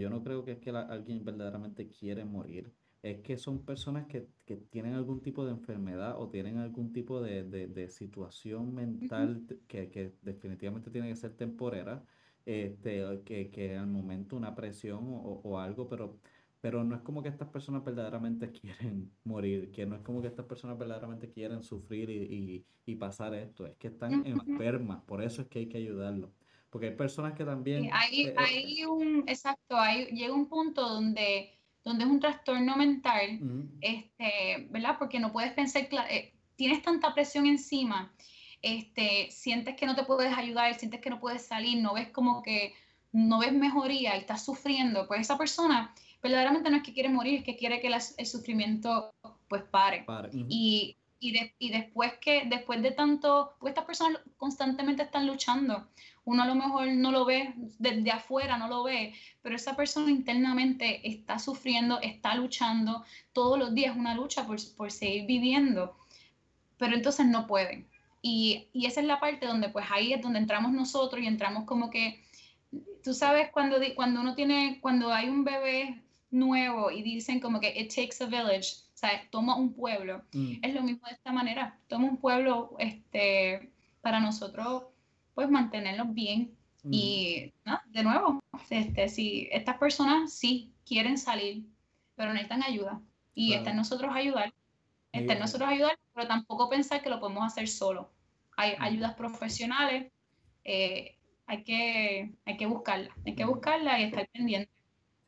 yo 0.00 0.08
no 0.08 0.22
creo 0.22 0.42
que 0.42 0.52
es 0.52 0.58
que 0.58 0.70
alguien 0.70 1.22
verdaderamente 1.22 1.86
quiere 1.86 2.24
morir. 2.24 2.72
Es 3.02 3.20
que 3.20 3.38
son 3.38 3.64
personas 3.64 4.06
que, 4.06 4.28
tienen 4.70 4.94
algún 4.94 5.20
tipo 5.22 5.44
de 5.44 5.52
enfermedad 5.52 6.20
o 6.20 6.28
tienen 6.28 6.58
algún 6.58 6.92
tipo 6.92 7.20
de, 7.22 7.88
situación 7.88 8.74
mental 8.74 9.46
que, 9.66 10.12
definitivamente 10.22 10.90
tiene 10.90 11.08
que 11.08 11.16
ser 11.16 11.34
temporera, 11.34 12.04
este, 12.44 13.22
que, 13.24 13.50
que 13.50 13.76
al 13.76 13.86
momento 13.86 14.36
una 14.36 14.54
presión 14.54 15.04
o, 15.08 15.40
o 15.44 15.58
algo, 15.58 15.88
pero 15.88 16.18
pero 16.60 16.84
no 16.84 16.94
es 16.94 17.00
como 17.02 17.22
que 17.22 17.28
estas 17.28 17.48
personas 17.48 17.84
verdaderamente 17.84 18.50
quieren 18.52 19.10
morir, 19.24 19.70
que 19.72 19.86
no 19.86 19.96
es 19.96 20.02
como 20.02 20.20
que 20.20 20.28
estas 20.28 20.46
personas 20.46 20.78
verdaderamente 20.78 21.30
quieren 21.30 21.62
sufrir 21.62 22.10
y, 22.10 22.64
y, 22.84 22.96
pasar 22.96 23.34
esto, 23.34 23.66
es 23.66 23.76
que 23.76 23.88
están 23.88 24.26
enfermas, 24.26 25.02
por 25.04 25.22
eso 25.22 25.42
es 25.42 25.48
que 25.48 25.60
hay 25.60 25.68
que 25.68 25.78
ayudarlos. 25.78 26.30
Porque 26.68 26.88
hay 26.88 26.96
personas 26.96 27.34
que 27.34 27.44
también... 27.44 27.88
hay, 27.92 28.26
eh, 28.26 28.34
hay, 28.36 28.84
un, 28.84 29.24
exacto, 29.26 29.76
hay, 29.76 30.06
llega 30.06 30.34
un 30.34 30.48
punto 30.48 30.82
donde, 30.82 31.50
donde 31.84 32.04
es 32.04 32.10
un 32.10 32.20
trastorno 32.20 32.76
mental, 32.76 33.40
este, 33.80 34.68
¿verdad? 34.70 34.96
Porque 34.98 35.18
no 35.18 35.32
puedes 35.32 35.52
pensar, 35.52 35.88
eh, 36.10 36.34
tienes 36.56 36.82
tanta 36.82 37.14
presión 37.14 37.46
encima, 37.46 38.12
este, 38.62 39.30
sientes 39.30 39.76
que 39.76 39.86
no 39.86 39.94
te 39.94 40.04
puedes 40.04 40.36
ayudar, 40.36 40.74
sientes 40.74 41.00
que 41.00 41.10
no 41.10 41.20
puedes 41.20 41.46
salir, 41.46 41.80
no 41.80 41.94
ves 41.94 42.08
como 42.08 42.42
que, 42.42 42.74
no 43.12 43.40
ves 43.40 43.52
mejoría 43.52 44.14
y 44.16 44.20
estás 44.20 44.44
sufriendo, 44.44 45.08
pues 45.08 45.22
esa 45.22 45.36
persona 45.36 45.94
verdaderamente 46.22 46.70
no 46.70 46.76
es 46.76 46.82
que 46.82 46.92
quiere 46.92 47.08
morir, 47.08 47.38
es 47.38 47.44
que 47.44 47.56
quiere 47.56 47.80
que 47.80 47.88
el 47.88 48.26
sufrimiento 48.26 49.10
pues 49.48 49.62
pare. 49.64 50.04
y, 50.48 50.96
y, 51.20 51.52
y, 51.58 51.70
después 51.70 52.14
que, 52.20 52.44
después 52.46 52.82
de 52.82 52.92
tanto, 52.92 53.54
pues 53.60 53.72
estas 53.72 53.84
personas 53.84 54.20
constantemente 54.38 55.02
están 55.02 55.26
luchando. 55.26 55.86
Uno 56.24 56.42
a 56.42 56.46
lo 56.46 56.54
mejor 56.54 56.88
no 56.88 57.12
lo 57.12 57.24
ve, 57.26 57.52
desde 57.78 58.10
afuera 58.10 58.56
no 58.56 58.68
lo 58.68 58.82
ve, 58.84 59.14
pero 59.42 59.54
esa 59.54 59.76
persona 59.76 60.10
internamente 60.10 61.06
está 61.06 61.38
sufriendo, 61.38 62.00
está 62.00 62.34
luchando, 62.34 63.04
todos 63.32 63.58
los 63.58 63.74
días 63.74 63.96
una 63.96 64.14
lucha 64.14 64.46
por, 64.46 64.58
por 64.76 64.90
seguir 64.90 65.26
viviendo, 65.26 65.96
pero 66.78 66.94
entonces 66.94 67.26
no 67.26 67.46
pueden. 67.46 67.86
Y, 68.22 68.68
y, 68.72 68.86
esa 68.86 69.00
es 69.00 69.06
la 69.06 69.20
parte 69.20 69.46
donde 69.46 69.68
pues 69.68 69.86
ahí 69.90 70.12
es 70.12 70.22
donde 70.22 70.38
entramos 70.38 70.72
nosotros 70.72 71.22
y 71.22 71.26
entramos 71.26 71.64
como 71.64 71.90
que, 71.90 72.22
tú 73.02 73.14
sabes, 73.14 73.50
cuando, 73.50 73.76
cuando 73.94 74.20
uno 74.20 74.34
tiene, 74.34 74.78
cuando 74.80 75.12
hay 75.12 75.28
un 75.28 75.44
bebé 75.44 76.02
nuevo 76.30 76.90
y 76.90 77.02
dicen 77.02 77.40
como 77.40 77.60
que 77.60 77.78
it 77.78 77.92
takes 77.94 78.22
a 78.22 78.26
village, 78.26 78.84
sea, 79.00 79.28
toma 79.30 79.56
un 79.56 79.72
pueblo. 79.72 80.22
Mm. 80.32 80.54
Es 80.62 80.74
lo 80.74 80.82
mismo 80.82 81.06
de 81.06 81.14
esta 81.14 81.32
manera, 81.32 81.78
toma 81.88 82.08
un 82.08 82.18
pueblo 82.18 82.76
este, 82.78 83.72
para 84.00 84.20
nosotros, 84.20 84.84
pues 85.34 85.50
mantenerlos 85.50 86.12
bien. 86.12 86.54
Mm. 86.82 86.90
Y 86.92 87.52
de 87.86 88.02
nuevo, 88.02 88.42
este, 88.68 89.08
si 89.08 89.48
estas 89.50 89.78
personas 89.78 90.32
sí 90.32 90.72
quieren 90.84 91.18
salir, 91.18 91.66
pero 92.14 92.32
necesitan 92.32 92.62
ayuda. 92.62 93.00
Y 93.34 93.54
está 93.54 93.70
en 93.70 93.76
nosotros 93.76 94.14
ayudar, 94.14 94.52
está 95.12 95.32
en 95.32 95.38
nosotros 95.38 95.68
ayudar, 95.68 95.98
pero 96.14 96.28
tampoco 96.28 96.68
pensar 96.68 97.02
que 97.02 97.10
lo 97.10 97.20
podemos 97.20 97.44
hacer 97.44 97.68
solo. 97.68 98.12
Hay 98.56 98.72
mm. 98.72 98.82
ayudas 98.82 99.14
profesionales, 99.14 100.12
eh, 100.64 101.16
hay, 101.46 101.64
que, 101.64 102.34
hay 102.44 102.56
que 102.56 102.66
buscarla, 102.66 103.14
hay 103.24 103.34
que 103.34 103.44
buscarla 103.44 104.00
y 104.00 104.04
estar 104.04 104.28
pendiente. 104.28 104.70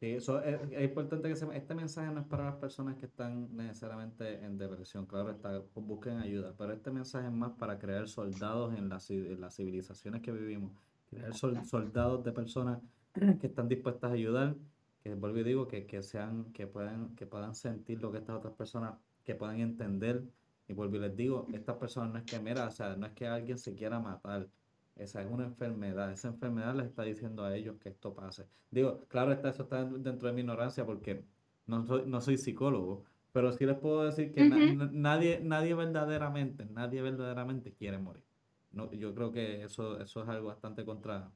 Sí, 0.02 0.14
eso 0.14 0.42
es, 0.42 0.58
importante 0.82 1.28
que 1.28 1.36
se, 1.36 1.46
este 1.56 1.76
mensaje 1.76 2.10
no 2.10 2.22
es 2.22 2.26
para 2.26 2.46
las 2.46 2.56
personas 2.56 2.96
que 2.96 3.06
están 3.06 3.56
necesariamente 3.56 4.44
en 4.44 4.58
depresión, 4.58 5.06
claro, 5.06 5.30
está, 5.30 5.62
pues, 5.62 5.86
busquen 5.86 6.18
ayuda, 6.18 6.52
pero 6.58 6.72
este 6.72 6.90
mensaje 6.90 7.28
es 7.28 7.32
más 7.32 7.52
para 7.52 7.78
crear 7.78 8.08
soldados 8.08 8.76
en, 8.76 8.88
las 8.88 9.06
civilizaciones 9.54 10.20
que 10.20 10.32
vivimos, 10.32 10.72
crear 11.08 11.32
soldados 11.34 12.24
de 12.24 12.32
personas 12.32 12.80
que 13.40 13.46
están 13.46 13.68
dispuestas 13.68 14.10
a 14.10 14.14
ayudar, 14.14 14.56
que 15.04 15.14
vuelvo 15.14 15.38
y 15.38 15.44
digo, 15.44 15.68
que, 15.68 15.86
que, 15.86 16.02
sean, 16.02 16.52
que, 16.52 16.66
puedan, 16.66 17.14
que 17.14 17.24
puedan 17.24 17.54
sentir 17.54 18.02
lo 18.02 18.10
que 18.10 18.18
estas 18.18 18.38
otras 18.38 18.54
personas, 18.54 18.96
que 19.22 19.36
puedan 19.36 19.60
entender, 19.60 20.24
y 20.66 20.72
vuelvo 20.72 20.96
y 20.96 20.98
les 20.98 21.14
digo, 21.14 21.46
estas 21.52 21.76
personas 21.76 22.12
no 22.12 22.18
es 22.18 22.24
que, 22.24 22.40
mira, 22.40 22.66
o 22.66 22.70
sea, 22.72 22.96
no 22.96 23.06
es 23.06 23.12
que 23.12 23.28
alguien 23.28 23.56
se 23.56 23.72
quiera 23.76 24.00
matar, 24.00 24.48
esa 24.96 25.22
es 25.22 25.30
una 25.30 25.44
enfermedad. 25.44 26.12
Esa 26.12 26.28
enfermedad 26.28 26.74
les 26.74 26.86
está 26.86 27.02
diciendo 27.02 27.44
a 27.44 27.56
ellos 27.56 27.76
que 27.78 27.88
esto 27.88 28.14
pase. 28.14 28.46
Digo, 28.70 29.04
claro, 29.08 29.32
está, 29.32 29.50
eso 29.50 29.64
está 29.64 29.84
dentro 29.84 30.28
de 30.28 30.34
mi 30.34 30.40
ignorancia 30.40 30.84
porque 30.84 31.24
no 31.66 31.84
soy, 31.86 32.04
no 32.06 32.20
soy 32.20 32.38
psicólogo, 32.38 33.04
pero 33.32 33.52
sí 33.52 33.64
les 33.64 33.78
puedo 33.78 34.04
decir 34.04 34.32
que 34.32 34.48
nadie, 34.48 35.40
nadie 35.40 35.74
verdaderamente, 35.74 36.66
nadie 36.66 37.02
verdaderamente 37.02 37.72
quiere 37.72 37.98
morir. 37.98 38.24
No, 38.72 38.90
yo 38.92 39.14
creo 39.14 39.32
que 39.32 39.64
eso, 39.64 40.00
eso 40.00 40.22
es 40.22 40.28
algo 40.28 40.48
bastante 40.48 40.84
contra, 40.84 41.30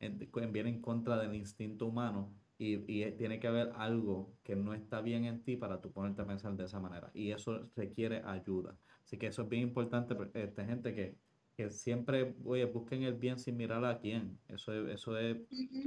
en, 0.00 0.18
viene 0.52 0.70
en 0.70 0.80
contra 0.80 1.18
del 1.18 1.34
instinto 1.34 1.86
humano 1.86 2.32
y, 2.58 2.74
y, 2.86 3.10
tiene 3.12 3.40
que 3.40 3.48
haber 3.48 3.72
algo 3.76 4.34
que 4.42 4.56
no 4.56 4.74
está 4.74 5.00
bien 5.00 5.24
en 5.24 5.42
ti 5.42 5.56
para 5.56 5.80
tú 5.80 5.90
ponerte 5.90 6.22
a 6.22 6.26
pensar 6.26 6.54
de 6.54 6.64
esa 6.64 6.80
manera. 6.80 7.10
Y 7.14 7.32
eso 7.32 7.68
requiere 7.76 8.22
ayuda. 8.24 8.76
Así 9.04 9.16
que 9.16 9.26
eso 9.26 9.42
es 9.42 9.48
bien 9.48 9.62
importante, 9.62 10.16
esta 10.34 10.64
gente 10.64 10.94
que 10.94 11.16
que 11.56 11.70
siempre, 11.70 12.34
oye, 12.44 12.64
busquen 12.64 13.02
el 13.02 13.14
bien 13.14 13.38
sin 13.38 13.56
mirar 13.56 13.84
a 13.84 13.98
quién. 13.98 14.38
Eso, 14.48 14.72
eso, 14.88 15.18
es, 15.18 15.36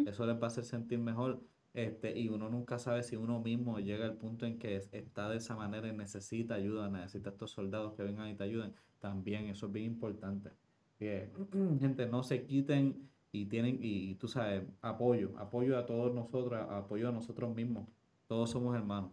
eso 0.05 0.25
les 0.25 0.35
va 0.35 0.43
a 0.43 0.47
hacer 0.47 0.63
sentir 0.63 0.99
mejor. 0.99 1.41
Este, 1.73 2.17
y 2.17 2.29
uno 2.29 2.49
nunca 2.49 2.79
sabe 2.79 3.03
si 3.03 3.17
uno 3.17 3.41
mismo 3.41 3.79
llega 3.79 4.05
al 4.05 4.15
punto 4.15 4.45
en 4.45 4.57
que 4.57 4.77
está 4.77 5.29
de 5.29 5.37
esa 5.37 5.55
manera 5.55 5.89
y 5.89 5.93
necesita 5.93 6.55
ayuda, 6.55 6.89
necesita 6.89 7.31
estos 7.31 7.51
soldados 7.51 7.95
que 7.95 8.03
vengan 8.03 8.29
y 8.29 8.35
te 8.35 8.45
ayuden. 8.45 8.73
También 8.99 9.47
eso 9.47 9.65
es 9.65 9.73
bien 9.73 9.87
importante. 9.87 10.51
Que 10.97 11.29
gente 11.79 12.05
no 12.05 12.23
se 12.23 12.45
quiten 12.45 13.09
y 13.31 13.45
tienen, 13.47 13.79
y, 13.81 14.15
tú 14.15 14.29
sabes, 14.29 14.63
apoyo, 14.81 15.33
apoyo 15.37 15.77
a 15.77 15.85
todos 15.85 16.13
nosotros, 16.13 16.65
apoyo 16.69 17.09
a 17.09 17.11
nosotros 17.11 17.53
mismos. 17.53 17.89
Todos 18.27 18.51
somos 18.51 18.75
hermanos. 18.75 19.11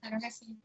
Claro 0.00 0.18
que 0.20 0.30
sí. 0.30 0.56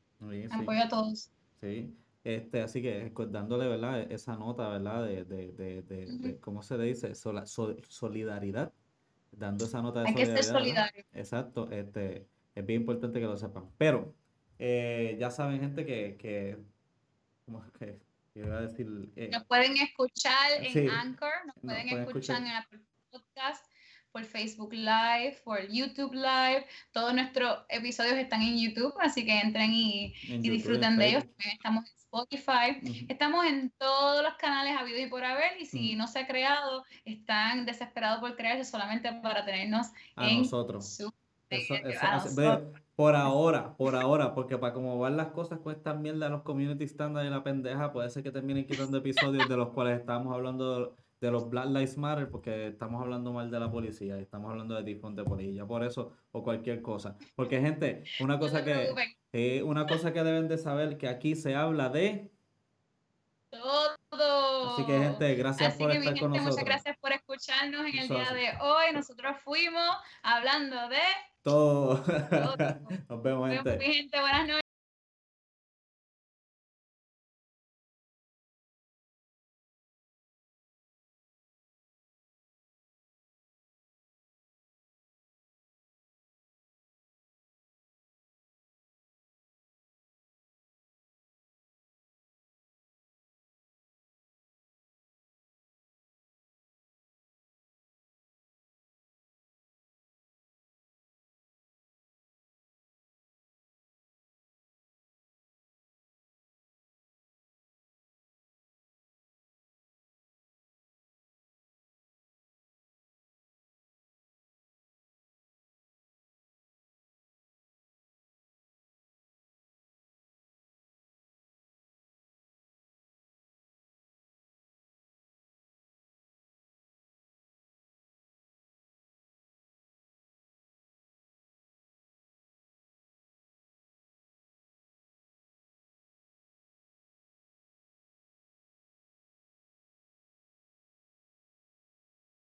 Apoyo 0.51 0.83
a 0.83 0.87
todos. 0.87 1.31
Sí. 1.59 1.93
Este, 2.23 2.61
así 2.61 2.81
que 2.81 3.11
dándole, 3.29 3.67
¿verdad? 3.67 4.01
E-, 4.01 4.13
esa 4.13 4.35
nota, 4.37 4.69
¿verdad? 4.69 5.05
De, 5.05 5.25
de, 5.25 5.51
de, 5.51 5.81
de, 5.83 6.39
¿cómo 6.39 6.63
se 6.63 6.77
le 6.77 6.85
dice? 6.85 7.13
solidaridad. 7.15 8.71
Dando 9.31 9.65
esa 9.65 9.81
nota 9.81 10.01
de 10.01 10.07
Hay 10.07 10.13
solidaridad. 10.13 10.37
que 10.37 10.43
ser 10.43 10.53
solidario. 10.53 11.05
Exacto. 11.13 11.69
Este, 11.71 12.27
es 12.55 12.65
bien 12.65 12.81
importante 12.81 13.19
que 13.19 13.25
lo 13.25 13.37
sepan. 13.37 13.69
Pero, 13.77 14.13
eh, 14.59 15.17
ya 15.19 15.31
saben, 15.31 15.59
gente, 15.59 15.85
que, 15.85 16.15
que 16.17 16.57
¿cómo 17.45 17.63
es 17.63 17.71
que? 17.71 17.99
Iba 18.35 18.57
a 18.57 18.61
decir, 18.61 19.11
eh, 19.15 19.29
nos 19.31 19.45
pueden 19.45 19.77
escuchar 19.77 20.51
en 20.59 20.89
Anchor, 20.89 21.33
nos, 21.45 21.55
pueden, 21.61 21.87
escuchar, 21.99 22.41
en 22.41 22.47
Apple 22.47 22.79
Podcast, 23.11 23.63
por 24.13 24.23
Facebook 24.25 24.71
Live, 24.71 25.41
por 25.43 25.67
YouTube 25.67 26.13
Live. 26.13 26.65
Todos 26.91 27.13
nuestros 27.15 27.65
episodios 27.67 28.13
están 28.13 28.43
en 28.43 28.59
YouTube, 28.59 28.93
así 29.01 29.25
que 29.25 29.39
entren 29.39 29.73
y, 29.73 30.13
y 30.27 30.49
disfruten 30.49 30.97
de 30.97 31.09
ellos. 31.09 31.23
También 31.23 31.55
estamos 31.55 31.85
en 31.89 31.97
Spotify. 31.97 33.05
Estamos 33.09 33.45
en 33.45 33.71
todos 33.71 34.23
los 34.23 34.35
canales 34.35 34.77
habidos 34.77 35.01
y 35.01 35.07
por 35.07 35.25
haber, 35.25 35.59
y 35.59 35.65
si 35.65 35.95
no 35.95 36.07
se 36.07 36.19
ha 36.19 36.27
creado, 36.27 36.85
están 37.05 37.65
desesperados 37.65 38.19
por 38.19 38.35
crearse 38.35 38.63
solamente 38.63 39.11
para 39.23 39.43
tenernos 39.43 39.87
a 40.15 40.31
nosotros. 40.31 41.01
por 42.95 43.15
ahora, 43.15 43.75
por 43.75 43.95
ahora, 43.95 44.35
porque 44.35 44.59
para 44.59 44.73
cómo 44.73 44.99
van 44.99 45.17
las 45.17 45.29
cosas 45.29 45.57
con 45.59 45.73
esta 45.73 45.95
mierda 45.95 46.29
los 46.29 46.43
community 46.43 46.87
standards 46.87 47.27
y 47.27 47.31
la 47.31 47.43
pendeja, 47.43 47.91
puede 47.91 48.11
ser 48.11 48.21
que 48.21 48.31
terminen 48.31 48.67
quitando 48.67 48.99
episodios 48.99 49.49
de 49.49 49.57
los 49.57 49.69
cuales 49.69 49.99
estamos 49.99 50.31
hablando 50.35 50.95
de 51.23 51.31
los 51.31 51.49
Black 51.49 51.67
Lives 51.67 51.97
Matter 51.97 52.29
porque 52.29 52.67
estamos 52.67 53.01
hablando 53.01 53.31
mal 53.31 53.49
de 53.49 53.57
la 53.57 53.71
policía 53.71 54.19
estamos 54.19 54.51
hablando 54.51 54.75
de 54.75 54.83
tifón 54.83 55.15
de 55.15 55.23
polilla, 55.23 55.65
por 55.65 55.81
eso 55.81 56.11
o 56.33 56.43
cualquier 56.43 56.81
cosa. 56.81 57.15
Porque 57.33 57.61
gente, 57.61 58.03
una 58.19 58.37
cosa 58.37 58.61
que 58.61 58.93
eh, 59.31 59.63
una 59.63 59.87
cosa 59.87 60.11
que 60.11 60.21
deben 60.21 60.49
de 60.49 60.57
saber 60.57 60.97
que 60.97 61.07
aquí 61.07 61.37
se 61.37 61.55
habla 61.55 61.87
de 61.87 62.29
todo. 63.49 64.73
Así 64.73 64.85
que 64.85 64.99
gente, 64.99 65.35
gracias 65.35 65.75
por 65.77 65.91
estar 65.91 66.19
con 66.19 66.31
nosotros. 66.31 66.55
Muchas 66.55 66.65
gracias 66.65 66.97
por 66.97 67.13
escucharnos 67.13 67.85
en 67.85 67.99
el 67.99 68.07
día 68.09 68.33
de 68.33 68.49
hoy. 68.61 68.93
Nosotros 68.93 69.37
fuimos 69.45 69.95
hablando 70.23 70.89
de 70.89 70.97
todo. 71.41 72.03
Nos 73.09 73.23
vemos, 73.23 73.49
gente. 73.49 73.79
gente. 73.79 74.19
Buenas 74.19 74.47
noches. 74.47 74.62